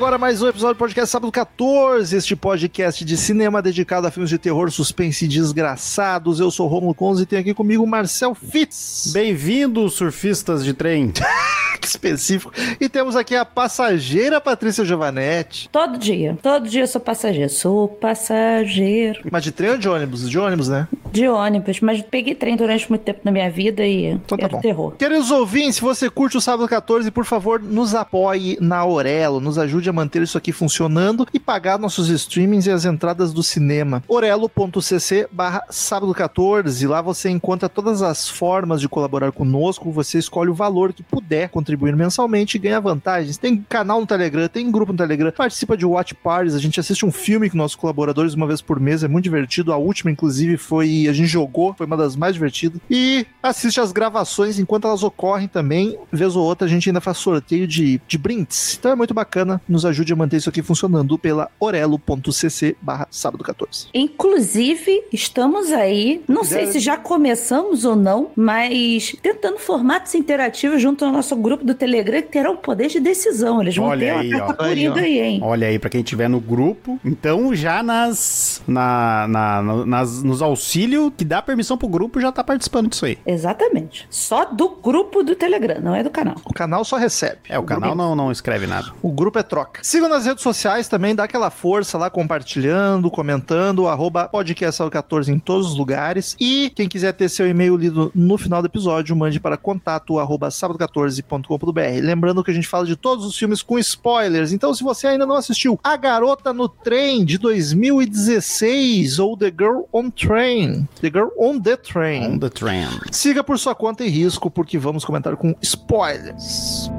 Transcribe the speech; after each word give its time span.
Agora 0.00 0.16
mais 0.16 0.40
um 0.40 0.48
episódio 0.48 0.76
do 0.76 0.78
podcast 0.78 1.10
Sábado 1.10 1.30
14, 1.30 2.16
este 2.16 2.34
podcast 2.34 3.04
de 3.04 3.18
cinema 3.18 3.60
dedicado 3.60 4.06
a 4.06 4.10
filmes 4.10 4.30
de 4.30 4.38
terror, 4.38 4.70
suspense 4.70 5.26
e 5.26 5.28
desgraçados. 5.28 6.40
Eu 6.40 6.50
sou 6.50 6.64
o 6.64 6.70
Romulo 6.70 6.94
Conze 6.94 7.24
e 7.24 7.26
tenho 7.26 7.42
aqui 7.42 7.52
comigo 7.52 7.84
o 7.84 7.86
Marcel 7.86 8.34
Fitz. 8.34 9.10
Bem-vindos, 9.12 9.92
surfistas 9.92 10.64
de 10.64 10.72
trem. 10.72 11.12
que 11.78 11.86
específico. 11.86 12.50
E 12.80 12.88
temos 12.88 13.14
aqui 13.14 13.34
a 13.34 13.44
passageira 13.44 14.40
Patrícia 14.40 14.84
Giovanetti. 14.86 15.68
Todo 15.70 15.98
dia. 15.98 16.38
Todo 16.42 16.68
dia 16.68 16.82
eu 16.82 16.86
sou 16.86 17.00
passageiro. 17.00 17.50
Sou 17.50 17.88
passageiro. 17.88 19.20
Mas 19.30 19.42
de 19.42 19.52
trem 19.52 19.70
ou 19.70 19.78
de 19.78 19.88
ônibus? 19.88 20.28
De 20.28 20.38
ônibus, 20.38 20.68
né? 20.68 20.88
De 21.12 21.28
ônibus. 21.28 21.80
Mas 21.80 22.02
peguei 22.02 22.34
trem 22.34 22.56
durante 22.56 22.88
muito 22.88 23.02
tempo 23.02 23.20
na 23.24 23.30
minha 23.30 23.50
vida 23.50 23.84
e 23.84 24.06
Então 24.06 24.36
tá 24.38 24.48
bom. 24.48 24.60
terror. 24.60 24.92
Queridos 24.96 25.30
ouvintes, 25.30 25.76
se 25.76 25.80
você 25.80 26.08
curte 26.08 26.36
o 26.36 26.40
Sábado 26.40 26.68
14, 26.68 27.10
por 27.10 27.24
favor, 27.24 27.60
nos 27.60 27.94
apoie 27.94 28.56
na 28.60 28.78
Aurelo, 28.78 29.40
nos 29.40 29.58
ajude 29.58 29.88
a 29.88 29.92
manter 29.92 30.22
isso 30.22 30.36
aqui 30.38 30.52
funcionando 30.52 31.26
e 31.32 31.38
pagar 31.38 31.78
nossos 31.78 32.08
streamings 32.08 32.66
e 32.66 32.70
as 32.70 32.84
entradas 32.84 33.32
do 33.32 33.42
cinema. 33.42 34.02
orelo.cc 34.08 35.28
barra 35.30 35.64
sábado 35.70 36.12
14, 36.14 36.86
lá 36.86 37.00
você 37.00 37.30
encontra 37.30 37.68
todas 37.68 38.02
as 38.02 38.28
formas 38.28 38.80
de 38.80 38.88
colaborar 38.88 39.32
conosco, 39.32 39.90
você 39.90 40.18
escolhe 40.18 40.50
o 40.50 40.54
valor 40.54 40.92
que 40.92 41.02
puder 41.02 41.48
contribuir 41.48 41.96
mensalmente 41.96 42.56
e 42.56 42.60
ganha 42.60 42.80
vantagens. 42.80 43.36
Tem 43.36 43.64
canal 43.68 44.00
no 44.00 44.06
Telegram, 44.06 44.48
tem 44.48 44.70
grupo 44.70 44.92
no 44.92 44.98
Telegram, 44.98 45.32
participa 45.32 45.76
de 45.76 45.86
watch 45.86 46.14
parties, 46.14 46.54
a 46.54 46.58
gente 46.58 46.80
assiste 46.80 47.04
um 47.04 47.12
filme 47.12 47.48
com 47.48 47.56
nossos 47.56 47.76
colaboradores 47.76 48.34
uma 48.34 48.46
vez 48.46 48.60
por 48.60 48.78
mês, 48.80 49.02
é 49.02 49.08
muito 49.08 49.24
divertido, 49.24 49.72
a 49.72 49.76
última 49.76 50.10
inclusive 50.10 50.56
foi, 50.56 50.99
a 51.08 51.12
gente 51.12 51.28
jogou, 51.28 51.74
foi 51.74 51.86
uma 51.86 51.96
das 51.96 52.16
mais 52.16 52.34
divertidas. 52.34 52.80
E 52.90 53.26
assiste 53.42 53.80
as 53.80 53.92
gravações 53.92 54.58
enquanto 54.58 54.86
elas 54.86 55.02
ocorrem 55.02 55.48
também, 55.48 55.98
vez 56.12 56.36
ou 56.36 56.44
outra 56.44 56.66
a 56.66 56.70
gente 56.70 56.88
ainda 56.88 57.00
faz 57.00 57.18
sorteio 57.18 57.66
de, 57.66 58.00
de 58.06 58.18
brindes. 58.18 58.76
Então 58.78 58.92
é 58.92 58.94
muito 58.94 59.14
bacana, 59.14 59.60
nos 59.68 59.84
ajude 59.84 60.12
a 60.12 60.16
manter 60.16 60.36
isso 60.36 60.48
aqui 60.48 60.62
funcionando 60.62 61.18
pela 61.18 61.48
orelo.cc 61.58 62.76
barra 62.80 63.06
sábado 63.10 63.42
14. 63.44 63.86
Inclusive, 63.94 65.02
estamos 65.12 65.72
aí, 65.72 66.22
não 66.28 66.44
sei 66.44 66.66
se 66.66 66.78
já 66.78 66.96
começamos 66.96 67.84
ou 67.84 67.96
não, 67.96 68.30
mas 68.36 69.14
tentando 69.22 69.58
formatos 69.58 70.14
interativos 70.14 70.80
junto 70.80 71.04
ao 71.04 71.12
nosso 71.12 71.34
grupo 71.36 71.64
do 71.64 71.74
Telegram 71.74 72.20
que 72.22 72.28
terão 72.28 72.56
poder 72.56 72.88
de 72.88 73.00
decisão. 73.00 73.60
Eles 73.62 73.76
vão 73.76 73.86
Olha 73.86 73.98
ter 74.00 74.10
aí, 74.10 74.34
uma 74.34 74.44
ó. 74.44 74.46
categoria 74.48 74.94
aí, 74.94 75.18
hein? 75.20 75.40
Olha 75.42 75.66
aí, 75.68 75.78
pra 75.78 75.88
quem 75.90 76.02
tiver 76.02 76.28
no 76.28 76.40
grupo. 76.40 76.98
Então, 77.04 77.54
já 77.54 77.82
nas, 77.82 78.62
na, 78.66 79.26
na- 79.28 79.62
na- 79.62 79.86
nas, 79.86 80.22
nos 80.22 80.42
auxílios 80.42 80.89
que 81.10 81.24
dá 81.24 81.40
permissão 81.42 81.76
pro 81.76 81.88
grupo, 81.88 82.20
já 82.20 82.32
tá 82.32 82.42
participando 82.42 82.88
disso 82.88 83.06
aí. 83.06 83.18
Exatamente. 83.26 84.06
Só 84.10 84.44
do 84.44 84.70
grupo 84.70 85.22
do 85.22 85.34
Telegram, 85.34 85.80
não 85.80 85.94
é 85.94 86.02
do 86.02 86.10
canal. 86.10 86.36
O 86.44 86.52
canal 86.52 86.84
só 86.84 86.96
recebe. 86.96 87.38
É, 87.48 87.58
o 87.58 87.62
canal 87.62 87.94
não, 87.94 88.14
não 88.14 88.32
escreve 88.32 88.66
nada. 88.66 88.92
O 89.02 89.12
grupo 89.12 89.38
é 89.38 89.42
troca. 89.42 89.80
Sigam 89.82 90.08
nas 90.08 90.26
redes 90.26 90.42
sociais 90.42 90.88
também, 90.88 91.14
dá 91.14 91.24
aquela 91.24 91.50
força 91.50 91.96
lá, 91.98 92.10
compartilhando, 92.10 93.10
comentando, 93.10 93.86
arroba 93.86 94.28
podcast14 94.28 95.28
em 95.28 95.38
todos 95.38 95.68
os 95.68 95.76
lugares. 95.76 96.36
E 96.40 96.70
quem 96.74 96.88
quiser 96.88 97.12
ter 97.12 97.28
seu 97.28 97.48
e-mail 97.48 97.76
lido 97.76 98.10
no 98.14 98.36
final 98.38 98.62
do 98.62 98.66
episódio, 98.66 99.14
mande 99.14 99.38
para 99.38 99.56
contato 99.56 100.18
arroba 100.18 100.48
sábado14.com.br. 100.48 101.80
Lembrando 102.02 102.42
que 102.42 102.50
a 102.50 102.54
gente 102.54 102.68
fala 102.68 102.86
de 102.86 102.96
todos 102.96 103.24
os 103.24 103.36
filmes 103.36 103.62
com 103.62 103.78
spoilers. 103.78 104.52
Então, 104.52 104.74
se 104.74 104.82
você 104.82 105.08
ainda 105.08 105.26
não 105.26 105.36
assistiu 105.36 105.78
A 105.82 105.96
Garota 105.96 106.52
no 106.52 106.68
Trem, 106.68 107.24
de 107.24 107.38
2016, 107.38 109.18
ou 109.18 109.36
The 109.36 109.52
Girl 109.56 109.82
on 109.92 110.10
Train, 110.10 110.79
The 111.00 111.10
Girl 111.10 111.30
on 111.38 111.60
the 111.60 111.76
Train. 111.76 112.34
On 112.34 112.38
the 112.38 112.50
trend. 112.50 113.12
Siga 113.12 113.42
por 113.42 113.58
sua 113.58 113.74
conta 113.74 114.04
e 114.04 114.08
risco, 114.08 114.50
porque 114.50 114.78
vamos 114.78 115.04
comentar 115.04 115.36
com 115.36 115.54
spoilers. 115.62 116.90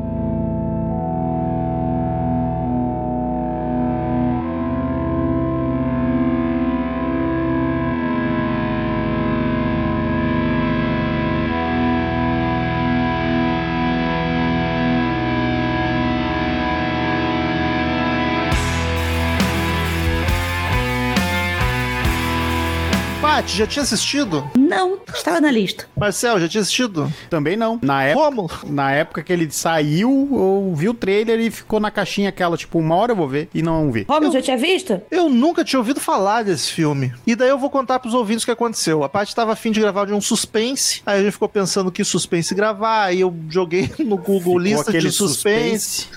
Já 23.54 23.68
tinha 23.68 23.84
assistido? 23.84 24.50
Não, 24.58 24.98
estava 25.14 25.42
na 25.42 25.52
lista. 25.52 25.86
Marcel, 25.96 26.40
já 26.40 26.48
tinha 26.48 26.62
assistido? 26.62 27.12
Também 27.30 27.56
não. 27.58 27.78
Na 27.82 28.04
época, 28.04 28.24
Rômulo? 28.26 28.50
na 28.66 28.92
época 28.92 29.22
que 29.24 29.32
ele 29.34 29.52
saiu, 29.52 30.30
eu 30.32 30.74
vi 30.76 30.88
o 30.88 30.94
trailer 30.94 31.40
e 31.40 31.52
ficou 31.52 31.80
na 31.80 31.92
caixinha 31.92 32.30
aquela, 32.30 32.56
tipo, 32.56 32.80
uma 32.80 32.96
hora 32.96 33.12
eu 33.12 33.16
vou 33.16 33.28
ver 33.28 33.50
e 33.54 33.62
não 33.62 33.92
vi. 33.92 34.06
Romulo, 34.10 34.32
já 34.32 34.42
tinha 34.42 34.58
visto? 34.58 35.02
Eu 35.12 35.30
nunca 35.30 35.64
tinha 35.66 35.80
ouvido 35.80 36.00
falar 36.00 36.44
desse 36.44 36.72
filme. 36.72 37.14
E 37.28 37.36
daí 37.36 37.50
eu 37.50 37.60
vou 37.60 37.70
contar 37.70 38.00
pros 38.00 38.14
ouvintes 38.14 38.44
o 38.44 38.46
que 38.48 38.52
aconteceu. 38.52 39.04
A 39.04 39.10
Paty 39.10 39.36
tava 39.36 39.52
afim 39.54 39.72
de 39.72 39.80
gravar 39.82 40.06
de 40.06 40.14
um 40.14 40.22
suspense, 40.22 41.02
aí 41.06 41.20
a 41.20 41.24
gente 41.24 41.34
ficou 41.34 41.50
pensando 41.50 41.92
que 41.92 42.04
suspense 42.04 42.56
gravar, 42.56 43.04
aí 43.06 43.20
eu 43.20 43.36
joguei 43.50 43.92
no 44.00 44.16
Google 44.18 44.40
Ficou 44.42 44.58
lista 44.60 44.92
de 44.94 45.12
suspense. 45.12 46.08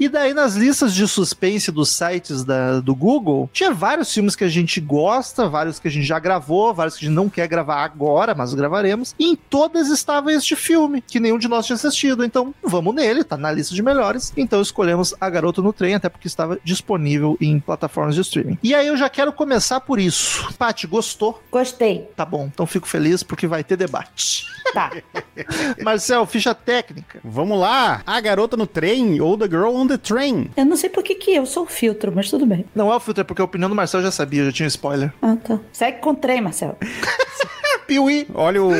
E 0.00 0.08
daí 0.08 0.32
nas 0.32 0.54
listas 0.54 0.94
de 0.94 1.06
suspense 1.06 1.70
dos 1.70 1.90
sites 1.90 2.44
da- 2.44 2.80
do 2.80 2.94
Google, 2.94 3.48
tinha 3.52 3.72
vários 3.72 4.12
filmes 4.12 4.34
que 4.34 4.44
a 4.44 4.48
gente 4.48 4.80
gosta, 4.80 5.48
vários 5.48 5.78
que 5.78 5.86
a 5.88 5.90
gente 5.90 6.06
já 6.06 6.18
gravou, 6.18 6.72
vários 6.78 6.96
que 6.96 7.04
a 7.04 7.08
gente 7.08 7.16
não 7.16 7.28
quer 7.28 7.48
gravar 7.48 7.82
agora, 7.82 8.34
mas 8.34 8.54
gravaremos. 8.54 9.14
E 9.18 9.26
em 9.26 9.34
todas 9.36 9.88
estava 9.88 10.32
este 10.32 10.54
filme, 10.54 11.02
que 11.02 11.18
nenhum 11.18 11.38
de 11.38 11.48
nós 11.48 11.66
tinha 11.66 11.74
assistido. 11.74 12.24
Então 12.24 12.54
vamos 12.62 12.94
nele, 12.94 13.24
tá 13.24 13.36
na 13.36 13.50
lista 13.50 13.74
de 13.74 13.82
melhores. 13.82 14.32
Então 14.36 14.62
escolhemos 14.62 15.14
A 15.20 15.28
Garota 15.28 15.60
no 15.60 15.72
Trem, 15.72 15.96
até 15.96 16.08
porque 16.08 16.28
estava 16.28 16.58
disponível 16.62 17.36
em 17.40 17.58
plataformas 17.58 18.14
de 18.14 18.20
streaming. 18.20 18.58
E 18.62 18.74
aí 18.74 18.86
eu 18.86 18.96
já 18.96 19.08
quero 19.08 19.32
começar 19.32 19.80
por 19.80 19.98
isso. 19.98 20.54
Paty, 20.56 20.86
gostou? 20.86 21.42
Gostei. 21.50 22.08
Tá 22.14 22.24
bom, 22.24 22.48
então 22.52 22.66
fico 22.66 22.86
feliz 22.86 23.22
porque 23.22 23.46
vai 23.46 23.64
ter 23.64 23.76
debate. 23.76 24.46
Tá. 24.72 24.92
Marcel, 25.82 26.24
ficha 26.26 26.54
técnica. 26.54 27.20
Vamos 27.24 27.58
lá! 27.58 28.02
A 28.06 28.20
garota 28.20 28.56
no 28.56 28.66
trem 28.66 29.20
ou 29.20 29.36
The 29.36 29.46
Girl 29.46 29.74
on 29.74 29.86
the 29.86 29.96
Train. 29.96 30.50
Eu 30.56 30.64
não 30.64 30.76
sei 30.76 30.88
por 30.88 31.02
que 31.02 31.14
que 31.14 31.34
eu 31.34 31.46
sou 31.46 31.64
o 31.64 31.66
filtro, 31.66 32.12
mas 32.14 32.30
tudo 32.30 32.46
bem. 32.46 32.64
Não 32.74 32.92
é 32.92 32.96
o 32.96 33.00
filtro, 33.00 33.22
é 33.22 33.24
porque 33.24 33.42
a 33.42 33.44
opinião 33.44 33.68
do 33.68 33.74
Marcel 33.74 34.02
já 34.02 34.10
sabia, 34.10 34.44
já 34.44 34.52
tinha 34.52 34.68
spoiler. 34.68 35.12
Ah, 35.20 35.36
tá. 35.36 35.58
Segue 35.72 35.98
com 35.98 36.10
o 36.10 36.14
trem, 36.14 36.40
Piuí. 37.86 38.26
Olha 38.34 38.62
o. 38.62 38.70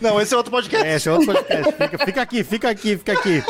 Não, 0.00 0.20
esse 0.20 0.34
é 0.34 0.36
outro 0.36 0.50
podcast. 0.50 0.84
É, 0.84 0.96
esse 0.96 1.08
é 1.08 1.12
outro 1.12 1.32
podcast. 1.32 1.72
Fica, 1.72 2.04
fica 2.04 2.22
aqui, 2.22 2.44
fica 2.44 2.70
aqui, 2.70 2.96
fica 2.96 3.12
aqui. 3.12 3.44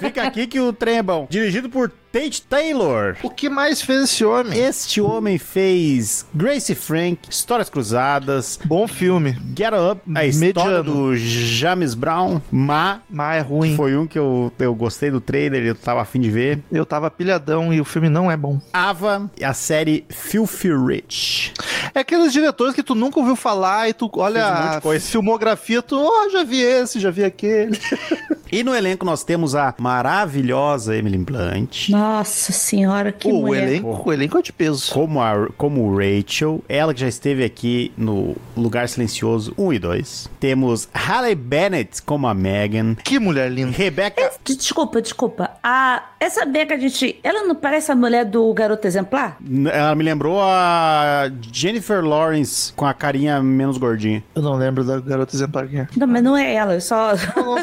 Fica 0.00 0.22
aqui 0.24 0.46
que 0.46 0.60
o 0.60 0.72
trem 0.72 0.98
é 0.98 1.02
bom. 1.02 1.26
Dirigido 1.30 1.70
por 1.70 1.92
Tate 2.10 2.42
Taylor. 2.42 3.16
O 3.22 3.30
que 3.30 3.48
mais 3.48 3.82
fez 3.82 4.04
esse 4.04 4.24
homem? 4.24 4.58
Este 4.58 5.00
homem 5.00 5.36
fez 5.38 6.26
Gracie 6.34 6.74
Frank, 6.74 7.18
Histórias 7.28 7.68
Cruzadas, 7.68 8.58
Bom 8.64 8.88
filme, 8.88 9.36
Get 9.56 9.72
Up, 9.74 10.00
a 10.14 10.24
história 10.24 10.78
Mediano. 10.78 10.84
do 10.84 11.16
James 11.16 11.94
Brown, 11.94 12.40
Ma. 12.50 13.00
mas 13.10 13.38
é 13.38 13.40
ruim. 13.40 13.76
Foi 13.76 13.96
um 13.96 14.06
que 14.06 14.18
eu, 14.18 14.50
eu 14.58 14.74
gostei 14.74 15.10
do 15.10 15.20
trailer, 15.20 15.62
eu 15.64 15.74
tava 15.74 16.00
afim 16.00 16.20
de 16.20 16.30
ver. 16.30 16.60
Eu 16.72 16.86
tava 16.86 17.10
pilhadão 17.10 17.72
e 17.74 17.80
o 17.80 17.84
filme 17.84 18.08
não 18.08 18.30
é 18.30 18.36
bom. 18.36 18.58
Ava 18.72 19.30
e 19.38 19.44
a 19.44 19.52
série 19.52 20.04
Filthy 20.08 20.70
Rich. 20.74 21.52
É 21.94 22.00
aqueles 22.00 22.32
diretores 22.32 22.74
que 22.74 22.82
tu 22.82 22.94
nunca 22.94 23.20
ouviu 23.20 23.36
falar 23.36 23.88
e 23.88 23.92
tu 23.92 24.10
olha 24.16 24.40
Fez 24.42 24.48
um 24.48 24.62
monte 24.62 24.70
de 24.70 24.76
a 24.76 24.80
coisa. 24.80 25.06
filmografia, 25.10 25.82
tu, 25.82 25.96
ó, 25.98 26.28
já 26.30 26.42
vi 26.42 26.60
esse, 26.62 26.98
já 27.00 27.10
vi 27.10 27.24
aquele. 27.24 27.78
E 28.50 28.64
no 28.64 28.74
elenco 28.74 29.04
nós 29.04 29.22
temos 29.22 29.54
a 29.54 29.74
maravilhosa 29.78 30.96
Emily 30.96 31.18
Blunt. 31.18 31.90
Nossa 31.98 32.52
senhora, 32.52 33.10
que 33.10 33.26
o 33.28 33.40
mulher. 33.40 33.64
elenco, 33.68 34.02
o 34.08 34.12
elenco 34.12 34.38
é 34.38 34.42
de 34.42 34.52
peso. 34.52 34.92
Como, 34.92 35.20
a, 35.20 35.48
como 35.56 35.96
Rachel, 35.96 36.62
ela 36.68 36.94
que 36.94 37.00
já 37.00 37.08
esteve 37.08 37.42
aqui 37.44 37.90
no 37.96 38.36
Lugar 38.56 38.88
Silencioso 38.88 39.52
1 39.58 39.72
e 39.72 39.78
2. 39.80 40.30
Temos 40.38 40.88
Halle 40.94 41.34
Bennett 41.34 42.00
como 42.02 42.28
a 42.28 42.34
Megan. 42.34 42.94
Que 43.02 43.18
mulher 43.18 43.50
linda. 43.50 43.72
Rebecca. 43.76 44.30
Desculpa, 44.44 45.02
desculpa. 45.02 45.50
A, 45.62 46.04
essa 46.20 46.44
Becca, 46.44 46.78
gente, 46.78 47.18
ela 47.22 47.44
não 47.44 47.54
parece 47.54 47.90
a 47.90 47.96
mulher 47.96 48.24
do 48.24 48.52
garoto 48.54 48.86
exemplar? 48.86 49.36
Ela 49.72 49.94
me 49.94 50.04
lembrou 50.04 50.40
a 50.40 51.30
Jennifer 51.52 52.04
Lawrence 52.04 52.72
com 52.74 52.86
a 52.86 52.94
carinha 52.94 53.42
menos 53.42 53.76
gordinha. 53.76 54.22
Eu 54.34 54.42
não 54.42 54.54
lembro 54.54 54.84
da 54.84 55.00
garota 55.00 55.34
exemplar 55.34 55.66
quem 55.66 55.80
é. 55.80 55.88
Não, 55.96 56.06
mas 56.06 56.22
não 56.22 56.36
é 56.36 56.54
ela, 56.54 56.74
eu 56.74 56.80
só. 56.80 57.12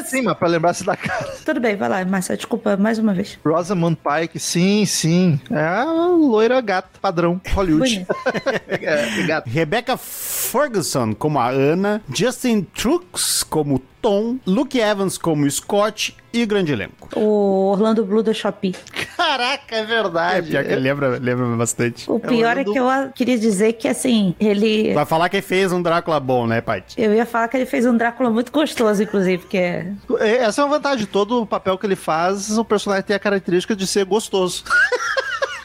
Sim, 0.04 0.22
mas 0.22 0.36
pra 0.36 0.48
lembrar-se 0.48 0.84
da 0.84 0.96
cara. 0.96 1.24
Tudo 1.44 1.60
bem, 1.60 1.76
vai 1.76 1.88
lá, 1.88 2.04
Marcelo, 2.04 2.36
desculpa 2.36 2.76
mais 2.76 2.98
uma 2.98 3.14
vez. 3.14 3.38
Rosamund 3.44 3.96
Pike, 3.96 4.25
sim, 4.36 4.84
sim. 4.84 5.40
É 5.50 5.60
a 5.60 5.84
loira 5.84 6.60
gata, 6.60 6.88
padrão, 7.00 7.40
Hollywood. 7.54 8.06
É, 8.68 9.22
gata. 9.26 9.48
Rebecca 9.48 9.96
Ferguson 9.96 11.14
como 11.14 11.38
a 11.38 11.48
Ana. 11.48 12.02
Justin 12.12 12.62
Trucks 12.62 13.42
como 13.42 13.80
Tom. 14.06 14.36
Luke 14.46 14.78
Evans 14.78 15.18
como 15.18 15.50
Scott. 15.50 16.16
E 16.32 16.42
o 16.42 16.46
grande 16.46 16.70
elenco. 16.70 17.08
O 17.18 17.70
Orlando 17.72 18.04
Blue 18.04 18.22
da 18.22 18.34
Shopee. 18.34 18.74
Caraca, 19.16 19.74
é 19.74 19.84
verdade. 19.84 20.50
pior 20.50 20.64
que 20.64 20.70
ele 20.72 20.80
lembra, 20.82 21.18
lembra 21.18 21.46
bastante. 21.56 22.08
O 22.10 22.20
pior 22.20 22.58
é, 22.58 22.60
Orlando- 22.60 22.72
que 22.72 22.78
eu 22.78 23.12
queria 23.14 23.38
dizer 23.38 23.72
que, 23.72 23.88
assim, 23.88 24.34
ele. 24.38 24.92
Vai 24.92 25.06
falar 25.06 25.30
que 25.30 25.40
fez 25.40 25.72
um 25.72 25.80
Drácula 25.80 26.20
bom, 26.20 26.46
né, 26.46 26.60
Paty? 26.60 27.00
Eu 27.00 27.14
ia 27.14 27.24
falar 27.24 27.48
que 27.48 27.56
ele 27.56 27.64
fez 27.64 27.86
um 27.86 27.96
Drácula 27.96 28.28
muito 28.30 28.52
gostoso, 28.52 29.02
inclusive, 29.02 29.46
que 29.46 29.56
é. 29.56 29.92
É, 30.20 30.36
Essa 30.36 30.60
é 30.60 30.64
uma 30.66 30.76
vantagem. 30.76 31.06
Todo 31.06 31.40
o 31.40 31.46
papel 31.46 31.78
que 31.78 31.86
ele 31.86 31.96
faz, 31.96 32.58
o 32.58 32.64
personagem 32.64 33.04
tem 33.04 33.16
a 33.16 33.18
característica 33.18 33.74
de 33.74 33.86
ser 33.86 34.04
gostoso. 34.04 34.62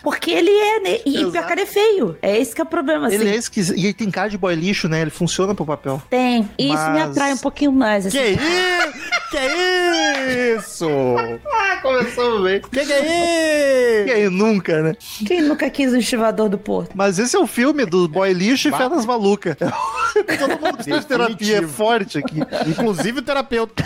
Porque 0.03 0.31
ele 0.31 0.49
é, 0.49 0.79
né? 0.79 0.99
E 1.05 1.17
Exato. 1.17 1.31
pior 1.31 1.45
que 1.47 1.53
ele 1.53 1.61
é 1.61 1.65
feio. 1.65 2.17
É 2.21 2.37
esse 2.39 2.55
que 2.55 2.61
é 2.61 2.63
o 2.63 2.67
problema, 2.67 3.07
assim. 3.07 3.15
Ele 3.17 3.29
é 3.29 3.35
esquisito. 3.35 3.77
E 3.77 3.85
ele 3.85 3.93
tem 3.93 4.09
cara 4.09 4.29
de 4.29 4.37
boy 4.37 4.55
lixo, 4.55 4.87
né? 4.89 5.01
Ele 5.01 5.11
funciona 5.11 5.53
pro 5.53 5.65
papel. 5.65 6.01
Tem. 6.09 6.49
E 6.57 6.65
isso 6.73 6.83
me 6.91 6.99
Mas- 6.99 7.11
atrai 7.11 7.33
um 7.33 7.37
pouquinho 7.37 7.71
mais, 7.71 8.05
assim. 8.07 8.17
Que 8.17 8.29
isso? 8.31 9.01
Que 9.31 10.57
isso? 10.57 10.87
Ah, 11.53 11.77
começamos 11.81 12.41
bem. 12.43 12.61
Que 12.61 12.85
que 12.85 12.91
é 12.93 13.01
E 13.01 14.03
isso? 14.05 14.13
aí, 14.15 14.29
nunca, 14.29 14.81
né? 14.81 14.95
Quem 15.25 15.41
nunca 15.41 15.69
quis 15.69 15.93
um 15.93 15.97
estivador 15.97 16.49
do 16.49 16.57
Porto? 16.57 16.91
Mas 16.95 17.17
esse 17.19 17.35
é 17.35 17.39
o 17.39 17.47
filme 17.47 17.85
do 17.85 18.07
boy 18.07 18.33
lixo 18.33 18.69
e 18.69 18.71
feras 18.71 19.05
malucas. 19.05 19.55
Todo 20.39 20.59
mundo 20.61 20.73
precisa 20.75 20.99
de 20.99 21.05
terapia, 21.05 21.57
é 21.59 21.61
forte 21.67 22.17
aqui. 22.17 22.39
Inclusive 22.67 23.19
o 23.19 23.21
terapeuta. 23.21 23.83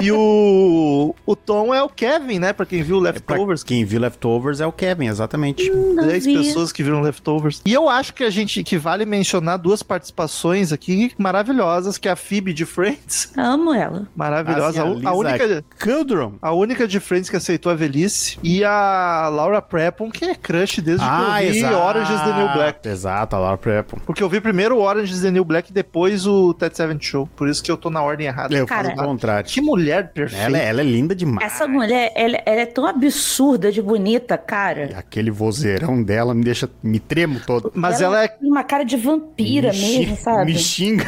E 0.00 0.10
o, 0.12 1.14
o 1.26 1.36
Tom 1.36 1.74
é 1.74 1.82
o 1.82 1.88
Kevin, 1.88 2.38
né? 2.38 2.52
Pra 2.52 2.64
quem 2.66 2.82
viu 2.82 3.00
Pra 3.00 3.10
Leftovers. 3.10 3.62
quem 3.62 3.84
viu 3.84 4.00
Leftovers 4.00 4.60
é 4.60 4.66
o 4.66 4.72
Kevin, 4.72 5.06
exatamente. 5.06 5.70
Não 5.70 6.06
10 6.06 6.24
vi. 6.24 6.36
pessoas 6.38 6.72
que 6.72 6.82
viram 6.82 7.00
Leftovers. 7.00 7.60
E 7.64 7.72
eu 7.72 7.88
acho 7.88 8.14
que 8.14 8.24
a 8.24 8.30
gente 8.30 8.62
que 8.64 8.76
vale 8.78 9.04
mencionar 9.04 9.58
duas 9.58 9.82
participações 9.82 10.72
aqui 10.72 11.12
maravilhosas, 11.18 11.98
que 11.98 12.08
é 12.08 12.12
a 12.12 12.16
Phoebe 12.16 12.52
de 12.52 12.64
Friends. 12.64 13.32
Amo 13.36 13.72
ela. 13.74 14.08
Maravilhosa. 14.14 14.82
Assim, 14.84 15.06
a, 15.06 15.10
a 15.10 15.14
única. 15.14 15.64
Kudron. 15.82 16.34
A 16.40 16.52
única 16.52 16.86
de 16.86 17.00
Friends 17.00 17.28
que 17.30 17.36
aceitou 17.36 17.70
a 17.70 17.74
velhice. 17.74 18.38
E 18.42 18.64
a 18.64 19.28
Laura 19.32 19.60
Prepon, 19.62 20.10
que 20.10 20.24
é 20.24 20.34
crush 20.34 20.80
desde 20.80 21.04
Ah, 21.04 21.36
que 21.40 21.46
eu 21.46 21.52
vi 21.52 21.58
exato. 21.58 21.76
Orange 21.76 22.12
is 22.12 22.20
the 22.20 22.32
New 22.34 22.52
Black. 22.54 22.88
Exato, 22.88 23.36
a 23.36 23.38
Laura 23.38 23.58
Prepon. 23.58 23.98
Porque 24.04 24.22
eu 24.22 24.28
vi 24.28 24.40
primeiro 24.40 24.76
o 24.76 24.80
Orange 24.80 25.11
is 25.12 25.22
the 25.22 25.30
New 25.30 25.44
Black 25.44 25.70
e 25.70 25.72
depois 25.72 26.26
o 26.26 26.52
Ted 26.54 26.76
Seven 26.76 26.98
Show. 27.00 27.28
Por 27.36 27.48
isso 27.48 27.62
que 27.62 27.70
eu 27.70 27.76
tô 27.76 27.90
na 27.90 28.02
ordem 28.02 28.26
errada. 28.26 28.54
Eu 28.54 28.66
Cara, 28.66 28.90
faço 28.90 29.00
o 29.02 29.04
contrário. 29.04 29.48
Que 29.50 29.60
mulher 29.60 30.12
perfeita. 30.12 30.44
Ela, 30.44 30.58
é- 30.58 30.68
ela 30.68 30.80
é 30.80 30.84
linda 30.84 31.14
demais. 31.14 31.52
Essa 31.52 31.66
mulher, 31.68 32.12
ela, 32.14 32.38
ela 32.46 32.60
é 32.60 32.66
tão 32.66 32.86
absurda 32.86 33.70
de 33.72 33.80
bonita, 33.82 34.36
cara. 34.38 34.90
Aquele 34.96 35.30
vozeirão 35.30 36.02
dela 36.02 36.34
me 36.34 36.44
deixa. 36.44 36.68
me 36.82 36.98
tremo 36.98 37.40
todo. 37.46 37.70
Mas 37.74 38.00
ela 38.00 38.24
é, 38.24 38.28
tem 38.28 38.48
uma 38.50 38.64
cara 38.64 38.84
de 38.84 38.96
vampira 38.96 39.72
me 39.72 39.78
mesmo, 39.78 40.04
xinga- 40.04 40.16
sabe? 40.16 40.52
Me 40.52 40.58
xinga. 40.58 41.06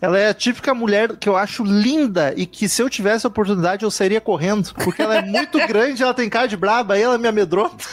Ela 0.00 0.18
é 0.18 0.28
a 0.28 0.34
típica 0.34 0.72
mulher 0.72 1.16
que 1.16 1.28
eu 1.28 1.36
acho 1.36 1.62
linda 1.62 2.32
e 2.36 2.46
que 2.46 2.68
se 2.68 2.82
eu 2.82 2.88
tivesse 2.88 3.26
a 3.26 3.28
oportunidade 3.28 3.84
eu 3.84 3.90
sairia 3.90 4.20
correndo. 4.20 4.72
Porque 4.74 5.02
ela 5.02 5.16
é 5.16 5.22
muito 5.22 5.58
grande, 5.68 6.02
ela 6.02 6.14
tem 6.14 6.28
cara 6.28 6.46
de 6.46 6.56
braba, 6.56 6.94
aí 6.94 7.02
ela 7.02 7.18
me 7.18 7.28
amedronta. 7.28 7.84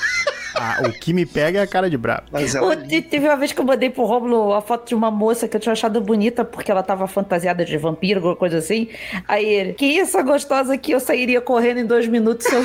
Ah, 0.56 0.82
o 0.88 0.92
que 0.92 1.14
me 1.14 1.26
pega 1.26 1.60
é 1.60 1.62
a 1.62 1.68
cara 1.68 1.90
de 1.90 1.98
brabo. 1.98 2.30
É 2.34 3.02
teve 3.02 3.28
uma 3.28 3.36
vez 3.36 3.52
que 3.52 3.60
eu 3.62 3.66
mandei 3.66 3.90
pro 3.92 4.06
Romulo 4.06 4.54
a 4.54 4.62
foto 4.62 4.88
de 4.88 4.96
uma 4.96 5.12
moça 5.12 5.48
que 5.48 5.56
eu 5.56 5.60
tinha 5.60 5.74
achado 5.74 6.02
bonita 6.02 6.44
porque 6.44 6.72
ela 6.72 6.82
tava 6.82 7.06
fantasiada 7.08 7.64
de 7.64 7.78
vampiro, 7.78 8.20
alguma 8.20 8.36
coisa 8.36 8.58
assim. 8.58 8.90
Aí 9.28 9.46
ele, 9.46 9.74
que 9.74 10.00
essa 10.00 10.24
gostosa 10.24 10.74
aqui, 10.74 10.94
eu 10.94 11.00
sairia 11.00 11.42
correndo 11.42 11.80
em 11.80 11.86
dois 11.86 12.08
minutos 12.08 12.48
se 12.48 12.56
eu 12.56 12.62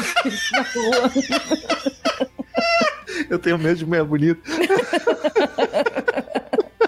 na 0.52 0.62
rua. 0.62 1.12
Eu 3.28 3.38
tenho 3.38 3.58
medo 3.58 3.76
de 3.76 3.86
mulher 3.86 4.04
bonita. 4.04 4.40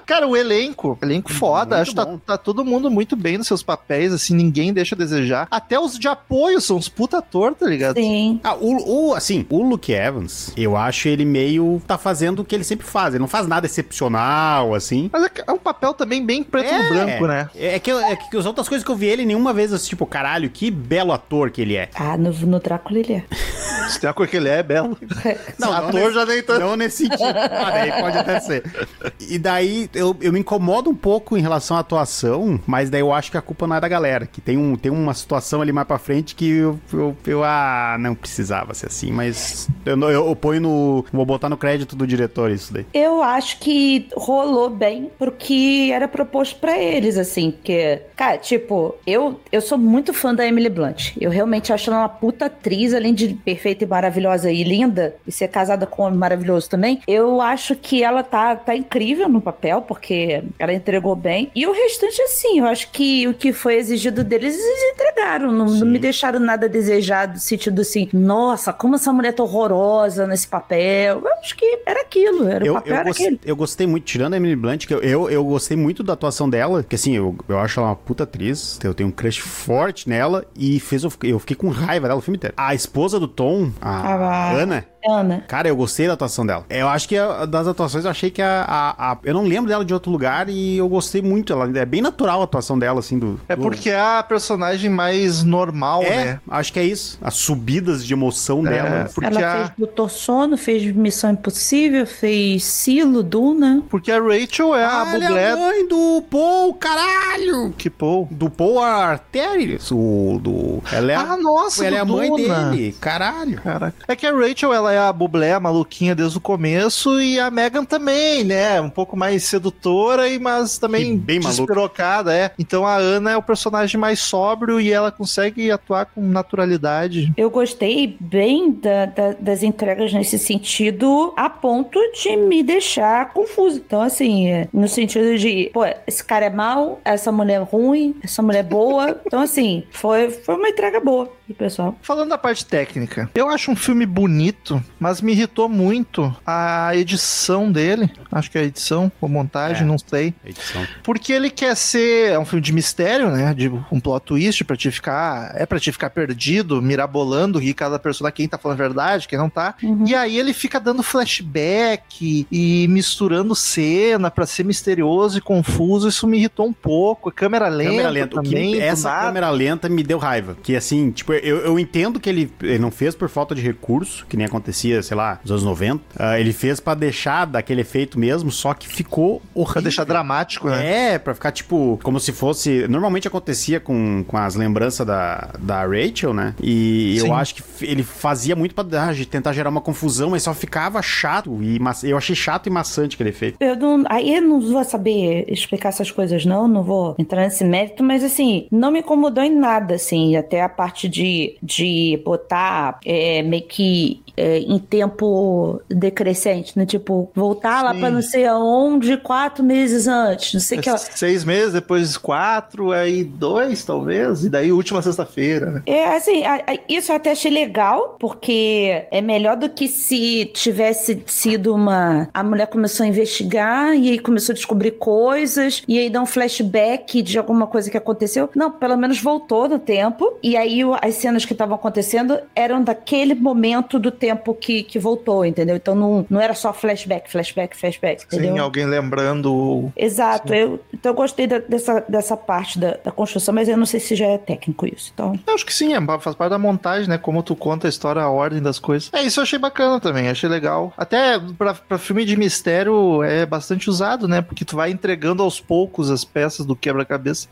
Cara, 0.07 0.27
o 0.27 0.37
elenco, 0.37 0.99
elenco 1.03 1.33
foda, 1.33 1.77
Muito 1.77 1.83
acho 1.83 1.91
que 1.93 1.97
tá, 1.97 2.19
tá 2.35 2.39
todo 2.39 2.65
mundo 2.65 2.91
muito 2.91 3.17
bem 3.17 3.39
nos 3.39 3.47
seus 3.47 3.63
papéis, 3.63 4.13
assim, 4.13 4.35
ninguém 4.35 4.73
deixa 4.73 4.95
a 4.95 4.99
desejar. 4.99 5.49
Até 5.51 5.79
os 5.79 5.99
de 5.99 6.09
apoio 6.09 6.61
são 6.61 6.77
uns 6.77 6.89
puta 6.89 7.19
ator, 7.19 7.55
tá 7.55 7.67
ligado? 7.67 7.97
Sim. 7.97 8.41
Ah, 8.45 8.55
o, 8.55 9.09
o- 9.11 9.15
assim, 9.15 9.47
o 9.51 9.63
Luke 9.63 9.93
Evans, 9.93 10.53
eu 10.57 10.77
acho 10.77 11.09
ele 11.09 11.25
meio. 11.25 11.81
tá 11.87 11.97
fazendo 11.99 12.41
o 12.41 12.45
que 12.45 12.55
ele 12.55 12.65
sempre 12.65 12.87
faz. 12.87 13.15
Ele 13.15 13.21
não 13.21 13.29
faz 13.29 13.47
nada 13.47 13.67
excepcional, 13.67 14.75
assim. 14.75 15.09
Mas 15.13 15.25
é, 15.25 15.29
que 15.29 15.43
é 15.47 15.53
um 15.53 15.59
papel 15.59 15.95
também 15.95 16.25
bem 16.25 16.43
preto 16.43 16.73
no 16.73 16.89
branco, 16.89 17.27
né? 17.27 17.49
É 17.55 17.79
que, 17.79 17.91
eu- 17.91 17.99
é 18.01 18.17
que 18.17 18.37
as 18.37 18.47
outras 18.47 18.69
coisas 18.69 18.85
que 18.85 18.91
eu 18.91 18.97
vi 18.97 19.07
ele, 19.07 19.25
nenhuma 19.25 19.53
vez, 19.53 19.73
assim, 19.73 19.89
tipo, 19.89 20.05
caralho, 20.07 20.51
que 20.51 20.71
belo 20.71 21.13
ator 21.13 21.51
que 21.51 21.61
ele 21.63 21.77
é. 21.77 21.89
Ah, 21.95 22.17
no, 22.17 22.31
no 22.33 22.61
Drácula 22.61 22.99
ele 22.99 23.15
é. 23.15 23.25
Se 23.89 24.01
coisa 24.15 24.31
que 24.31 24.37
ele 24.37 24.49
é, 24.49 24.59
é 24.59 24.63
belo. 24.63 24.97
Não, 25.59 25.69
não 25.71 25.77
ator 25.77 25.93
nesse- 25.95 26.15
já 26.15 26.27
nem 26.27 26.43
tanto. 26.43 26.61
Não 26.61 26.77
nesse 26.77 26.97
sentido. 27.07 27.23
Ah, 27.23 27.71
daí 27.71 27.93
pode 28.01 28.19
até 28.19 28.41
ser. 28.41 28.65
E 29.21 29.39
daí 29.39 29.89
eu, 29.95 30.17
eu 30.21 30.33
me 30.33 30.41
incomodo 30.41 30.91
um 30.91 30.95
pouco 30.95 31.37
em 31.37 31.41
relação 31.41 31.77
à 31.77 31.81
atuação, 31.81 32.61
mas 32.67 32.91
daí 32.91 33.01
eu 33.01 33.13
acho 33.13 33.31
que 33.31 33.37
a 33.39 33.43
culpa 33.43 33.67
não 33.67 33.77
é 33.77 33.81
da 33.81 33.89
galera. 33.89 34.27
Que 34.27 34.41
tem, 34.41 34.57
um, 34.57 34.77
tem 34.77 34.91
uma 34.91 35.15
situação 35.15 35.61
ali 35.63 35.73
mais 35.73 35.87
pra 35.87 35.99
frente 35.99 36.35
que 36.35 36.49
eu, 36.51 36.79
eu, 36.93 37.17
eu- 37.27 37.45
ah, 37.45 37.97
não 37.99 38.15
precisava 38.15 38.75
ser 38.75 38.87
assim, 38.87 39.11
mas 39.13 39.69
eu, 39.85 39.99
eu, 40.01 40.27
eu 40.29 40.37
ponho 40.37 40.61
no. 40.61 41.05
Vou 41.13 41.25
botar 41.27 41.49
no 41.49 41.57
crédito 41.57 41.95
do 41.97 42.07
diretor 42.07 42.51
isso 42.51 42.73
daí. 42.73 42.87
Eu 42.95 43.23
acho 43.23 43.59
que 43.61 44.09
rolou 44.17 44.69
bem 44.71 45.11
pro 45.19 45.31
que 45.33 45.91
era 45.93 46.09
proposto 46.09 46.59
pra 46.59 46.79
eles, 46.79 47.17
assim, 47.19 47.51
porque, 47.51 48.01
cara, 48.17 48.39
tipo, 48.39 48.95
eu, 49.07 49.41
eu 49.53 49.61
sou 49.61 49.77
muito 49.79 50.13
fã 50.15 50.35
da 50.35 50.47
Emily 50.47 50.69
Blunt. 50.69 51.13
Eu 51.21 51.31
realmente 51.31 51.73
acho 51.73 51.91
ela 51.91 52.01
uma 52.01 52.09
puta 52.09 52.47
atriz, 52.47 52.95
além 52.95 53.15
de 53.15 53.29
perfeita 53.35 53.85
e 53.85 53.87
maravilhosa 53.87 54.51
e 54.51 54.63
linda, 54.65 55.15
e 55.27 55.33
ser 55.33 55.49
casada 55.49 55.87
com 55.87 56.03
um 56.03 56.07
homem 56.07 56.19
maravilhoso 56.19 56.69
também. 56.69 57.01
Eu 57.07 57.41
acho 57.41 57.75
que 57.77 58.03
ela 58.03 58.23
tá, 58.23 58.57
tá 58.57 58.75
incrível 58.75 59.29
no 59.29 59.41
papel, 59.41 59.83
porque 59.85 60.43
ela 60.59 60.73
entregou 60.73 61.15
bem. 61.15 61.51
E 61.55 61.67
o 61.67 61.73
restante, 61.73 62.21
assim, 62.23 62.59
eu 62.61 62.67
acho 62.67 62.91
que 62.91 63.27
o 63.29 63.35
que 63.35 63.53
foi 63.53 63.77
exigido 63.77 64.25
deles, 64.25 64.55
eles 64.59 64.93
entregaram. 64.95 65.53
Não, 65.53 65.67
não 65.67 65.87
me 65.87 65.99
deixaram 65.99 66.41
nada 66.41 66.69
desejado, 66.69 67.35
no 67.35 67.39
sentido 67.39 67.81
assim, 67.83 68.09
nossa, 68.13 68.73
como 68.73 68.95
essa 68.97 69.13
mulher 69.13 69.33
tá 69.33 69.43
horrorosa 69.43 70.27
nesse 70.27 70.47
papel. 70.49 71.21
Eu 71.25 71.33
acho 71.41 71.57
que 71.57 71.79
era 71.87 72.01
aquilo, 72.01 72.49
era 72.49 72.65
o 72.65 72.67
Eu, 72.69 72.75
papel 72.75 72.93
eu, 72.93 72.99
era 73.01 73.09
gos- 73.09 73.17
aquele. 73.21 73.41
eu 73.45 73.57
gostei 73.57 73.87
muito, 73.87 74.05
tirando 74.05 74.35
a 74.35 74.37
Emily 74.37 74.57
Blunt, 74.57 74.87
que 74.87 74.95
eu, 74.95 75.01
eu, 75.03 75.31
eu 75.31 75.45
gostei 75.45 75.77
muito 75.77 76.03
da 76.03 76.13
atuação 76.15 76.49
dela, 76.49 76.83
que 76.83 76.95
assim, 76.95 77.15
eu, 77.17 77.37
eu 77.49 77.59
acho 77.59 77.81
ela 77.81 77.91
uma 77.91 77.97
puta 77.97 78.25
atriz, 78.25 78.79
eu 78.83 78.95
tenho 78.95 79.09
um 79.09 79.13
crush 79.13 79.39
forte 79.41 80.09
nela, 80.09 80.45
e 80.57 80.79
fez 80.81 81.05
eu, 81.05 81.11
fiquei- 81.11 81.33
eu 81.33 81.39
fiquei 81.39 81.57
com 81.57 81.69
raiva 81.69 82.07
dela 82.09 82.19
o 82.19 82.23
filme 82.23 82.37
inteiro. 82.37 82.55
A 82.57 82.75
esposa 82.75 83.19
do 83.21 83.29
Tom, 83.29 83.71
a 83.81 84.15
Ah, 84.15 84.53
Ana, 84.53 84.85
Ana. 85.09 85.45
Cara, 85.49 85.69
eu 85.69 85.77
gostei 85.77 86.07
da 86.07 86.15
atuação 86.15 86.45
dela. 86.47 86.65
Eu 86.71 86.89
acho 86.89 87.09
que 87.09 87.17
a- 87.17 87.45
das 87.47 87.67
atuações, 87.67 88.05
eu 88.05 88.11
achei 88.11 88.31
que 88.31 88.41
a, 88.43 88.65
a- 88.67 89.13
a- 89.13 89.19
Eu 89.25 89.35
não 89.35 89.45
lembro 89.45 89.69
dela 89.69 89.85
de 89.85 89.93
outro 89.95 90.11
lugar 90.11 90.49
e 90.49 90.77
eu 90.77 90.89
gostei 90.89 91.21
muito. 91.23 91.53
Ela 91.53 91.71
é 91.79 91.85
bem 91.85 92.01
natural 92.01 92.41
a 92.41 92.45
atuação 92.45 92.79
dela, 92.79 93.01
assim, 93.01 93.19
do. 93.19 93.41
É 93.49 93.57
do- 93.57 93.63
porque 93.63 93.91
é 93.91 94.01
a 94.01 94.23
personagem 94.23 94.91
mais 94.91 95.43
normal, 95.45 96.03
É, 96.03 96.25
né? 96.25 96.41
acho 96.51 96.73
que 96.73 96.79
é 96.79 96.85
isso. 96.85 97.19
As 97.23 97.35
subidas 97.35 98.05
de 98.05 98.13
emoção 98.13 98.67
É, 98.67 98.71
dela. 98.71 99.11
porque 99.15 99.27
ela 99.39 99.47
a, 99.53 99.57
fez 99.59 99.71
Doutor 99.79 100.11
Sono, 100.11 100.57
fez 100.57 100.95
Missão 100.95 101.31
Impossível, 101.33 102.07
fez 102.07 102.65
Silo, 102.65 103.23
Duna. 103.23 103.83
porque 103.89 104.11
a 104.11 104.21
Rachel 104.21 104.75
é 104.75 104.85
a 104.85 105.03
Ah, 105.03 105.15
ela 105.15 105.25
é 105.25 105.29
bublé 105.29 105.51
a 105.53 105.57
mãe 105.57 105.89
do 105.89 106.23
Paul, 106.31 106.75
caralho! 106.75 107.75
que 107.77 107.91
Paul. 107.91 108.29
Do 108.31 108.49
Paul 108.51 108.81
Arterius, 108.81 109.91
o 109.93 110.39
do... 110.43 110.83
Ela 110.93 111.13
é, 111.13 111.15
Ah, 111.17 111.37
nossa, 111.37 111.85
ela 111.87 111.97
é 111.97 112.01
a 112.01 112.05
mãe 112.05 112.29
Duna. 112.31 112.71
dele, 112.71 112.97
caralho. 113.01 113.61
Caraca. 113.61 113.95
É 114.09 114.17
que 114.17 114.27
a 114.27 114.33
Rachel, 114.33 114.73
ela 114.73 114.93
é 114.95 114.99
a 114.99 115.13
Bublé, 115.13 115.53
a 115.53 115.61
maluquinha 115.61 116.15
desde 116.15 116.39
o 116.39 116.41
começo, 116.41 117.21
e 117.21 117.39
a 117.39 117.51
Megan 117.51 117.85
também, 117.85 118.45
né? 118.45 118.81
Um 118.81 118.91
pouco 118.91 119.17
mais 119.17 119.45
sedutora, 119.45 120.29
e 120.29 120.39
mas 120.39 120.79
também 120.79 121.13
E 121.13 121.17
bem 121.17 121.39
maluca. 121.41 121.57
despirocada, 121.57 122.35
é. 122.35 122.51
Então 122.59 122.87
a 122.87 122.97
Ana 122.97 123.33
é 123.33 123.37
o 123.37 123.43
personagem 123.43 123.99
mais 124.01 124.21
sóbrio 124.21 124.81
e 124.81 124.93
ela 124.93 125.11
consegue 125.11 125.71
atuar 125.71 126.07
com 126.07 126.21
naturalidade. 126.23 127.33
Eu 127.37 127.51
gostei 127.51 128.17
bem 128.21 128.71
da- 128.73 129.07
da- 129.07 129.33
das 129.39 129.63
entregas 129.63 130.13
nesse 130.13 130.39
sentido, 130.39 131.33
a 131.37 131.49
ponto 131.51 131.99
de 132.13 132.37
me 132.37 132.63
deixar 132.63 133.33
confuso. 133.33 133.83
Então, 133.85 134.01
assim, 134.01 134.49
é, 134.49 134.69
no 134.73 134.89
sentido 134.89 135.37
de, 135.39 135.71
pô, 135.73 135.83
esse 136.07 136.23
cara 136.25 136.47
é 136.47 136.51
mau, 136.51 137.01
essa 137.05 137.31
mulher 137.33 137.61
é 137.61 137.65
ruim, 137.65 138.15
essa 138.23 138.43
mulher 138.43 138.61
é 138.61 138.63
boa. 138.63 139.21
Então, 139.35 139.41
assim, 139.43 139.83
foi, 139.91 140.31
foi 140.31 140.55
uma 140.55 140.69
entrega 140.69 141.01
boa 141.01 141.29
do 141.47 141.55
pessoal. 141.55 141.99
Falando 142.03 142.31
da 142.31 142.39
parte 142.39 142.65
técnica, 142.65 143.31
eu 143.35 143.49
acho 143.49 143.71
um 143.71 143.77
filme 143.77 144.07
bonito, 144.07 144.83
mas 144.99 145.21
me 145.21 145.33
irritou 145.33 145.69
muito 145.69 146.35
a 146.47 146.91
edição 146.95 147.71
dele. 147.71 148.11
Acho 148.33 148.51
que 148.51 148.59
é 148.59 148.63
a 148.63 148.65
edição 148.65 149.11
ou 149.21 149.29
montagem, 149.29 149.83
É. 149.83 149.87
não 149.87 149.97
sei. 149.99 150.35
Edição. 150.45 150.87
Porque 151.03 151.33
ele 151.33 151.51
quer 151.51 151.77
ser. 151.77 152.33
É 152.33 152.39
um 152.39 152.45
filme 152.45 152.63
de 152.63 152.73
mistério, 152.73 153.31
né? 153.31 153.53
De 153.55 153.69
um 153.69 154.01
plot 154.01 154.25
twist 154.25 154.65
pra 154.65 154.77
te 154.77 154.91
ficar. 154.91 155.53
É 155.55 155.67
pra 155.67 155.79
te 155.79 155.93
ficar 155.93 156.11
perdido, 156.11 156.81
mirabolando 156.81 157.63
e 157.63 157.73
cada 157.75 157.99
personagem 157.99 158.35
quem 158.37 158.49
tá 158.49 158.57
falando 158.59 158.81
a 158.81 158.83
verdade, 158.83 159.29
quem 159.29 159.39
não 159.39 159.51
tá. 159.51 159.75
Uhum. 159.83 160.05
E 160.07 160.15
aí 160.15 160.39
ele 160.39 160.53
fica 160.53 160.81
dando 160.81 161.03
flashback 161.03 162.47
e 162.51 162.87
misturando 162.89 163.55
cena 163.55 164.31
pra 164.31 164.47
ser 164.47 164.65
misterioso 164.65 165.39
e 165.39 165.41
confuso. 165.41 166.09
Isso 166.09 166.27
me 166.27 166.39
irritou 166.39 166.67
um 166.67 166.73
pouco. 166.73 167.31
Câmera 167.31 167.69
lenta, 167.69 167.91
Câmera 167.91 168.09
lenta. 168.09 168.41
O 168.41 168.43
que- 168.43 168.49
também. 168.51 168.81
essa 168.81 169.09
nada. 169.11 169.27
câmera 169.27 169.51
lenta 169.51 169.89
me 169.89 170.03
deu 170.03 170.19
raiva. 170.19 170.57
Que 170.63 170.75
assim, 170.77 171.11
tipo, 171.11 171.33
eu, 171.43 171.59
eu 171.59 171.79
entendo 171.79 172.19
que 172.21 172.29
ele, 172.29 172.51
ele 172.63 172.79
não 172.79 172.91
fez 172.91 173.15
por 173.15 173.29
falta 173.29 173.55
de 173.55 173.61
recurso, 173.63 174.27
que 174.29 174.37
nem 174.37 174.47
acontecia, 174.47 175.03
sei 175.03 175.17
lá, 175.17 175.39
nos 175.43 175.51
anos 175.51 175.65
90. 175.65 176.03
Ah, 176.19 176.39
ele 176.39 176.53
fez 176.53 176.81
pra 176.81 176.95
deixar 176.95 177.45
daquele 177.47 177.81
efeito 177.83 178.19
mesmo, 178.19 178.51
só 178.51 178.75
que 178.75 178.89
ficou 178.89 179.43
horrível. 179.55 179.75
Pra 179.75 179.83
deixar 179.83 180.05
dramático, 180.05 180.69
né? 180.69 181.15
É, 181.15 181.19
pra 181.19 181.35
ficar 181.35 181.51
tipo, 181.51 181.99
como 182.03 182.21
se 182.21 182.33
fosse. 182.33 182.87
Normalmente 182.89 183.27
acontecia 183.27 183.81
com, 183.81 184.25
com 184.27 184.37
as 184.37 184.55
lembranças 184.55 185.07
da, 185.07 185.51
da 185.59 185.85
Rachel, 185.85 186.33
né? 186.33 186.55
E 186.63 187.17
Sim. 187.21 187.27
eu 187.29 187.35
acho 187.35 187.57
que 187.57 187.63
ele 187.83 188.03
fazia 188.03 188.55
muito 188.55 188.75
pra 188.75 188.85
ah, 188.85 189.13
tentar 189.29 189.53
gerar 189.53 189.71
uma 189.71 189.81
confusão, 189.81 190.31
mas 190.31 190.43
só 190.43 190.55
ficava 190.55 191.01
chato. 191.03 191.63
E 191.63 191.79
ma- 191.79 191.93
eu 192.05 192.17
achei 192.17 192.37
chato 192.37 192.67
e 192.67 192.71
maçante 192.71 193.15
aquele 193.15 193.31
efeito. 193.31 193.57
Eu 193.61 193.77
não, 193.77 194.05
aí 194.09 194.35
eu 194.35 194.43
não 194.43 194.61
vou 194.61 194.85
saber 194.85 195.45
explicar 195.49 195.89
essas 195.89 196.11
coisas, 196.11 196.45
não, 196.45 196.69
não 196.69 196.83
vou 196.83 197.15
entrar 197.19 197.43
nesse 197.43 197.65
mérito, 197.65 198.03
mas 198.05 198.23
assim, 198.23 198.67
não 198.71 198.91
me 198.91 199.01
incomodou 199.01 199.43
em 199.43 199.55
nada, 199.55 199.95
assim, 199.95 200.37
até 200.37 200.63
a 200.63 200.69
parte 200.69 201.09
de, 201.09 201.24
de 201.63 202.21
botar 202.25 202.99
é, 203.05 203.43
meio 203.43 203.63
que 203.65 204.21
é, 204.37 204.59
em 204.59 204.79
tempo 204.79 205.81
decrescente, 205.89 206.77
né? 206.79 206.85
Tipo, 206.87 207.31
voltar 207.35 207.83
lá 207.83 207.95
Sim. 207.95 208.01
pra 208.01 208.11
não 208.11 208.23
sei 208.23 208.47
aonde 208.47 209.17
quatro 209.17 209.63
meses 209.63 210.07
antes, 210.09 210.55
não 210.55 210.61
sei 210.61 210.79
o 210.79 210.83
que. 210.83 210.91
ó. 210.91 210.97
Seis 210.97 211.45
meses, 211.45 211.73
depois 211.73 212.17
quatro, 212.17 212.91
aí 212.93 213.23
dois, 213.23 213.85
talvez, 213.85 214.45
e 214.45 214.49
daí 214.51 214.73
última 214.73 215.01
sexta-feira, 215.03 215.71
né? 215.71 215.83
É, 215.87 216.17
assim, 216.17 216.45
a- 216.45 216.63
a- 216.67 216.79
isso 216.89 217.13
eu 217.13 217.17
até 217.17 217.31
achei 217.33 217.51
legal, 217.51 218.17
porque 218.19 219.05
é 219.11 219.21
melhor 219.21 219.57
do 219.57 219.69
que 219.69 219.87
se 219.89 220.47
tivesse 220.55 221.23
sido 221.27 221.75
uma. 221.75 222.29
A 222.35 222.43
mulher 222.43 222.67
começou 222.67 223.05
a 223.05 223.09
investigar 223.09 223.95
e 223.97 224.11
aí 224.11 224.19
começou 224.19 224.53
a 224.53 224.57
descobrir 224.57 224.93
coisas, 224.93 225.83
e 225.87 225.99
aí 225.99 226.11
dá 226.11 226.21
um 226.21 226.27
flashback 226.27 227.23
de 227.23 227.39
alguma 227.39 227.67
coisa 227.67 227.91
que 227.91 227.97
aconteceu. 227.97 228.49
Não, 228.55 228.71
pelo 228.71 228.97
menos 228.97 229.21
voltou 229.21 229.69
no 229.69 229.79
tempo, 229.79 230.35
e 230.43 230.57
aí 230.57 230.85
o- 230.85 230.97
as 231.15 231.21
cenas 231.21 231.45
que 231.45 231.53
estavam 231.53 231.75
acontecendo 231.77 232.39
eram 232.55 232.83
daquele 232.83 233.35
momento 233.35 233.99
do 233.99 234.11
tempo 234.11 234.55
que, 234.55 234.83
que 234.83 234.99
voltou, 234.99 235.45
entendeu? 235.45 235.77
Então 235.77 235.95
não, 235.95 236.27
não 236.29 236.41
era 236.41 236.55
só 236.55 236.73
flashback, 236.73 237.31
flashback, 237.31 237.77
flashback, 237.77 238.25
entendeu? 238.25 238.53
Sim, 238.55 238.59
alguém 238.59 238.85
lembrando. 238.87 239.93
Exato, 239.97 240.53
eu, 240.53 240.81
então 240.93 241.13
eu 241.13 241.17
gostei 241.17 241.47
da- 241.47 241.59
dessa, 241.59 242.05
dessa 242.09 242.37
parte 242.37 242.79
da, 242.79 242.97
da 243.03 243.11
construção, 243.11 243.55
mas 243.55 243.69
eu 243.69 243.77
não 243.77 243.87
sei 243.87 244.01
se 244.01 244.15
já 244.15 244.27
é 244.27 244.39
técnico 244.39 244.87
isso. 244.87 245.11
Então, 245.15 245.39
Eu 245.47 245.55
acho 245.55 245.65
que 245.65 245.73
sim, 245.75 245.95
é, 245.95 246.19
faz 246.19 246.35
parte 246.37 246.51
da 246.51 246.59
montagem, 246.59 247.09
né? 247.09 247.19
Como 247.19 247.43
tu 247.43 247.55
conta 247.57 247.87
a 247.87 247.91
história, 247.91 248.21
a 248.23 248.29
ordem 248.31 248.61
das 248.61 248.79
coisas. 248.79 249.11
É, 249.13 249.23
isso 249.23 249.41
eu 249.41 249.43
achei 249.45 249.59
bacana 249.59 250.01
também, 250.01 250.29
achei 250.29 250.49
legal. 250.49 250.93
Até 250.97 251.39
pra, 251.57 251.75
pra 251.75 251.99
filme 251.99 252.25
de 252.25 252.37
mistério 252.37 253.23
é 253.23 253.47
bastante 253.47 253.89
usado, 253.89 254.27
né? 254.29 254.43
Porque 254.43 254.65
tu 254.65 254.77
vai 254.77 254.91
entregando 254.91 255.43
aos 255.43 255.61
poucos 255.61 256.11
as 256.11 256.25
peças 256.25 256.67
do 256.67 256.75
quebra-cabeça. 256.77 257.49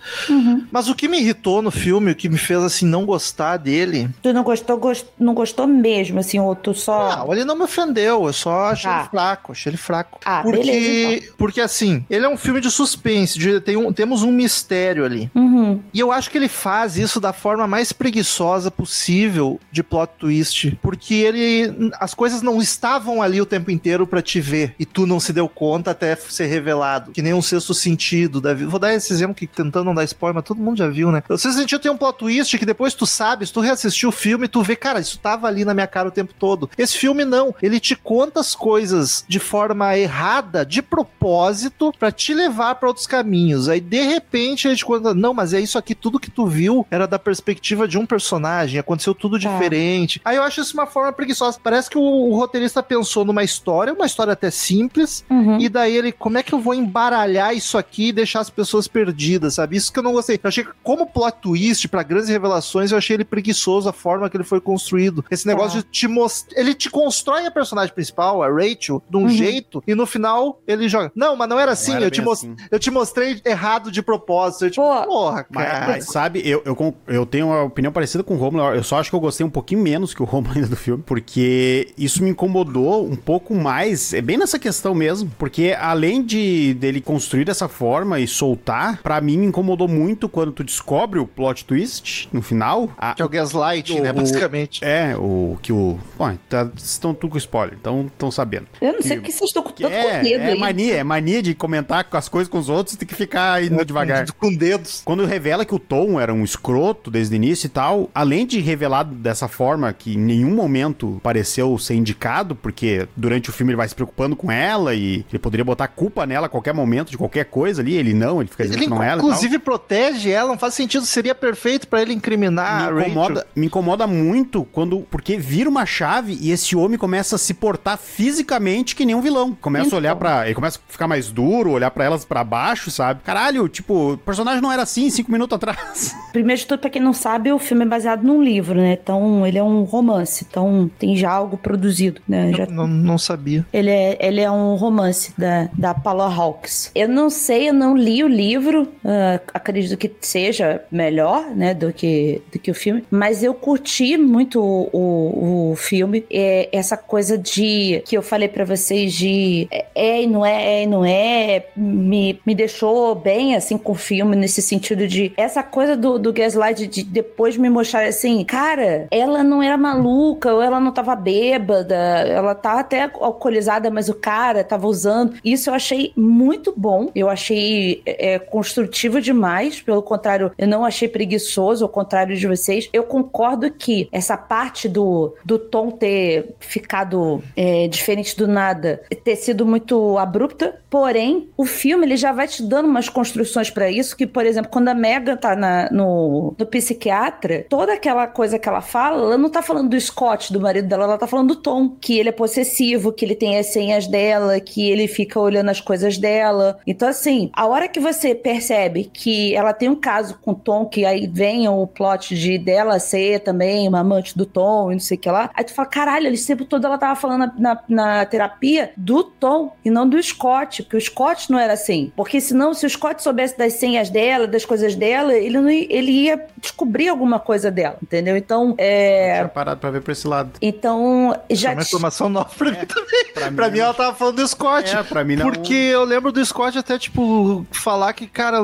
Mas 0.71 0.89
o 0.89 0.95
que 0.95 1.09
me 1.09 1.19
irritou 1.21 1.63
no 1.63 1.71
filme, 1.71 2.11
o 2.11 2.15
que 2.15 2.29
me 2.29 2.39
fez 2.39 2.61
assim 2.63 2.87
não 2.87 3.05
gostar 3.05 3.52
dele. 3.57 4.09
Tu 4.23 4.33
não 4.33 4.43
gostou, 4.43 4.77
gost- 4.79 5.07
não 5.19 5.35
gostou 5.35 5.67
mesmo, 5.67 6.19
assim, 6.21 6.39
ou 6.39 6.55
tu 6.55 6.75
só. 6.75 7.17
Não, 7.17 7.33
ele 7.33 7.45
não 7.45 7.57
me 7.57 7.63
ofendeu, 7.65 8.27
eu 8.27 8.33
só 8.33 8.67
achei 8.71 8.91
Tá. 8.91 9.01
ele 9.01 9.09
fraco, 9.11 9.53
achei 9.53 9.71
ele 9.71 9.77
fraco. 9.77 10.19
Ah, 10.25 10.43
porque, 10.43 10.59
beleza, 10.63 11.33
porque 11.37 11.61
assim, 11.61 12.05
ele 12.11 12.25
é 12.25 12.29
um 12.29 12.37
filme 12.37 12.61
de 12.61 12.71
suspense, 12.71 13.39
de- 13.39 13.61
tem 13.61 13.77
um- 13.77 13.93
temos 13.93 14.23
um 14.23 14.31
mistério 14.33 15.05
ali. 15.05 15.31
Uhum. 15.35 15.81
E 15.93 16.01
eu 16.01 16.11
acho 16.13 16.31
que 16.31 16.39
ele 16.39 16.49
faz 16.49 16.97
isso 16.97 17.21
da 17.21 17.33
forma 17.33 17.67
mais 17.67 17.93
preguiçosa 17.93 18.71
possível 18.71 19.59
de 19.71 19.83
plot 19.83 20.13
twist, 20.19 20.79
porque 20.83 21.15
ele 21.15 21.91
as 22.01 22.15
coisas 22.15 22.43
não 22.43 22.61
estavam 22.61 23.23
ali 23.23 23.41
o 23.41 23.47
tempo 23.47 23.71
inteiro 23.71 24.07
pra 24.07 24.21
te 24.23 24.41
ver 24.41 24.75
e 24.79 24.85
tu 24.85 25.07
não 25.07 25.19
se 25.19 25.33
deu 25.33 25.49
conta 25.49 25.91
até 25.93 26.15
ser 26.17 26.47
revelado, 26.47 27.11
que 27.13 27.23
nem 27.23 27.33
um 27.35 27.43
sexto 27.43 27.73
sentido 27.75 28.41
da 28.41 28.53
vida. 28.55 28.69
Vou 28.71 28.79
dar 28.79 28.95
esse 28.95 29.13
exemplo 29.13 29.35
que 29.35 29.47
tentando 29.47 29.85
não 29.85 29.95
dar 29.95 30.05
spoiler, 30.05 30.35
mas 30.35 30.45
todo 30.45 30.61
mundo 30.61 30.77
já 30.79 30.89
viu, 30.89 31.11
né? 31.11 31.23
O 31.29 31.39
sexto 31.39 31.59
sentido 31.59 31.81
tem 31.81 31.91
um 31.91 31.97
plot 31.97 32.19
twist 32.19 32.59
que 32.59 32.67
depois 32.67 32.95
tu 32.95 33.07
sabe, 33.07 33.42
se 33.47 33.53
tu 33.53 33.61
reassistir 33.61 34.09
o 34.09 34.13
filme, 34.13 34.49
tu 34.49 34.63
vê, 34.63 34.77
cara, 34.77 35.01
isso 35.01 35.19
tava 35.19 35.47
ali 35.47 35.65
na 35.65 35.75
minha 35.75 35.87
cara 35.87 36.09
o 36.09 36.13
tempo 36.13 36.35
todo. 36.39 36.69
Esse 36.77 36.97
filme 36.99 37.25
não, 37.25 37.55
ele 37.63 37.79
te 37.81 37.95
conta 37.97 38.41
as 38.41 38.55
coisas 38.55 39.25
de 39.29 39.39
forma 39.39 39.97
errada, 39.97 40.65
de 40.65 40.83
propósito, 40.83 41.93
pra 41.99 42.11
te 42.11 42.35
levar 42.35 42.75
pra 42.75 42.89
outros 42.89 43.07
caminhos. 43.07 43.69
Aí 43.69 43.81
de 43.81 44.03
repente 44.03 44.67
ele 44.69 44.77
te 44.77 44.85
conta, 44.85 45.15
não, 45.15 45.33
mas 45.33 45.53
é 45.55 45.61
isso 45.61 45.79
aqui, 45.79 45.95
tudo 45.95 46.19
que 46.21 46.31
tu 46.31 46.47
viu 46.47 46.87
era 46.91 47.07
da 47.07 47.19
perspectiva 47.19 47.87
de 47.87 47.97
um 47.99 48.05
personagem, 48.07 48.79
aconteceu 48.79 49.15
tudo 49.15 49.33
Tá. 49.41 49.49
diferente. 49.49 50.21
Aí 50.25 50.37
eu 50.37 50.43
acho 50.43 50.61
isso 50.61 50.75
uma 50.75 50.87
forma 50.87 51.13
preguiçosa. 51.13 51.59
Parece 51.63 51.89
que 51.89 51.97
o, 51.99 52.01
o 52.03 52.37
roteirista 52.37 52.83
pensou 52.83 53.25
numa 53.25 53.43
história, 53.43 53.93
uma 53.93 54.07
história 54.07 54.33
até 54.35 54.51
simples, 54.51 55.25
Uhum. 55.31 55.59
e 55.59 55.69
daí 55.69 55.97
ele, 55.97 56.13
como 56.13 56.39
é 56.39 56.43
que 56.43 56.53
eu 56.53 56.61
vou 56.61 56.75
embaralhar 56.75 57.55
isso 57.55 57.79
aqui 57.79 58.09
e 58.09 58.13
deixar 58.13 58.41
as 58.41 58.51
pessoas 58.51 58.87
perdidas, 58.87 59.55
sabe? 59.55 59.77
Isso 59.77 59.93
que 59.93 59.99
eu 59.99 60.03
não 60.03 60.13
gostei. 60.13 60.39
Eu 60.43 60.49
achei 60.49 60.65
que, 60.65 60.71
como 60.83 61.07
plot 61.07 61.37
twist 61.41 61.89
pra 61.89 62.03
grandes 62.03 62.29
revelações, 62.29 62.93
eu 62.93 62.99
achei 62.99 63.17
ele 63.17 63.25
preguiçoso 63.33 63.89
a 63.89 63.93
forma 63.95 64.29
que 64.29 64.37
ele 64.37 64.45
foi 64.45 64.61
construído. 64.61 65.25
Esse 65.31 65.47
negócio 65.47 65.81
Tá. 65.83 65.87
de 65.87 65.91
te 65.91 66.07
mostrar. 66.07 66.61
Ele 66.61 66.75
te 66.75 66.91
constrói 66.91 67.47
a 67.47 67.51
personagem 67.51 67.95
principal, 67.95 68.43
a 68.43 68.49
Rachel, 68.51 69.03
de 69.09 69.17
um 69.17 69.23
Uhum. 69.23 69.29
jeito, 69.31 69.83
e 69.87 69.95
no 69.95 70.05
final 70.05 70.61
ele 70.69 70.87
joga. 70.87 71.11
Não, 71.17 71.35
mas 71.35 71.49
não 71.49 71.59
era 71.59 71.73
assim. 71.73 71.95
era 71.95 72.05
eu, 72.05 72.11
te 72.11 72.21
assim. 72.21 72.55
eu 72.71 72.79
te 72.79 72.91
mostrei 72.91 73.41
errado 73.47 73.91
de 73.91 74.03
propósito. 74.03 74.67
Eu, 74.67 74.71
tipo, 74.71 74.83
Pô, 74.83 75.07
porra, 75.07 75.47
Mas, 75.51 75.67
cara. 75.67 75.87
mas 75.89 76.05
sabe, 76.07 76.43
eu, 76.47 76.61
eu, 76.67 76.95
eu 77.07 77.25
tenho 77.25 77.47
uma 77.47 77.63
opinião 77.63 77.91
parecida 77.91 78.23
com 78.23 78.35
o 78.35 78.37
Romulo. 78.37 78.75
Eu 78.75 78.85
só 78.85 78.99
acho 79.01 79.09
que 79.09 79.17
eu 79.17 79.21
gostei 79.21 79.47
um 79.47 79.51
pouquinho 79.51 79.81
menos 79.81 80.13
que 80.13 80.21
o 80.23 80.27
Romulo 80.27 80.53
ainda 80.59 80.69
do 80.69 80.77
filme, 80.77 81.03
porque 81.07 81.89
isso 81.97 82.23
me 82.23 82.29
incomodou 82.29 83.07
um 83.07 83.17
pouco 83.17 83.55
mais. 83.55 84.13
É 84.13 84.21
bem 84.21 84.37
nessa 84.37 84.59
questão 84.59 84.95
mesmo. 84.95 85.33
Porque 85.39 85.75
além 85.81 86.23
de 86.23 86.75
dele 86.75 87.01
construir 87.01 87.45
dessa 87.47 87.67
forma 87.69 88.21
e 88.21 88.29
soltar, 88.29 89.01
pra 89.03 89.21
mim 89.21 89.39
me 89.39 89.47
incomodou 89.47 89.89
muito 89.89 90.29
quando 90.29 90.53
tu 90.53 90.63
descobre 90.63 91.19
o 91.19 91.27
plot 91.27 91.65
twist 91.65 92.29
no 92.33 92.43
final. 92.43 92.91
A- 92.99 93.15
Que 93.29 93.37
é 93.37 93.41
o 93.41 93.43
gaslight, 93.43 93.93
o- 93.93 94.03
né? 94.03 94.11
o- 94.11 94.15
Basicamente. 94.15 94.85
É, 94.85 95.15
o 95.17 95.57
que 95.63 95.73
o. 95.73 95.99
Bom, 96.19 96.37
tá, 96.49 96.69
estão 96.77 97.15
tudo 97.15 97.33
com 97.33 97.39
spoiler, 97.39 97.77
então 97.81 98.07
estão 98.07 98.31
sabendo. 98.31 98.67
Eu 98.81 98.93
não 98.95 99.03
sei 99.03 99.19
o 99.19 99.23
Que- 99.23 99.33
vocês 99.33 99.49
estão 99.51 99.63
com 99.63 99.71
tanto 99.71 99.93
é, 99.93 100.19
com 100.19 100.25
medo 100.25 100.43
é 100.45 100.53
aí. 100.53 100.59
mania, 100.59 100.95
é 100.97 101.05
mania 101.05 101.43
de 101.43 101.55
comentar 101.55 102.05
com 102.05 102.17
as 102.17 102.29
coisas 102.29 102.49
com 102.51 102.59
os 102.59 102.69
outros, 102.69 102.97
tem 102.97 103.07
que 103.07 103.15
ficar 103.15 103.63
indo 103.63 103.85
devagar. 103.85 104.27
Com 104.33 104.55
dedos. 104.55 105.03
Quando 105.05 105.25
revela 105.25 105.65
que 105.65 105.75
o 105.75 105.79
Tom 105.79 106.21
era 106.21 106.33
um 106.33 106.45
escroto 106.45 107.11
desde 107.11 107.35
o 107.35 107.37
início 107.37 107.67
e 107.67 107.71
tal, 107.71 108.11
além 108.15 108.47
de 108.47 108.61
revelar 108.61 109.05
dessa 109.05 109.49
forma 109.49 109.93
que 109.93 110.15
em 110.15 110.19
nenhum 110.19 110.55
momento 110.55 111.21
pareceu 111.23 111.77
ser 111.79 111.95
indicado, 111.95 112.55
porque 112.55 113.07
durante 113.17 113.51
o 113.51 113.53
filme 113.53 113.71
ele 113.73 113.77
vai 113.77 113.89
se 113.89 113.95
preocupando 113.95 114.35
com 114.37 114.51
ela 114.51 114.95
e 114.95 115.25
ele 115.31 115.39
poderia 115.39 115.65
botar 115.65 115.89
culpa 115.89 116.27
nela 116.27 116.47
a 116.47 116.49
qualquer 116.49 116.75
momento 116.75 117.11
de 117.11 117.19
qualquer 117.19 117.45
coisa 117.47 117.83
ali, 117.83 117.95
ele 117.95 118.15
não, 118.15 118.41
ele 118.41 118.51
fica 118.51 118.65
dizendo 118.65 118.79
Ele 118.79 118.85
que 118.87 118.91
não 118.91 119.03
é 119.03 119.09
ela 119.09 119.19
inclusive 119.23 119.59
protege 119.59 120.31
ela, 120.31 120.49
não 120.49 120.59
faz 120.59 120.75
sentido, 120.75 121.05
seria 121.05 121.35
perfeito 121.35 121.87
pra 121.89 122.03
ele 122.03 122.13
incriminar 122.13 122.89
a 122.89 122.93
me 122.93 122.99
Rachel. 123.01 123.12
Incomoda, 123.13 123.47
me 123.55 123.67
incomoda 123.67 124.07
muito 124.07 124.65
quando. 124.73 125.01
Porque 125.11 125.37
vira 125.37 125.69
uma 125.71 125.87
chave 125.87 126.37
e 126.41 126.51
esse 126.51 126.75
homem 126.77 126.99
começa 126.99 127.37
a 127.37 127.39
se 127.39 127.55
portar 127.55 127.97
fisicamente 127.99 128.95
que 128.97 129.05
nem 129.05 129.15
um 129.15 129.21
vilão. 129.21 129.57
Começa 129.61 129.87
Então. 129.87 129.99
a 129.99 130.01
olhar 130.01 130.17
pra. 130.17 130.47
Ele 130.47 130.55
começa 130.55 130.79
a 130.79 130.93
ficar 130.93 131.07
mais 131.09 131.31
duro, 131.31 131.71
olhar 131.71 131.91
pra 131.91 132.05
elas 132.05 132.25
pra 132.25 132.43
baixo, 132.45 132.91
sabe? 132.91 133.21
Caralho, 133.25 133.69
tipo, 133.69 134.13
o 134.13 134.19
personagem 134.19 134.61
não 134.63 134.73
era 134.73 134.83
assim 134.83 135.09
cinco 135.11 135.31
minutos 135.31 135.57
atrás. 135.57 136.15
Primeiro 136.33 136.61
de 136.61 136.67
tudo, 136.67 136.81
pra 136.81 136.91
quem 136.91 137.03
não 137.03 137.13
sabe, 137.13 137.53
o 137.53 137.59
filme 137.59 137.85
é 137.85 137.89
baseado 137.89 138.23
num 138.23 138.43
livro, 138.43 138.79
né? 138.81 138.99
Então, 139.03 139.47
ele 139.47 139.59
é 139.59 139.63
um 139.63 139.83
romance. 139.83 140.47
Então, 140.49 140.91
tem 140.99 141.17
já 141.17 141.31
algo 141.31 141.57
produzido, 141.57 142.21
né? 142.29 142.53
Já 142.57 142.67
Não, 142.67 142.87
não 142.87 143.19
sabia. 143.19 143.67
Ele 143.73 143.91
é, 143.91 144.17
ele 144.21 144.41
é 144.41 144.51
um 144.51 144.75
romance 144.75 145.33
da, 145.37 145.69
da 145.77 145.95
Paula 145.95 146.27
Hawks. 146.33 146.91
Eu 146.95 147.09
não 147.09 147.29
sei, 147.31 147.69
eu 147.69 147.75
não 147.75 147.97
li 147.97 148.23
o 148.25 148.29
livro. 148.29 148.89
ah, 149.05 149.41
acredito 149.53 149.97
que 149.97 150.11
seja 150.21 150.81
melhor, 150.91 151.45
né, 151.55 151.75
do 151.75 151.93
que, 151.93 152.41
do 152.53 152.59
que 152.59 152.71
o 152.71 152.75
filme. 152.75 152.92
Filme, 152.93 153.05
mas 153.11 153.43
eu 153.43 153.55
curti 153.55 154.17
muito 154.17 154.61
o, 154.61 154.89
o, 154.93 155.71
o 155.73 155.77
filme. 155.77 156.25
É, 156.31 156.69
essa 156.73 156.97
coisa 156.97 157.39
de 157.39 158.03
que 158.07 158.17
eu 158.17 158.23
falei 158.23 158.49
para 158.49 158.65
vocês 158.65 159.13
de 159.13 159.67
é, 159.71 159.87
é 159.95 160.23
e 160.23 160.27
não 160.27 160.45
é, 160.45 160.65
é 160.65 160.83
e 160.83 160.87
não 160.87 161.05
é, 161.05 161.67
me, 161.77 162.41
me 162.45 162.55
deixou 162.55 163.15
bem 163.15 163.55
assim 163.55 163.79
com 163.79 163.93
o 163.93 163.97
filme, 163.97 164.37
nesse 164.37 164.61
sentido 164.61 165.07
de 165.07 165.33
essa 165.37 165.63
coisa 165.63 165.97
do, 165.97 166.19
do 166.19 166.33
Gaslight 166.33 166.87
de 166.87 167.03
depois 167.03 167.57
me 167.57 167.71
mostrar 167.71 168.05
assim, 168.05 168.45
cara, 168.45 169.07
ela 169.11 169.43
não 169.43 169.63
era 169.63 169.77
maluca, 169.77 170.53
ou 170.53 170.63
ela 170.63 170.81
não 170.81 170.93
tava 170.93 171.15
bêbada, 171.15 171.95
ela 171.95 172.55
tá 172.55 172.81
até 172.81 173.11
alcoolizada, 173.21 173.91
mas 173.91 174.09
o 174.09 174.15
cara 174.15 174.65
tava 174.65 174.87
usando. 174.87 175.35
Isso 175.45 175.71
eu 175.71 175.75
achei 175.75 176.13
muito 176.17 176.73
bom. 176.77 177.11
Eu 177.15 177.29
achei 177.29 178.03
é, 178.05 178.39
construtivo 178.39 179.21
demais. 179.21 179.81
Pelo 179.81 180.03
contrário, 180.03 180.53
eu 180.59 180.67
não 180.67 180.85
achei 180.85 181.09
preguiçoso, 181.09 181.85
ao 181.85 181.89
contrário 181.89 182.37
de 182.37 182.47
vocês. 182.47 182.82
Eu 182.93 183.05
concordo 183.05 183.71
que 183.71 184.09
essa 184.13 184.37
parte 184.37 184.89
do, 184.89 185.35
do 185.45 185.59
tom 185.59 185.91
ter 185.91 186.55
ficado 186.61 187.43
é, 187.57 187.89
diferente 187.89 188.37
do 188.37 188.47
nada, 188.47 189.03
ter 189.25 189.37
sido 189.37 189.67
muito 189.67 190.19
abrupta, 190.19 190.81
porém, 190.89 191.49
o 191.57 191.65
filme 191.65 192.07
ele 192.07 192.17
já 192.17 192.33
vai 192.33 192.47
te 192.47 192.63
dando 192.63 192.87
umas 192.87 193.09
construções 193.09 193.71
para 193.71 193.91
isso, 193.91 194.17
que, 194.17 194.27
por 194.27 194.45
exemplo, 194.45 194.71
quando 194.71 194.89
a 194.89 194.95
Megan 194.95 195.37
tá 195.37 195.57
na, 195.57 195.89
no, 195.91 196.55
no 196.59 196.67
psiquiatra, 196.67 197.65
toda 197.69 197.95
aquela 197.95 198.27
coisa 198.27 198.59
que 198.59 198.69
ela 198.69 198.81
fala, 198.81 199.23
ela 199.23 199.39
não 199.39 199.51
tá 199.51 199.63
falando 199.63 199.91
do 199.91 200.01
Scott, 200.01 200.53
do 200.53 200.61
marido 200.61 200.89
dela, 200.89 201.05
ela 201.05 201.19
tá 201.19 201.27
falando 201.27 201.49
do 201.49 201.57
Tom, 201.57 201.97
que 202.01 202.19
ele 202.19 202.29
é 202.29 202.33
possessivo, 202.33 203.13
que 203.13 203.25
ele 203.25 203.35
tem 203.35 203.59
as 203.59 203.67
senhas 203.67 204.07
dela, 204.07 204.61
que 204.61 204.91
ele 204.91 205.09
fica 205.09 205.41
olhando 205.41 205.71
as 205.71 205.81
coisas 205.81 206.19
dela. 206.19 206.79
Então, 206.87 207.09
assim, 207.09 207.51
a 207.55 207.67
hora 207.67 207.89
que 207.89 208.01
você 208.01 208.35
percebe 208.35 209.11
que 209.13 209.55
ela 209.55 209.73
tem 209.73 209.89
um 209.89 209.97
caso 209.97 210.39
com 210.43 210.53
o 210.53 210.55
Tom, 210.55 210.87
que 210.87 211.05
aí 211.05 211.27
vem 211.27 211.69
o 211.69 211.87
plot 211.87 212.35
de 212.35 212.59
dela 212.73 212.99
ser 212.99 213.41
também 213.41 213.87
uma 213.87 214.01
amante 214.01 214.37
do 214.37 214.47
Tom 214.47 214.91
e 214.91 214.95
não 214.95 215.01
sei 215.01 215.19
o 215.19 215.21
que 215.21 215.31
lá, 215.31 215.51
aí 215.55 215.63
tu 215.63 215.75
fala, 215.75 215.89
caralho, 215.89 216.27
ele 216.27 216.39
tempo 216.39 216.65
todo 216.65 216.87
ela 216.87 216.97
tava 216.97 217.19
falando 217.19 217.41
na, 217.41 217.53
na, 217.59 217.83
na 217.89 218.27
terapia 218.27 218.93
do 218.97 219.23
Tom 219.23 219.77
e 219.85 219.91
não 219.91 220.09
do 220.09 220.23
Scott, 220.23 220.83
porque 220.83 220.97
o 220.97 221.01
Scott 221.01 221.51
não 221.51 221.59
era 221.59 221.75
assim. 221.75 222.13
Porque 222.17 222.41
senão, 222.41 222.73
se 222.73 222.87
o 222.87 222.91
Scott 222.91 223.23
soubesse 223.23 223.57
das 223.57 223.75
senhas 223.75 224.09
dela, 224.09 224.47
das 224.47 224.65
coisas 224.65 224.95
dela, 224.95 225.35
ele, 225.35 225.59
não, 225.59 225.69
ele 225.69 226.11
ia 226.11 226.47
descobrir 226.59 227.09
alguma 227.09 227.39
coisa 227.39 227.71
dela, 227.71 227.99
entendeu? 228.03 228.37
Então, 228.37 228.75
é... 228.79 229.33
Eu 229.33 229.35
tinha 229.37 229.49
parado 229.49 229.81
pra 229.81 229.91
ver 229.91 230.03
pra 230.03 230.13
esse 230.13 230.27
lado. 230.27 230.53
Então, 230.61 231.39
já... 231.51 231.71
É 231.71 231.75
uma 231.75 231.83
informação 231.83 232.29
nova 232.29 232.51
pra 232.57 232.71
mim 232.71 232.87
também. 232.87 233.25
Pra, 233.35 233.53
pra 233.53 233.71
mim, 233.71 233.79
ela 233.79 233.95
tava 233.95 234.15
falando 234.15 234.37
do 234.37 234.49
Scott. 234.49 234.95
É, 234.95 235.03
pra 235.03 235.25
mim 235.25 235.37
não. 235.37 235.51
Porque 235.51 235.75
eu 235.75 236.05
lembro 236.05 236.33
do 236.33 236.45
Scott 236.45 236.79
até, 236.79 236.99
tipo, 236.99 237.67
falar 237.71 238.13
que, 238.13 238.27
cara, 238.27 238.59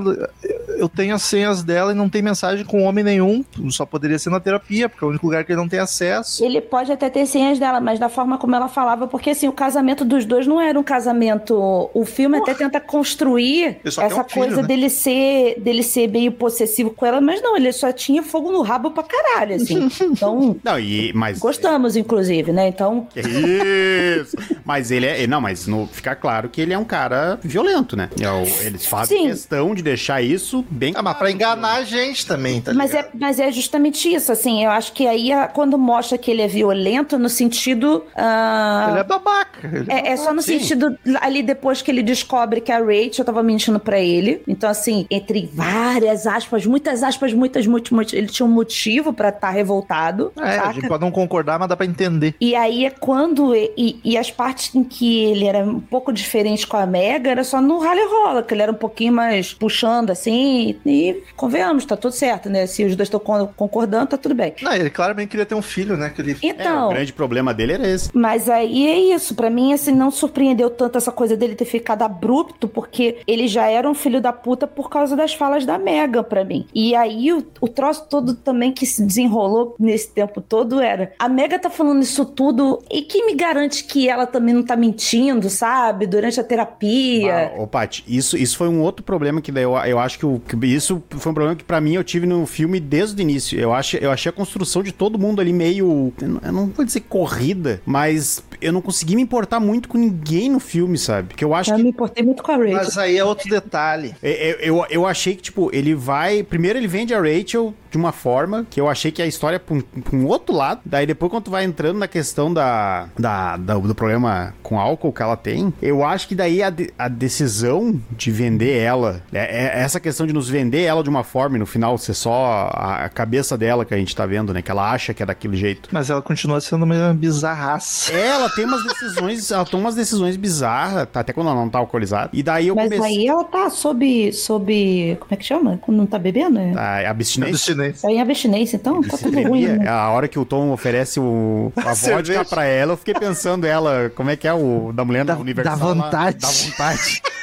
eu 0.76 0.88
tenho 0.88 1.14
as 1.14 1.22
senhas 1.22 1.62
dela 1.62 1.92
e 1.92 1.94
não 1.94 2.08
tem 2.08 2.22
mensagem 2.22 2.64
com 2.64 2.82
homem 2.82 3.04
nenhum. 3.04 3.44
Só 3.70 3.86
poderia 3.86 4.18
ser 4.18 4.30
na 4.30 4.40
terapia, 4.40 4.88
porque 4.88 5.04
é 5.04 5.06
o 5.06 5.10
único 5.10 5.26
lugar 5.26 5.44
que 5.44 5.52
ele 5.52 5.60
não 5.60 5.68
tem 5.68 5.78
acesso. 5.78 6.44
Ele 6.44 6.60
pode 6.60 6.92
até 6.92 7.08
ter 7.08 7.26
senhas 7.26 7.58
dela, 7.58 7.80
mas 7.80 7.98
da 7.98 8.08
forma 8.08 8.38
como 8.38 8.54
ela 8.54 8.68
falava, 8.68 9.06
porque 9.06 9.30
assim, 9.30 9.48
o 9.48 9.52
casamento 9.52 10.04
dos 10.04 10.24
dois 10.24 10.46
não 10.46 10.60
era 10.60 10.78
um 10.78 10.82
casamento. 10.82 11.90
O 11.94 12.04
filme 12.04 12.38
Porra. 12.38 12.52
até 12.52 12.64
tenta 12.64 12.80
construir 12.80 13.78
essa 13.84 14.04
um 14.06 14.10
filho, 14.10 14.24
coisa 14.28 14.62
né? 14.62 14.68
dele 14.68 14.90
ser 14.90 15.60
dele 15.60 15.82
ser 15.82 16.08
meio 16.08 16.32
possessivo 16.32 16.90
com 16.90 17.06
ela, 17.06 17.20
mas 17.20 17.42
não, 17.42 17.56
ele 17.56 17.72
só 17.72 17.92
tinha 17.92 18.22
fogo 18.22 18.50
no 18.50 18.62
rabo 18.62 18.90
pra 18.90 19.02
caralho, 19.02 19.56
assim. 19.56 19.88
Então. 20.18 20.56
não, 20.64 20.78
e, 20.78 21.12
mas. 21.12 21.38
Gostamos, 21.38 21.96
inclusive, 21.96 22.52
né? 22.52 22.68
Então. 22.68 23.06
Isso! 23.14 24.36
mas 24.64 24.90
ele 24.90 25.06
é. 25.06 25.26
Não, 25.26 25.40
mas 25.40 25.66
no, 25.66 25.86
fica 25.86 26.14
claro 26.14 26.48
que 26.48 26.60
ele 26.60 26.72
é 26.72 26.78
um 26.78 26.84
cara 26.84 27.38
violento, 27.42 27.96
né? 27.96 28.08
É 28.18 28.66
eles 28.66 28.86
fazem 28.86 29.18
Sim. 29.18 29.28
questão 29.28 29.74
de 29.74 29.82
deixar 29.82 30.22
isso 30.22 30.57
bem. 30.68 30.92
Ah, 30.96 31.02
mas 31.02 31.16
pra 31.16 31.30
enganar 31.30 31.74
a 31.76 31.82
gente 31.82 32.26
também, 32.26 32.60
tá 32.60 32.72
mas 32.74 32.94
é, 32.94 33.08
mas 33.14 33.40
é 33.40 33.50
justamente 33.50 34.12
isso, 34.12 34.32
assim. 34.32 34.64
Eu 34.64 34.70
acho 34.70 34.92
que 34.92 35.06
aí 35.06 35.30
quando 35.54 35.78
mostra 35.78 36.18
que 36.18 36.30
ele 36.30 36.42
é 36.42 36.48
violento, 36.48 37.18
no 37.18 37.28
sentido. 37.28 38.04
Uh... 38.16 38.90
Ele 38.90 39.00
é 39.00 39.04
babaca. 39.04 39.66
Ele 39.66 39.90
é, 39.90 40.08
é, 40.08 40.12
é, 40.12 40.16
só 40.16 40.32
no 40.32 40.42
Sim. 40.42 40.58
sentido 40.58 40.98
ali 41.20 41.42
depois 41.42 41.82
que 41.82 41.90
ele 41.90 42.02
descobre 42.02 42.60
que 42.60 42.72
a 42.72 42.78
Rachel 42.78 43.24
tava 43.24 43.42
mentindo 43.42 43.78
pra 43.78 43.98
ele. 43.98 44.42
Então, 44.46 44.68
assim, 44.68 45.06
entre 45.10 45.48
várias 45.52 46.26
aspas, 46.26 46.66
muitas 46.66 47.02
aspas, 47.02 47.32
muitas, 47.32 47.66
muitas, 47.66 47.90
muitas 47.90 48.12
ele 48.14 48.28
tinha 48.28 48.46
um 48.46 48.50
motivo 48.50 49.12
pra 49.12 49.28
estar 49.28 49.40
tá 49.40 49.50
revoltado. 49.50 50.32
É, 50.36 50.56
saca? 50.56 50.68
a 50.68 50.72
gente 50.72 50.88
pode 50.88 51.02
não 51.02 51.10
concordar, 51.10 51.58
mas 51.58 51.68
dá 51.68 51.76
pra 51.76 51.86
entender. 51.86 52.34
E 52.40 52.54
aí 52.54 52.84
é 52.84 52.90
quando. 52.90 53.54
E, 53.54 54.00
e 54.04 54.16
as 54.16 54.30
partes 54.30 54.74
em 54.74 54.84
que 54.84 55.24
ele 55.24 55.46
era 55.46 55.58
um 55.64 55.80
pouco 55.80 56.12
diferente 56.12 56.66
com 56.66 56.76
a 56.76 56.86
Mega 56.86 57.30
era 57.30 57.44
só 57.44 57.60
no 57.60 57.78
rally 57.78 58.04
rola, 58.04 58.42
que 58.42 58.54
ele 58.54 58.62
era 58.62 58.72
um 58.72 58.76
pouquinho 58.76 59.12
mais 59.12 59.52
puxando 59.54 60.10
assim. 60.10 60.47
E 60.84 61.22
convenhamos, 61.36 61.84
tá 61.84 61.96
tudo 61.96 62.12
certo, 62.12 62.48
né? 62.48 62.66
Se 62.66 62.84
os 62.84 62.96
dois 62.96 63.08
estão 63.08 63.20
concordando, 63.56 64.08
tá 64.08 64.16
tudo 64.16 64.34
bem. 64.34 64.54
Não, 64.62 64.72
ele 64.72 64.90
claramente 64.90 65.28
queria 65.28 65.46
ter 65.46 65.54
um 65.54 65.62
filho, 65.62 65.96
né? 65.96 66.10
Que 66.10 66.20
ele... 66.20 66.36
Então. 66.42 66.84
É, 66.84 66.86
o 66.86 66.90
grande 66.90 67.12
problema 67.12 67.52
dele 67.52 67.74
era 67.74 67.88
esse. 67.88 68.10
Mas 68.14 68.48
aí 68.48 68.86
é 68.86 68.98
isso. 69.14 69.34
para 69.34 69.50
mim, 69.50 69.72
assim, 69.72 69.92
não 69.92 70.10
surpreendeu 70.10 70.70
tanto 70.70 70.98
essa 70.98 71.12
coisa 71.12 71.36
dele 71.36 71.54
ter 71.54 71.64
ficado 71.64 72.02
abrupto, 72.02 72.68
porque 72.68 73.18
ele 73.26 73.48
já 73.48 73.68
era 73.68 73.88
um 73.88 73.94
filho 73.94 74.20
da 74.20 74.32
puta 74.32 74.66
por 74.66 74.88
causa 74.88 75.16
das 75.16 75.34
falas 75.34 75.64
da 75.64 75.78
Mega 75.78 76.22
para 76.22 76.44
mim. 76.44 76.66
E 76.74 76.94
aí 76.94 77.32
o, 77.32 77.44
o 77.60 77.68
troço 77.68 78.06
todo 78.08 78.34
também 78.34 78.72
que 78.72 78.86
se 78.86 79.02
desenrolou 79.02 79.74
nesse 79.78 80.10
tempo 80.10 80.40
todo 80.40 80.80
era: 80.80 81.12
a 81.18 81.28
Mega 81.28 81.58
tá 81.58 81.70
falando 81.70 82.02
isso 82.02 82.24
tudo 82.24 82.82
e 82.90 83.02
quem 83.02 83.26
me 83.26 83.34
garante 83.34 83.84
que 83.84 84.08
ela 84.08 84.26
também 84.26 84.54
não 84.54 84.62
tá 84.62 84.76
mentindo, 84.76 85.48
sabe? 85.50 86.06
Durante 86.06 86.40
a 86.40 86.44
terapia. 86.44 87.52
Ah, 87.54 87.62
ô, 87.62 87.66
Paty, 87.66 88.04
isso, 88.06 88.36
isso 88.36 88.56
foi 88.56 88.68
um 88.68 88.80
outro 88.82 89.04
problema 89.04 89.40
que 89.40 89.52
daí 89.52 89.64
eu, 89.64 89.76
eu 89.76 89.98
acho 89.98 90.18
que, 90.18 90.26
o, 90.34 90.40
que 90.40 90.56
isso 90.66 91.02
foi 91.10 91.32
um 91.32 91.34
problema 91.34 91.56
que 91.56 91.64
para 91.64 91.80
mim 91.80 91.94
eu 91.94 92.04
tive 92.04 92.26
no 92.26 92.46
filme 92.46 92.80
desde 92.80 93.20
o 93.20 93.22
início. 93.22 93.58
Eu, 93.58 93.72
acho, 93.72 93.96
eu 93.96 94.10
achei 94.10 94.30
a 94.30 94.32
construção 94.32 94.82
de 94.82 94.92
todo 94.92 95.18
mundo 95.18 95.40
ali 95.40 95.52
meio. 95.52 96.12
Eu 96.20 96.52
não, 96.52 96.66
vou 96.66 96.84
dizer 96.84 97.00
corrida, 97.00 97.80
mas 97.84 98.42
eu 98.60 98.72
não 98.72 98.80
consegui 98.80 99.16
me 99.16 99.22
importar 99.22 99.60
muito 99.60 99.88
com 99.88 99.98
ninguém 99.98 100.50
no 100.50 100.60
filme, 100.60 100.98
sabe? 100.98 101.28
Porque 101.28 101.44
eu 101.44 101.54
acho 101.54 101.70
eu 101.70 101.76
que. 101.76 101.82
me 101.82 101.90
importei 101.90 102.24
muito 102.24 102.42
com 102.42 102.52
a 102.52 102.56
Rachel. 102.56 102.74
Mas 102.74 102.98
aí 102.98 103.16
é 103.16 103.24
outro 103.24 103.48
detalhe. 103.48 104.14
Eu, 104.22 104.30
é, 104.30 104.32
é, 104.32 104.58
eu, 104.60 104.86
eu 104.90 105.06
achei 105.06 105.34
que, 105.34 105.42
tipo, 105.42 105.70
ele 105.72 105.94
vai. 105.94 106.42
Primeiro 106.42 106.78
ele 106.78 106.88
vende 106.88 107.14
a 107.14 107.20
Rachel 107.20 107.74
de 107.90 107.96
uma 107.96 108.12
forma 108.12 108.66
que 108.68 108.80
eu 108.80 108.88
achei 108.88 109.10
que 109.10 109.22
a 109.22 109.26
história 109.26 109.58
pra 109.58 109.74
um, 109.74 109.80
pra 109.80 110.16
um 110.16 110.26
outro 110.26 110.54
lado. 110.54 110.80
Daí 110.84 111.06
depois, 111.06 111.30
quando 111.30 111.44
tu 111.44 111.50
vai 111.50 111.64
entrando 111.64 111.98
na 111.98 112.08
questão 112.08 112.52
da, 112.52 113.08
da, 113.18 113.56
da 113.56 113.74
do 113.78 113.94
problema 113.94 114.54
com 114.62 114.78
álcool 114.78 115.12
que 115.12 115.22
ela 115.22 115.36
tem, 115.36 115.72
eu 115.80 116.04
acho 116.04 116.28
que 116.28 116.34
daí 116.34 116.62
a, 116.62 116.70
de, 116.70 116.92
a 116.98 117.08
decisão 117.08 118.00
de 118.10 118.30
vender 118.30 118.78
ela, 118.78 119.22
é, 119.32 119.66
é, 119.66 119.80
essa 119.80 119.98
questão 120.00 120.26
de 120.26 120.32
nos 120.32 120.48
vender 120.48 120.82
ela 120.82 121.02
de 121.02 121.08
uma 121.08 121.24
forma 121.24 121.56
e 121.56 121.58
no 121.58 121.66
final 121.66 121.96
ser 121.98 122.14
só 122.14 122.70
a, 122.72 123.04
a, 123.04 123.08
cabeça 123.08 123.56
dela 123.56 123.84
que 123.84 123.94
a 123.94 123.96
gente 123.96 124.14
tá 124.14 124.26
vendo, 124.26 124.52
né? 124.52 124.62
Que 124.62 124.70
ela 124.70 124.90
acha 124.90 125.14
que 125.14 125.22
é 125.22 125.26
daquele 125.26 125.56
jeito. 125.56 125.88
Mas 125.92 126.10
ela 126.10 126.22
continua 126.22 126.60
sendo 126.60 126.84
uma 126.84 127.14
bizarraça. 127.14 128.12
É, 128.12 128.28
ela 128.28 128.48
tem 128.50 128.64
umas 128.64 128.84
decisões, 128.84 129.50
ela 129.50 129.64
toma 129.64 129.84
umas 129.84 129.94
decisões 129.94 130.36
bizarras, 130.36 131.08
tá, 131.10 131.20
até 131.20 131.32
quando 131.32 131.48
ela 131.48 131.56
não 131.56 131.68
tá 131.68 131.78
alcoolizada. 131.78 132.30
E 132.32 132.42
daí 132.42 132.68
eu 132.68 132.74
Mas 132.74 132.90
comecei... 132.90 133.18
aí 133.18 133.26
ela 133.26 133.44
tá 133.44 133.70
sob, 133.70 134.32
sob, 134.32 135.16
como 135.20 135.32
é 135.32 135.36
que 135.36 135.44
chama? 135.44 135.78
Quando 135.78 135.98
não 135.98 136.06
tá 136.06 136.18
bebendo? 136.18 136.58
É? 136.58 136.72
Tá, 136.72 137.10
abstinência. 137.10 137.54
abstinência. 137.54 137.77
É 137.84 138.08
em 138.08 138.20
abstinência, 138.20 138.76
então 138.76 139.00
tá 139.02 139.16
tudo 139.16 139.40
ruim. 139.42 139.66
Né? 139.66 139.88
A 139.88 140.10
hora 140.10 140.28
que 140.28 140.38
o 140.38 140.44
Tom 140.44 140.70
oferece 140.70 141.18
o, 141.20 141.72
a 141.76 141.94
vodka 141.94 142.44
pra 142.44 142.64
ela, 142.64 142.92
eu 142.92 142.96
fiquei 142.96 143.14
pensando 143.14 143.66
ela, 143.66 144.10
como 144.14 144.30
é 144.30 144.36
que 144.36 144.46
é 144.46 144.52
o 144.52 144.92
da 144.92 145.04
mulher 145.04 145.24
da, 145.24 145.34
da 145.34 145.40
Universal? 145.40 145.78
Da 145.78 145.84
vontade. 145.84 146.38
Lá, 146.42 146.48
da 146.48 146.54
vontade. 146.54 147.22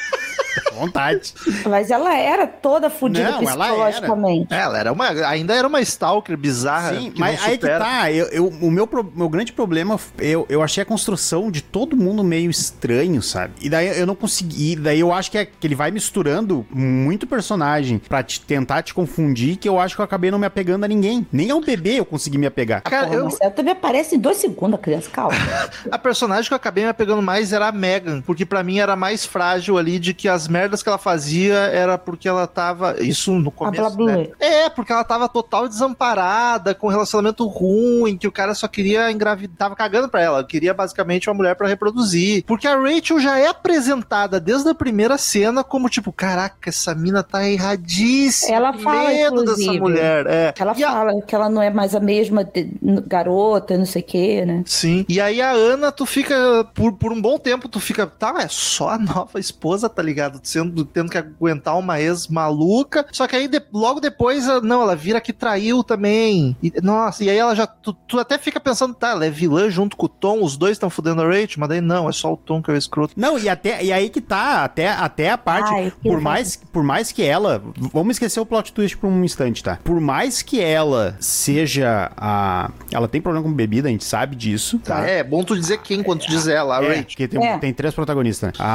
vontade. 0.74 1.34
Mas 1.68 1.91
ela 1.91 2.15
era 2.18 2.48
toda 2.48 2.89
fodida 2.89 3.34
psicologicamente. 3.34 4.48
Ela 4.54 4.62
era. 4.62 4.65
ela 4.65 4.80
era. 4.80 4.94
uma, 4.94 5.28
ainda 5.28 5.54
era 5.54 5.68
uma 5.68 5.82
stalker 5.82 6.38
bizarra. 6.38 6.96
Sim, 6.96 7.13
mas 7.18 7.44
aí 7.44 7.58
que 7.58 7.68
tá. 7.68 8.12
Eu, 8.12 8.26
eu, 8.28 8.48
o 8.48 8.72
meu, 8.72 8.88
meu 9.15 9.30
grande 9.30 9.54
problema, 9.54 10.00
eu, 10.20 10.46
eu 10.50 10.62
achei 10.62 10.84
a 10.84 10.86
construção 10.86 11.52
de 11.52 11.62
todo 11.62 11.96
mundo 11.96 12.24
meio 12.24 12.50
estranho, 12.50 13.22
sabe? 13.22 13.54
E 13.62 13.70
daí 13.70 14.00
eu 14.00 14.06
não 14.06 14.15
consegui. 14.15 14.76
Daí 14.76 15.00
eu 15.00 15.12
acho 15.12 15.32
que, 15.32 15.38
é, 15.38 15.46
que 15.46 15.65
ele 15.65 15.76
vai 15.76 15.91
misturando 15.91 16.65
muito 16.72 17.28
personagem 17.28 17.98
pra 17.98 18.24
te, 18.24 18.41
tentar 18.41 18.82
te 18.84 18.94
confundir, 18.94 19.58
que 19.58 19.68
eu 19.68 19.80
acho 19.80 19.96
que 19.96 20.02
eu 20.02 20.06
acabei 20.06 20.32
não 20.32 20.39
me 20.39 20.46
apegando 20.46 20.84
a 20.84 20.88
ninguém. 20.88 21.26
Nem 21.32 21.52
ao 21.52 21.62
bebê 21.62 22.00
eu 22.00 22.06
consegui 22.06 22.38
me 22.38 22.48
apegar. 22.48 22.82
Cara, 22.82 23.08
Porra, 23.08 23.18
eu... 23.18 23.24
Marcelo 23.24 23.52
também 23.52 23.74
aparece 23.74 24.15
em 24.15 24.20
dois 24.20 24.38
segundos, 24.38 24.80
a 24.80 24.82
criança, 24.82 25.10
calma. 25.10 25.36
a 25.91 25.98
personagem 25.98 26.48
que 26.48 26.54
eu 26.54 26.58
acabei 26.58 26.84
me 26.84 26.89
apegando 26.89 27.22
mais 27.22 27.54
era 27.54 27.68
a 27.68 27.72
Megan, 27.72 28.22
porque 28.22 28.46
para 28.46 28.63
mim 28.63 28.80
era 28.80 28.96
mais 28.96 29.26
frágil 29.26 29.78
ali 29.78 30.00
de 30.00 30.13
que 30.13 30.28
as 30.28 30.45
merdas 30.48 30.82
que 30.84 30.90
ela 30.90 30.98
fazia 30.98 31.56
era 31.56 31.98
porque 31.98 32.28
ela 32.28 32.48
tava. 32.48 32.96
Isso 33.02 33.34
no 33.34 33.52
começo. 33.52 33.98
Né? 34.04 34.28
É, 34.40 34.70
porque 34.70 34.92
ela 34.92 35.04
tava 35.04 35.28
total 35.28 35.68
desamparada, 35.68 36.74
com 36.74 36.88
um 36.88 36.92
relacionamento 36.92 37.46
ruim, 37.48 38.18
que 38.18 38.28
o 38.28 38.32
cara 38.32 38.54
só 38.54 38.68
queria 38.68 39.12
engravidar. 39.12 39.56
Tava 39.58 39.76
cagando 39.76 40.10
pra 40.10 40.22
ela. 40.22 40.44
Queria 40.44 40.74
basicamente 40.74 41.30
uma 41.30 41.36
mulher 41.36 41.56
para 41.56 41.68
reproduzir. 41.68 42.44
Porque 42.46 42.68
a 42.68 42.80
Rachel 42.80 43.20
já 43.20 43.38
é 43.40 43.48
apresentada 43.48 44.40
desde 44.40 44.70
a 44.70 44.76
primeira 44.76 45.18
cena 45.18 45.64
como 45.64 45.90
tipo: 45.90 46.12
caraca, 46.12 46.70
essa 46.70 46.94
mina 46.94 47.24
tá 47.24 47.48
erradíssima. 47.48 48.56
Ela 48.56 48.74
fala, 48.74 49.10
medo 49.10 49.42
inclusive, 49.42 49.68
dessa 49.68 49.80
mulher. 49.80 50.26
É. 50.28 50.54
Ela 50.58 50.74
e 50.76 50.82
fala 50.82 51.12
a... 51.12 51.22
que 51.22 51.36
ela 51.36 51.50
não 51.50 51.62
é 51.62 51.70
mais 51.70 51.96
a 51.96 52.00
mesma 52.00 52.44
de... 52.44 52.70
garota, 53.08 53.78
não 53.78 53.86
sei 53.86 54.02
o 54.02 54.06
que, 54.06 54.46
né? 54.46 54.64
Sim. 54.66 55.06
E 55.08 55.20
aí 55.20 55.42
a 55.42 55.52
Ana, 55.52 55.92
tu 55.92 56.06
fica. 56.06 56.36
Por, 56.74 56.94
por 56.94 57.12
um 57.12 57.22
bom 57.22 57.38
tempo, 57.38 57.68
tu 57.68 57.80
fica. 57.80 58.06
Tá, 58.06 58.36
é 58.42 58.48
só 58.48 58.90
a 58.90 58.98
nova 58.98 59.40
esposa, 59.40 59.90
tá 59.90 60.02
ligado? 60.02 60.35
Ligado? 60.36 60.45
Sendo, 60.45 60.86
tendo 60.86 61.10
que 61.10 61.17
aguentar 61.17 61.78
uma 61.78 62.00
ex 62.00 62.28
maluca. 62.28 63.06
Só 63.12 63.28
que 63.28 63.36
aí 63.36 63.48
de- 63.48 63.62
logo 63.74 64.00
depois, 64.00 64.48
ela- 64.48 64.62
não, 64.62 64.82
ela 64.82 64.95
vira 64.95 65.19
que 65.21 65.34
traiu 65.34 65.84
também. 65.84 66.56
E, 66.62 66.71
nossa, 66.82 67.24
e 67.24 67.30
aí 67.30 67.38
ela 67.38 67.56
já. 67.56 67.65
Tu, 67.67 67.93
tu 68.08 68.19
até 68.19 68.38
fica 68.38 68.60
pensando, 68.60 68.93
tá, 68.93 69.10
ela 69.12 69.26
é 69.26 69.30
vilã 69.30 69.69
junto 69.69 69.95
com 69.98 70.06
o 70.06 70.10
Tom, 70.10 70.43
os 70.43 70.58
dois 70.58 70.74
estão 70.74 70.89
fudendo 70.89 71.21
a 71.21 71.26
Rachel, 71.26 71.58
mas 71.60 71.69
daí 71.69 71.82
não, 71.82 72.08
é 72.10 72.12
só 72.12 72.34
o 72.34 72.38
Tom 72.38 72.62
que 72.62 72.71
é 72.71 72.74
o 72.74 72.78
escroto. 72.78 73.13
Não, 73.17 73.38
e 73.38 73.48
até 73.50 73.84
e 73.84 73.91
aí 73.91 74.10
que 74.10 74.21
tá, 74.21 74.63
até, 74.63 74.89
até 74.89 75.32
a 75.32 75.38
parte, 75.38 75.74
Ai, 75.74 75.93
por 76.02 76.19
mais, 76.21 76.56
por 76.71 76.84
mais 76.84 77.12
que 77.12 77.24
ela, 77.24 77.62
vamos 77.93 78.15
esquecer 78.15 78.39
o 78.39 78.45
plot 78.45 78.74
twist 78.74 78.98
por 78.98 79.08
um 79.08 79.24
instante, 79.24 79.63
tá? 79.63 79.78
Por 79.84 80.00
mais 80.00 80.41
que 80.41 80.60
ela 80.62 81.15
seja 81.19 82.12
a, 82.17 82.69
ela 82.91 83.08
tem 83.08 83.21
problema 83.21 83.45
com 83.45 83.54
bebida, 83.54 83.88
a 83.88 83.91
gente 83.91 84.04
sabe 84.04 84.36
disso, 84.36 84.80
tá? 84.80 85.08
É, 85.08 85.19
é 85.19 85.24
bom 85.24 85.43
tu 85.43 85.56
dizer 85.58 85.80
quem 85.80 86.02
quando 86.04 86.21
tu 86.21 86.28
diz 86.30 86.48
ela, 86.48 86.78
a 86.80 86.84
É, 86.84 86.88
Rachel. 86.88 87.04
porque 87.06 87.28
tem, 87.28 87.43
É. 87.45 87.58
tem 87.58 87.74
três 87.74 87.93
protagonistas, 87.93 88.48
né? 88.50 88.54
A, 88.60 88.65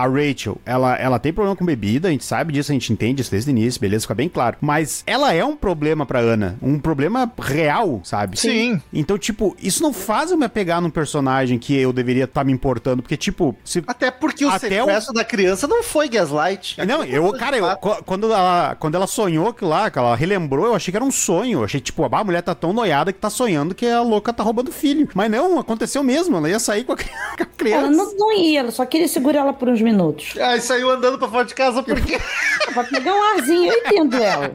a, 0.00 0.02
a 0.04 0.06
Rachel, 0.08 0.58
ela, 0.64 0.96
ela 1.02 1.18
tem 1.18 1.32
problema 1.32 1.56
com 1.56 1.64
bebida, 1.64 2.08
a 2.08 2.10
gente 2.10 2.24
sabe 2.24 2.52
disso, 2.52 2.70
a 2.70 2.74
gente 2.74 2.92
entende 2.92 3.22
isso 3.22 3.30
desde 3.30 3.50
o 3.50 3.52
início, 3.52 3.80
beleza, 3.80 4.02
fica 4.02 4.14
bem 4.14 4.28
claro. 4.28 4.56
Mas 4.60 5.02
ela 5.06 5.32
é 5.34 5.44
um 5.44 5.56
problema 5.56 6.06
pra 6.06 6.20
Ana, 6.20 6.56
um 6.62 6.78
problema 6.78 7.30
real, 7.40 8.00
sabe? 8.04 8.38
Sim. 8.38 8.80
Então, 8.92 9.18
tipo, 9.18 9.56
isso 9.60 9.82
não 9.82 9.92
faz 9.92 10.30
eu 10.30 10.36
me 10.36 10.44
apegar 10.44 10.80
num 10.80 10.90
personagem 10.90 11.58
que 11.58 11.76
eu 11.76 11.92
deveria 11.92 12.24
estar 12.24 12.44
me 12.44 12.52
importando, 12.52 13.02
porque, 13.02 13.16
tipo, 13.16 13.54
se 13.64 13.82
Até 13.86 14.10
porque 14.10 14.44
o 14.44 14.48
Até 14.48 14.82
o- 14.82 14.86
sequestro 14.86 15.14
da 15.14 15.24
criança 15.24 15.66
não 15.66 15.82
foi 15.82 16.08
gaslight. 16.08 16.76
Não, 16.86 17.04
eu, 17.04 17.32
cara, 17.32 17.56
eu, 17.56 17.66
quando, 18.04 18.32
ela, 18.32 18.76
quando 18.78 18.94
ela 18.94 19.06
sonhou 19.06 19.48
aquilo 19.48 19.70
lá, 19.70 19.90
que 19.90 19.98
ela 19.98 20.14
relembrou, 20.14 20.66
eu 20.66 20.74
achei 20.74 20.90
que 20.92 20.96
era 20.96 21.04
um 21.04 21.10
sonho. 21.10 21.60
Eu 21.60 21.64
achei, 21.64 21.80
tipo, 21.80 22.04
ah, 22.04 22.18
a 22.20 22.24
mulher 22.24 22.42
tá 22.42 22.54
tão 22.54 22.72
noiada 22.72 23.12
que 23.12 23.18
tá 23.18 23.28
sonhando 23.30 23.74
que 23.74 23.86
a 23.86 24.00
louca 24.02 24.32
tá 24.32 24.42
roubando 24.42 24.70
filho. 24.72 25.08
Mas 25.14 25.30
não, 25.30 25.58
aconteceu 25.58 26.02
mesmo. 26.02 26.36
Ela 26.36 26.48
ia 26.50 26.58
sair 26.58 26.84
com 26.84 26.92
a, 26.92 26.96
cri- 26.96 27.08
com 27.36 27.42
a 27.42 27.46
criança. 27.46 27.86
Ela 27.86 27.90
não, 27.90 28.16
não 28.16 28.32
ia, 28.32 28.60
ela 28.60 28.70
só 28.70 28.84
queria 28.86 29.08
segurar 29.08 29.40
ela 29.40 29.52
por 29.52 29.68
uns 29.68 29.80
minutos. 29.82 30.34
Aí 30.38 30.60
saiu 30.60 30.90
andando 30.92 31.18
pra 31.18 31.28
fora 31.28 31.44
de 31.44 31.54
casa 31.54 31.82
porque. 31.82 32.18
Pra 32.72 32.84
pegar 32.84 33.12
um 33.12 33.22
arzinho, 33.34 33.70
eu 33.70 33.78
entendo 33.80 34.16
ela. 34.16 34.52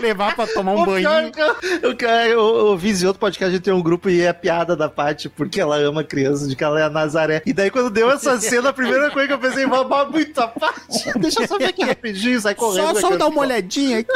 Levar 0.00 0.34
pra 0.34 0.44
tomar 0.44 0.72
um 0.72 0.82
o 0.82 0.86
banho. 0.86 1.02
pior 1.08 1.22
é 1.22 1.30
que 1.30 1.40
eu, 1.40 1.56
eu, 1.82 1.96
eu, 2.26 2.80
eu 2.80 3.06
outro 3.06 3.20
podcast, 3.20 3.44
a 3.44 3.50
gente 3.50 3.62
tem 3.62 3.72
um 3.72 3.80
grupo 3.82 4.10
e 4.10 4.22
é 4.22 4.28
a 4.28 4.34
piada 4.34 4.74
da 4.74 4.88
Paty, 4.88 5.28
porque 5.28 5.60
ela 5.60 5.76
ama 5.76 6.02
criança, 6.02 6.48
de 6.48 6.56
que 6.56 6.64
ela 6.64 6.80
é 6.80 6.82
a 6.82 6.90
Nazaré. 6.90 7.42
E 7.46 7.52
daí, 7.52 7.70
quando 7.70 7.88
deu 7.90 8.10
essa 8.10 8.40
cena, 8.40 8.70
a 8.70 8.72
primeira 8.72 9.08
coisa 9.12 9.28
que 9.28 9.34
eu 9.34 9.38
pensei, 9.38 9.66
babá 9.66 10.04
muito 10.04 10.40
a 10.40 10.48
Paty. 10.48 11.12
Deixa 11.20 11.42
eu 11.42 11.46
só 11.46 11.58
ver 11.58 11.66
aqui 11.66 11.84
rapidinho, 11.84 12.40
sai 12.40 12.56
correndo. 12.56 12.98
Só, 12.98 13.10
só 13.10 13.16
dar 13.16 13.28
uma 13.28 13.40
olhadinha 13.42 14.00
aqui. 14.00 14.10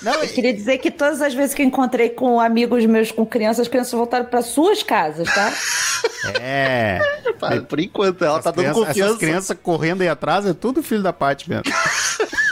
Não, 0.00 0.14
Eu 0.14 0.28
queria 0.28 0.54
dizer 0.54 0.78
que 0.78 0.90
todas 0.90 1.20
as 1.20 1.34
vezes 1.34 1.54
que 1.54 1.60
eu 1.60 1.66
encontrei 1.66 2.08
com 2.08 2.40
amigos 2.40 2.86
meus 2.86 3.12
com 3.12 3.26
crianças, 3.26 3.60
as 3.60 3.68
crianças 3.68 3.92
voltaram 3.92 4.24
para 4.24 4.40
suas 4.40 4.82
casas, 4.82 5.28
tá? 5.34 5.52
é. 6.40 6.98
Por 7.68 7.78
enquanto, 7.80 8.24
ela 8.24 8.40
tá 8.40 8.50
Essas 8.50 8.54
dando 8.54 8.64
crianças- 8.64 8.86
confiança. 8.86 9.08
Essas 9.10 9.18
crianças 9.18 9.58
correndo 9.62 10.00
aí 10.02 10.08
atrás 10.08 10.46
é 10.46 10.54
tudo 10.54 10.82
filho 10.82 11.02
da 11.06 11.12
parte 11.12 11.48
mesmo. 11.48 11.64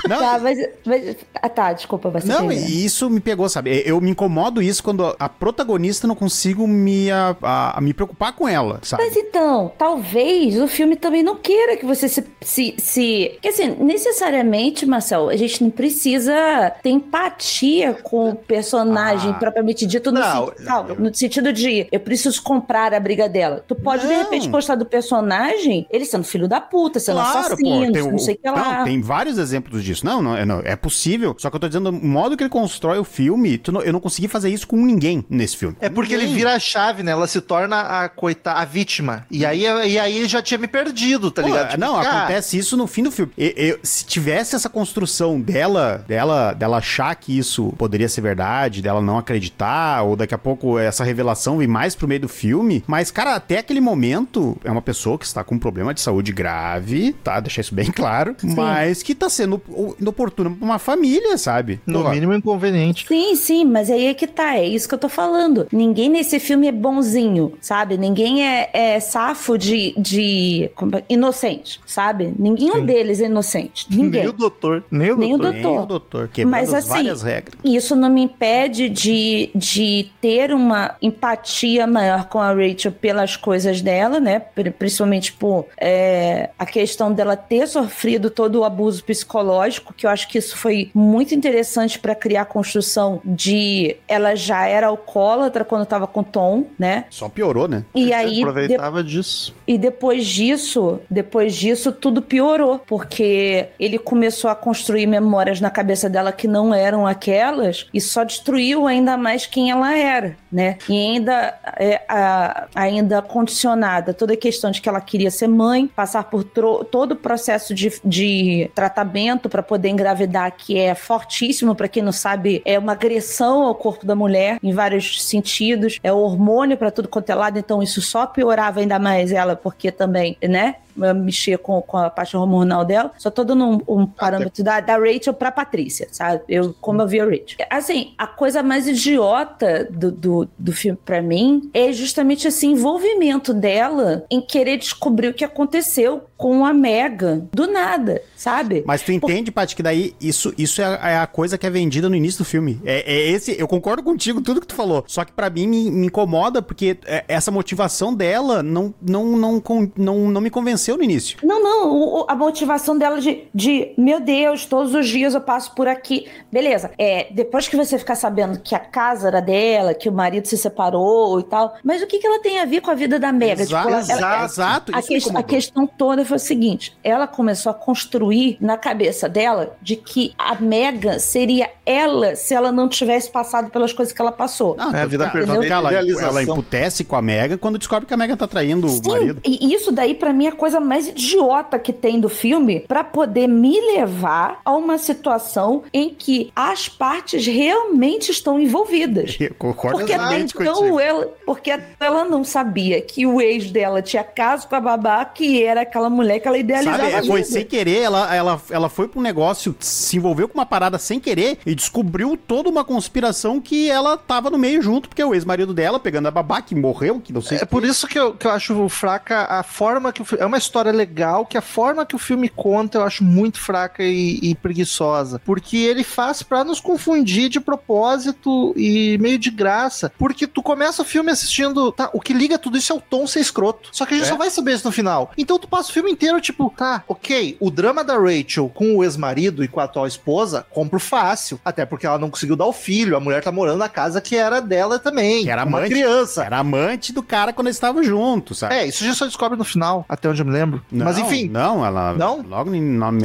Não, 0.07 0.19
Tá, 0.19 0.38
mas, 0.38 0.59
mas- 0.85 1.17
Ah, 1.40 1.49
tá, 1.49 1.73
desculpa, 1.73 2.11
você 2.11 2.27
Não, 2.29 2.53
e 2.53 2.85
isso 2.85 3.09
me 3.09 3.21
pegou, 3.21 3.49
sabe? 3.49 3.83
Eu 3.87 3.99
me 4.03 4.11
incomodo 4.11 4.61
isso 4.61 4.83
quando 4.83 5.17
a 5.19 5.29
protagonista 5.31 6.07
não 6.07 6.14
consigo 6.14 6.67
me, 6.69 7.11
a, 7.11 7.35
a- 7.43 7.79
a 7.79 7.81
me 7.81 7.95
preocupar 7.95 8.35
com 8.35 8.47
ela, 8.47 8.81
sabe? 8.83 9.03
Mas 9.03 9.17
então, 9.17 9.73
talvez 9.79 10.61
o 10.61 10.69
filme 10.69 10.95
também 10.95 11.23
não 11.23 11.37
queira 11.37 11.79
que 11.79 11.87
você 11.87 12.07
se. 12.07 12.23
se, 12.43 12.75
se... 12.77 13.31
Porque 13.33 13.49
assim, 13.49 13.77
necessariamente, 13.83 14.85
Marcel, 14.85 15.31
a 15.31 15.37
gente 15.37 15.62
não 15.64 15.71
precisa 15.71 16.71
ter 16.83 16.90
empatia 16.90 17.95
com 17.95 18.31
o 18.31 18.35
personagem 18.37 19.31
Ah. 19.31 19.35
propriamente 19.35 19.87
dito 19.87 20.12
no, 20.12 20.21
Não, 20.21 20.47
sentido, 20.49 20.67
calma, 20.67 20.95
no 20.97 21.14
sentido 21.14 21.51
de 21.51 21.88
eu 21.90 22.01
preciso 22.01 22.43
comprar 22.43 22.93
a 22.93 23.01
briga 23.01 23.27
dela. 23.27 23.64
Tu 23.67 23.75
pode, 23.75 24.07
de 24.07 24.12
Não. 24.12 24.19
repente, 24.23 24.49
gostar 24.49 24.75
do 24.75 24.85
personagem, 24.85 25.87
ele 25.90 26.05
sendo 26.05 26.25
filho 26.25 26.47
da 26.47 26.61
puta, 26.61 27.01
sendo 27.01 27.21
assassino, 27.21 27.90
tem, 27.93 28.03
não 28.11 28.19
sei 28.19 28.34
o 28.34 28.34
que 28.37 28.49
lá. 28.49 28.79
Não, 28.79 28.85
tem 28.85 29.01
vários 29.01 29.38
exemplos 29.38 29.83
disso. 29.85 30.05
Não, 30.05 30.23
não, 30.23 30.37
é, 30.37 30.44
não, 30.44 30.61
é 30.64 30.77
possível. 30.77 31.35
Só 31.38 31.51
que 31.51 31.57
eu 31.57 31.61
tô 31.61 31.68
dizendo, 31.68 31.90
o 31.90 31.92
modo 32.07 32.37
que 32.37 32.42
ele 32.42 32.51
constrói 32.51 32.99
o 32.99 33.05
filme, 33.05 33.59
tu 33.59 33.73
não- 33.73 33.83
eu 33.83 33.92
não 33.92 34.01
consegui 34.01 34.29
fazer 34.29 34.49
isso 34.51 34.66
com 34.66 34.77
ninguém 34.77 35.25
nesse 35.29 35.57
filme. 35.57 35.77
É 35.81 35.88
porque 35.88 36.12
ele 36.14 36.23
Ninguém. 36.25 36.37
vira 36.38 36.55
a 36.55 36.59
chave, 36.59 37.03
né? 37.03 37.12
Ela 37.12 37.27
se 37.27 37.40
torna 37.40 37.81
a 37.81 38.09
coitada, 38.09 38.61
a 38.61 38.64
vítima. 38.64 39.27
E 39.31 39.44
aí, 39.44 39.62
e 39.62 39.99
aí 39.99 40.16
ele 40.18 40.29
já 40.29 40.42
tinha 40.42 40.59
me 40.59 40.66
perdido, 40.68 41.31
tá 41.31 41.42
Pô, 41.42 41.49
ligado? 41.49 41.68
Tipo, 41.70 41.81
não, 41.81 41.94
cara, 42.03 42.18
acontece 42.18 42.59
isso 42.59 42.77
no 42.77 42.87
fim 42.87 43.03
do 43.03 43.11
filme. 43.11 43.33
E- 43.37 43.55
eu- 43.57 43.79
se 43.83 44.05
tivesse 44.05 44.55
essa 44.57 44.68
construção 44.68 45.40
dela, 45.40 46.05
dela, 46.07 46.53
dela 46.53 46.79
achar 46.79 47.14
que 47.14 47.37
isso 47.37 47.73
poderia 47.79 48.09
ser 48.09 48.20
verdade, 48.20 48.81
dela 48.83 49.01
não 49.01 49.18
acreditar, 49.18 50.03
ou 50.03 50.16
daqui 50.16 50.35
a 50.35 50.38
pouco 50.38 50.79
essa 50.79 51.05
revelação 51.05 51.59
vir 51.59 51.68
mais 51.68 51.94
pro 51.94 52.09
meio 52.09 52.20
do 52.20 52.29
filme. 52.29 52.83
Mas, 52.87 53.11
cara, 53.11 53.35
até 53.35 53.59
aquele 53.59 53.81
momento, 53.81 54.57
é 54.64 54.70
uma 54.70 54.83
pessoa 54.83 55.18
que 55.18 55.25
está 55.27 55.42
com 55.44 55.55
um 55.57 55.59
problema 55.59 55.92
de 55.92 56.01
saúde 56.01 56.33
grave, 56.33 57.12
tá? 57.25 57.40
Deixar 57.40 57.61
isso 57.61 57.75
bem 57.75 57.90
claro. 57.90 58.24
Mas 58.57 59.03
que 59.03 59.15
tá 59.15 59.29
sendo 59.29 59.61
o- 59.69 59.95
inoportuna 60.01 60.51
pra 60.51 60.65
uma 60.65 60.79
família, 60.79 61.37
sabe? 61.39 61.81
No 61.87 62.03
Pô, 62.05 62.11
mínimo 62.11 62.35
inconveniente. 62.35 63.07
Sim, 63.07 63.35
sim, 63.37 63.65
mas 63.65 63.91
aí 63.91 64.07
é 64.07 64.15
que 64.15 64.27
tá, 64.27 64.57
é 64.57 64.67
isso 64.67 64.89
que 64.89 64.95
eu 64.95 64.99
tô 64.99 65.09
falando. 65.09 65.67
Ninguém 65.73 66.09
nesse 66.09 66.39
filme 66.39 66.69
é 66.69 66.73
bonzinho, 66.73 67.53
sabe? 67.61 67.97
Ninguém 67.99 68.47
é, 68.47 68.71
é 68.73 69.01
safo 69.01 69.57
de, 69.59 69.95
de 69.99 70.71
é? 70.93 71.03
inocente, 71.09 71.81
sabe? 71.87 72.33
Nenhum 72.39 72.85
deles 72.85 73.21
é 73.21 73.27
inocente. 73.27 73.87
Nem 73.91 74.05
Ninguém. 74.05 74.29
o 74.29 74.33
doutor. 74.33 74.85
Nem 74.91 75.11
o 75.13 75.17
Nem 75.17 75.35
o 75.35 75.39
doutor. 75.39 75.55
nem 75.55 75.79
o 75.79 75.87
doutor, 75.87 76.29
quebrando 76.29 76.51
Mas, 76.53 76.69
as 76.73 76.85
assim, 76.85 76.89
várias 76.89 77.23
regras. 77.23 77.59
Isso 77.65 77.97
não 77.97 78.09
me 78.11 78.23
impede 78.23 78.89
de, 78.89 79.51
de 79.55 80.11
ter 80.21 80.53
uma 80.53 80.95
empatia 81.03 81.87
maior 81.87 82.27
com 82.29 82.39
a 82.39 82.53
Rachel 82.53 82.93
pelas 82.93 83.37
coisas 83.37 83.81
dela, 83.81 84.21
né? 84.21 84.39
Pri- 84.39 84.71
Principalmente 84.71 85.33
por 85.33 85.67
é, 85.81 86.51
a 86.59 86.67
questão 86.67 87.13
dela 87.13 87.37
ter 87.37 87.67
sofrido 87.67 88.13
todo 88.31 88.57
o 88.61 88.64
abuso 88.64 89.03
psicológico, 89.05 89.92
que 89.94 90.07
eu 90.07 90.11
acho 90.11 90.29
que 90.29 90.38
isso 90.38 90.57
foi 90.57 90.90
muito 90.94 91.35
interessante 91.35 91.98
para 91.98 92.14
criar 92.14 92.42
a 92.42 92.44
construção 92.46 93.20
de 93.24 93.96
ela 94.09 94.35
já 94.35 94.66
era 94.66 94.87
alcoólatra 94.88 95.64
quando 95.64 95.87
tava 95.87 96.07
com 96.07 96.22
Tom, 96.22 96.66
né? 96.79 97.05
Só 97.11 97.29
piorou, 97.29 97.66
né? 97.68 97.85
E 97.94 98.07
Você 98.07 98.12
aí, 98.12 98.35
de- 98.35 98.40
aproveitava 98.42 99.03
disso. 99.05 99.55
e 99.66 99.77
depois 99.79 100.27
disso, 100.27 101.00
depois 101.11 101.55
disso, 101.55 101.92
tudo 101.92 102.22
piorou, 102.22 102.79
porque 102.79 103.68
ele 103.79 103.98
começou 103.98 104.50
a 104.50 104.55
construir 104.55 105.07
memórias 105.07 105.61
na 105.61 105.70
cabeça 105.70 106.09
dela 106.09 106.33
que 106.33 106.46
não 106.48 106.74
eram 106.74 107.07
aquelas 107.07 107.87
e 107.92 108.00
só 108.00 108.24
destruiu 108.24 108.87
ainda 108.87 109.16
mais 109.16 109.46
quem 109.46 109.70
ela 109.70 109.96
era, 109.96 110.37
né? 110.50 110.79
E 110.88 110.92
ainda, 110.92 111.59
é, 111.79 112.03
a- 112.09 112.66
ainda 112.74 113.22
condicionada 113.22 114.12
toda 114.14 114.35
a 114.35 114.37
questão 114.37 114.70
de 114.70 114.81
que 114.81 114.88
ela 114.88 115.00
queria 115.00 115.31
ser 115.31 115.48
mãe, 115.48 115.87
passar 115.87 116.24
por 116.24 116.44
tro- 116.44 116.85
todo 116.85 117.12
o 117.12 117.16
processo 117.16 117.74
de, 117.74 117.92
de 118.05 118.71
tratamento 118.75 119.49
para 119.49 119.62
poder 119.62 119.88
engravidar, 119.88 120.53
que 120.57 120.79
é 120.79 120.95
fortíssimo, 120.95 121.75
para 121.75 121.88
quem 121.88 122.03
não 122.03 122.12
sabe, 122.12 122.62
é 122.64 122.79
uma 122.79 122.93
agressão 122.93 123.62
ao 123.62 123.75
corpo 123.75 124.05
da 124.05 124.14
mulher 124.14 124.59
em 124.62 124.73
vários 124.73 125.23
sentidos, 125.25 125.99
é 126.03 126.12
hormônio 126.12 126.77
para 126.77 126.90
tudo 126.90 127.09
quanto 127.09 127.31
é 127.31 127.35
lado, 127.35 127.59
então 127.59 127.83
isso 127.83 128.01
só 128.03 128.27
piorava 128.27 128.81
ainda 128.81 128.99
mais 128.99 129.33
ela, 129.33 129.57
porque 129.57 129.90
também, 129.90 130.37
né? 130.43 130.77
Mexer 130.97 131.59
com, 131.59 131.81
com 131.83 131.97
a 131.97 132.11
parte 132.11 132.37
hormonal 132.37 132.85
dela. 132.85 133.13
Só 133.19 133.31
tô 133.31 133.45
dando 133.45 133.65
um, 133.65 133.81
um 133.89 134.07
parâmetro 134.07 134.63
da, 134.63 134.81
da 134.81 134.97
Rachel 134.97 135.35
pra 135.35 135.51
Patrícia, 135.51 136.09
sabe? 136.11 136.43
Eu, 136.49 136.75
como 136.81 137.03
eu 137.03 137.09
vi 137.09 137.21
a 137.21 137.25
Rachel. 137.25 137.67
Assim, 137.71 138.15
a 138.19 138.27
coisa 138.27 138.63
mais 138.63 138.87
idiota 138.87 139.89
do, 139.91 140.11
do, 140.11 140.49
do 140.59 140.73
filme 140.73 140.99
pra 141.05 141.21
mim 141.23 141.71
é 141.73 141.93
justamente 141.93 142.47
esse 142.49 142.67
envolvimento 142.67 143.53
dela 143.53 144.25
em 144.31 144.41
querer 144.41 144.77
descobrir 144.79 145.29
o 145.29 145.35
que 145.35 145.45
aconteceu 145.45 146.25
com 146.37 146.65
a 146.65 146.75
Megan 146.75 147.49
do 147.53 147.67
nada, 147.67 148.21
sabe? 148.37 148.85
Mas 148.87 149.03
tu 149.03 149.13
entende, 149.13 149.51
Paty, 149.51 149.75
que 149.75 149.83
daí 149.83 150.15
isso, 150.21 150.53
isso 150.59 150.83
é, 150.83 150.85
a, 150.85 151.11
é 151.11 151.19
a 151.19 151.27
coisa 151.27 151.57
que 151.57 151.67
é 151.67 151.71
vendida 151.71 152.09
no 152.09 152.17
início 152.17 152.39
do 152.39 152.45
filme. 152.45 152.81
É, 152.85 153.15
é 153.15 153.31
esse, 153.31 153.59
eu 153.59 153.67
concordo 153.67 154.03
contigo, 154.03 154.43
tudo 154.43 154.61
que 154.61 154.67
tu 154.67 154.75
falou. 154.75 155.05
Só 155.07 155.25
que 155.25 155.33
pra 155.33 155.49
mim 155.49 155.67
me, 155.67 155.91
me 155.91 156.07
incomoda 156.09 156.61
porque 156.61 156.99
é, 157.07 157.25
essa 157.29 157.51
motivação 157.51 158.13
dela 158.13 158.63
não, 158.63 158.93
não, 159.01 159.25
não, 159.37 159.63
não, 159.97 160.31
não 160.31 160.41
me 160.41 160.51
convenceu 160.51 160.84
no 160.92 161.03
início. 161.03 161.38
Não, 161.42 161.62
não, 161.62 161.90
o- 161.90 162.20
o- 162.20 162.25
a 162.29 162.35
motivação 162.35 162.97
dela 162.97 163.20
de, 163.20 163.44
de, 163.55 163.92
meu 163.97 164.20
Deus, 164.20 164.66
todos 164.66 164.94
os 164.94 165.09
dias 165.09 165.35
eu 165.35 165.40
passo 165.40 165.75
por 165.75 165.88
aqui. 165.88 166.27
Beleza, 166.53 166.90
é, 166.99 167.27
depois 167.31 167.66
que 167.68 167.77
você 167.77 167.99
ficar 167.99 168.14
sabendo 168.14 168.59
que 168.61 168.75
a 168.75 168.79
casa 168.79 169.29
era 169.29 169.40
dela, 169.40 169.94
que 169.94 170.09
o 170.09 170.12
marido 170.12 170.47
se 170.47 170.57
separou 170.59 171.40
e 171.40 171.44
tal, 171.44 171.75
mas 171.83 172.03
o 172.03 172.07
que, 172.07 172.18
que 172.18 172.27
ela 172.27 172.40
tem 172.40 172.61
a 172.61 172.64
ver 172.64 172.81
com 172.81 172.90
a 172.90 172.94
vida 172.94 173.18
da 173.18 173.33
Mega? 173.33 173.62
Exato, 173.62 173.88
ela- 173.88 174.05
ela- 174.09 174.44
exato. 174.44 174.92
a, 174.94 175.03
ques- 175.03 175.35
a 175.35 175.42
questão 175.42 175.87
toda 175.87 176.25
foi 176.25 176.37
o 176.37 176.40
seguinte: 176.40 176.97
ela 177.03 177.27
começou 177.27 177.70
a 177.70 177.75
construir 177.75 178.57
na 178.61 178.77
cabeça 178.77 179.29
dela 179.29 179.77
de 179.81 179.97
que 179.97 180.35
a 180.38 180.55
Mega 180.57 181.18
seria 181.18 181.70
ela 181.87 182.35
se 182.37 182.55
ela 182.55 182.70
não 182.73 182.88
tivesse 182.88 183.31
passado 183.31 183.70
pelas 183.70 183.92
coisas 183.92 184.12
que 184.12 184.20
ela 184.20 184.33
passou. 184.33 184.77
Não, 184.77 184.94
É, 184.94 185.03
a 185.03 185.07
vida 185.07 185.25
tá, 185.27 185.31
perfeita, 185.31 185.66
ela, 185.75 185.92
ela 185.92 186.42
emputece 186.42 187.05
com 187.05 187.16
a 187.16 187.23
Mega 187.23 187.57
quando 187.59 187.79
descobre 187.79 188.07
que 188.07 188.14
a 188.14 188.16
Mega 188.16 188.37
tá 188.37 188.47
traindo 188.47 188.87
o 188.87 188.90
Sim, 188.90 189.09
marido. 189.09 189.40
e 189.44 189.75
isso 189.75 189.92
daí 189.92 190.14
pra 190.14 190.33
mim 190.33 190.47
é 190.47 190.53
coisa 190.53 190.74
coisa 190.75 190.81
mais 190.81 191.09
idiota 191.09 191.79
que 191.79 191.93
tem 191.93 192.21
do 192.21 192.29
filme 192.29 192.81
pra 192.81 193.05
poder 193.05 193.47
me 193.47 193.81
levar 193.81 194.61
a 194.65 194.73
uma 194.73 194.99
situação 194.99 195.85
em 195.93 196.11
que 196.11 196.51
as 196.55 196.89
partes 196.89 197.47
realmente 197.47 198.31
estão 198.31 198.59
envolvidas. 198.59 199.37
Eu 199.45 199.55
concordo 199.55 199.99
Porque 199.99 200.13
até 200.13 200.41
então 200.41 200.75
contigo. 200.75 201.01
ela, 201.01 201.29
porque 201.45 201.71
até 201.71 202.07
ela 202.07 202.25
não 202.25 202.43
sabia 202.43 203.01
que 203.01 203.27
o 203.27 203.41
ex 203.41 203.71
dela 203.71 204.03
tinha 204.03 204.25
caso 204.25 204.67
com 204.69 204.75
a 204.75 204.81
babá, 204.81 205.25
que 205.25 205.63
era 205.63 205.83
aquela 205.83 206.09
mulher 206.09 206.41
que 206.41 206.49
ela 206.49 206.59
idealizava. 206.59 206.99
Sabe, 206.99 207.13
é, 207.13 207.23
foi 207.23 207.43
vida. 207.43 207.53
sem 207.53 207.65
querer, 207.65 208.03
ela, 208.03 208.35
ela, 208.35 208.63
ela 208.71 208.89
foi 208.89 209.07
pra 209.07 209.21
um 209.21 209.23
negócio, 209.23 209.75
se 209.79 210.17
envolveu 210.17 210.49
com 210.49 210.59
uma 210.59 210.67
parada 210.67 210.99
sem 210.99 211.21
querer 211.21 211.59
e 211.67 211.75
descobriu 211.75 212.37
toda 212.37 212.69
uma 212.69 212.85
conspiração 212.85 213.61
que 213.61 213.91
ela 213.91 214.17
tava 214.17 214.51
no 214.51 214.59
meio 214.59 214.83
junto, 214.83 215.09
porque 215.09 215.23
o 215.23 215.35
ex-marido 215.35 215.75
dela, 215.75 216.01
pegando 216.01 216.29
a 216.29 216.31
babá, 216.31 216.63
que 216.63 216.75
morreu, 216.75 217.21
que 217.21 217.33
não 217.33 217.41
sei 217.41 217.59
É 217.59 217.65
por 217.65 217.85
isso 217.85 218.07
que 218.07 218.19
eu, 218.19 218.35
que 218.35 218.47
eu 218.47 218.51
acho 218.51 218.89
fraca 218.89 219.47
a 219.49 219.63
forma 219.63 220.13
que 220.13 220.23
o 220.23 220.25
filme. 220.25 220.43
É 220.43 220.47
uma 220.47 220.59
história 220.64 220.92
legal, 220.92 221.46
que 221.46 221.57
a 221.57 221.62
forma 221.62 222.05
que 222.07 222.16
o 222.16 222.18
filme 222.18 222.48
conta 222.48 222.98
eu 222.98 223.03
acho 223.05 223.22
muito 223.24 223.61
fraca 223.61 224.03
e, 224.03 224.38
e 224.42 224.55
preguiçosa. 224.55 225.40
Porque 225.44 225.77
ele 225.77 226.05
faz 226.05 226.42
pra 226.42 226.64
nos 226.64 226.81
confundir 226.81 227.48
de 227.48 227.61
propósito 227.61 228.74
e 228.77 229.16
meio 229.18 229.38
de 229.38 229.50
graça. 229.50 230.12
Porque 230.18 230.46
tu 230.46 230.62
começa 230.62 231.03
o 231.03 231.05
filme 231.05 231.31
assistindo. 231.31 231.92
Tá, 231.92 232.11
o 232.12 232.20
que 232.20 232.33
liga 232.33 232.59
tudo 232.59 232.77
isso 232.79 232.92
é 232.92 232.96
o 232.96 233.00
tom 233.00 233.27
ser 233.27 233.40
escroto. 233.40 233.88
Só 233.92 234.05
que 234.07 234.14
a 234.14 234.16
gente 234.16 234.27
É. 234.27 234.29
só 234.31 234.37
vai 234.37 234.50
saber 234.50 234.74
isso 234.74 234.87
no 234.87 234.92
final. 234.92 235.31
Então 235.37 235.59
tu 235.59 235.68
passa 235.68 235.90
o 235.90 235.92
filme 235.92 236.11
inteiro, 236.11 236.40
tipo, 236.40 236.72
tá, 236.77 237.03
ok, 237.09 237.57
o 237.61 237.70
drama 237.70 238.03
da 238.05 238.16
Rachel 238.18 238.70
com 238.74 238.96
o 238.96 239.05
ex-marido 239.05 239.62
e 239.64 239.68
com 239.68 239.81
a 239.81 239.85
atual 239.85 240.07
esposa, 240.07 240.64
compro 240.70 240.98
fácil. 240.98 241.61
Até 241.64 241.85
porque 241.87 242.07
ela 242.07 242.18
não 242.18 242.31
conseguiu 242.31 242.57
dar 242.57 242.66
o 242.66 242.72
filho. 242.72 243.16
A 243.16 243.20
mulher 243.20 243.42
tá 243.42 243.53
morando 243.53 243.79
na 243.79 243.88
casa 243.88 244.20
que 244.20 244.37
era 244.37 244.61
dela 244.61 244.98
também. 244.98 245.44
Que 245.44 245.50
era 245.50 245.62
amante. 245.62 245.90
criança. 245.90 246.44
Era 246.44 246.59
amante 246.59 247.12
do 247.12 247.22
cara 247.22 247.53
quando 247.53 247.68
eles 247.68 247.77
estavam 247.77 248.03
juntos, 248.03 248.59
sabe? 248.59 248.74
É, 248.74 248.87
isso 248.87 249.03
a 249.03 249.07
gente 249.07 249.16
só 249.16 249.24
descobre 249.27 249.57
no 249.59 249.64
final, 249.64 250.05
até 250.09 250.29
onde 250.29 250.40
eu 250.42 250.46
me 250.46 250.53
lembro. 250.55 250.83
Não, 250.90 251.05
Mas 251.05 251.19
enfim, 251.19 251.49
Não, 251.49 251.85
ela. 251.85 252.14
Não? 252.14 252.43
Logo 252.43 252.71
no, 252.71 252.81
no, 253.12 253.25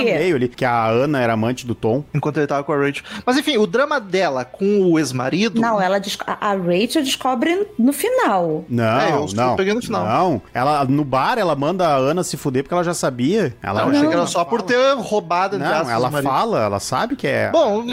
é? 0.00 0.18
meio 0.18 0.36
ali, 0.36 0.48
que 0.48 0.64
a 0.64 0.86
Ana 0.86 1.20
era 1.20 1.32
amante 1.32 1.66
do 1.66 1.74
Tom. 1.74 2.04
enquanto 2.14 2.36
ele 2.38 2.46
tava 2.46 2.62
com 2.64 2.72
a 2.72 2.76
Rachel. 2.76 3.02
Mas 3.24 3.36
enfim, 3.36 3.56
o 3.56 3.66
drama 3.66 4.00
dela 4.00 4.44
com 4.44 4.82
o 4.92 4.98
ex-marido. 4.98 5.60
Não, 5.60 5.80
ela 5.80 5.96
a 6.40 6.54
Rachel 6.54 7.02
descobre 7.02 7.66
no 7.78 7.92
final. 7.92 8.64
Não, 8.68 9.00
É, 9.00 9.12
eu 9.12 9.26
não. 9.34 9.56
peguei 9.56 9.74
no 9.74 9.82
final. 9.82 10.04
Não. 10.04 10.42
Ela, 10.52 10.84
no 10.84 11.04
bar, 11.04 11.38
ela 11.38 11.54
manda 11.56 11.86
a 11.88 11.96
Ana 11.96 12.22
se 12.22 12.36
fuder 12.36 12.62
porque 12.62 12.74
ela 12.74 12.84
já 12.84 12.94
sabia. 12.94 13.56
Ela, 13.62 13.82
Não, 13.82 13.90
achei 13.90 14.06
que 14.08 14.12
era 14.14 14.26
só 14.26 14.44
por 14.44 14.62
ter 14.62 14.76
roubado 14.96 15.58
Não, 15.58 15.90
ela 15.90 16.10
fala, 16.22 16.62
ela 16.64 16.80
sabe 16.80 17.16
que 17.16 17.26
é. 17.26 17.50
Bom, 17.50 17.84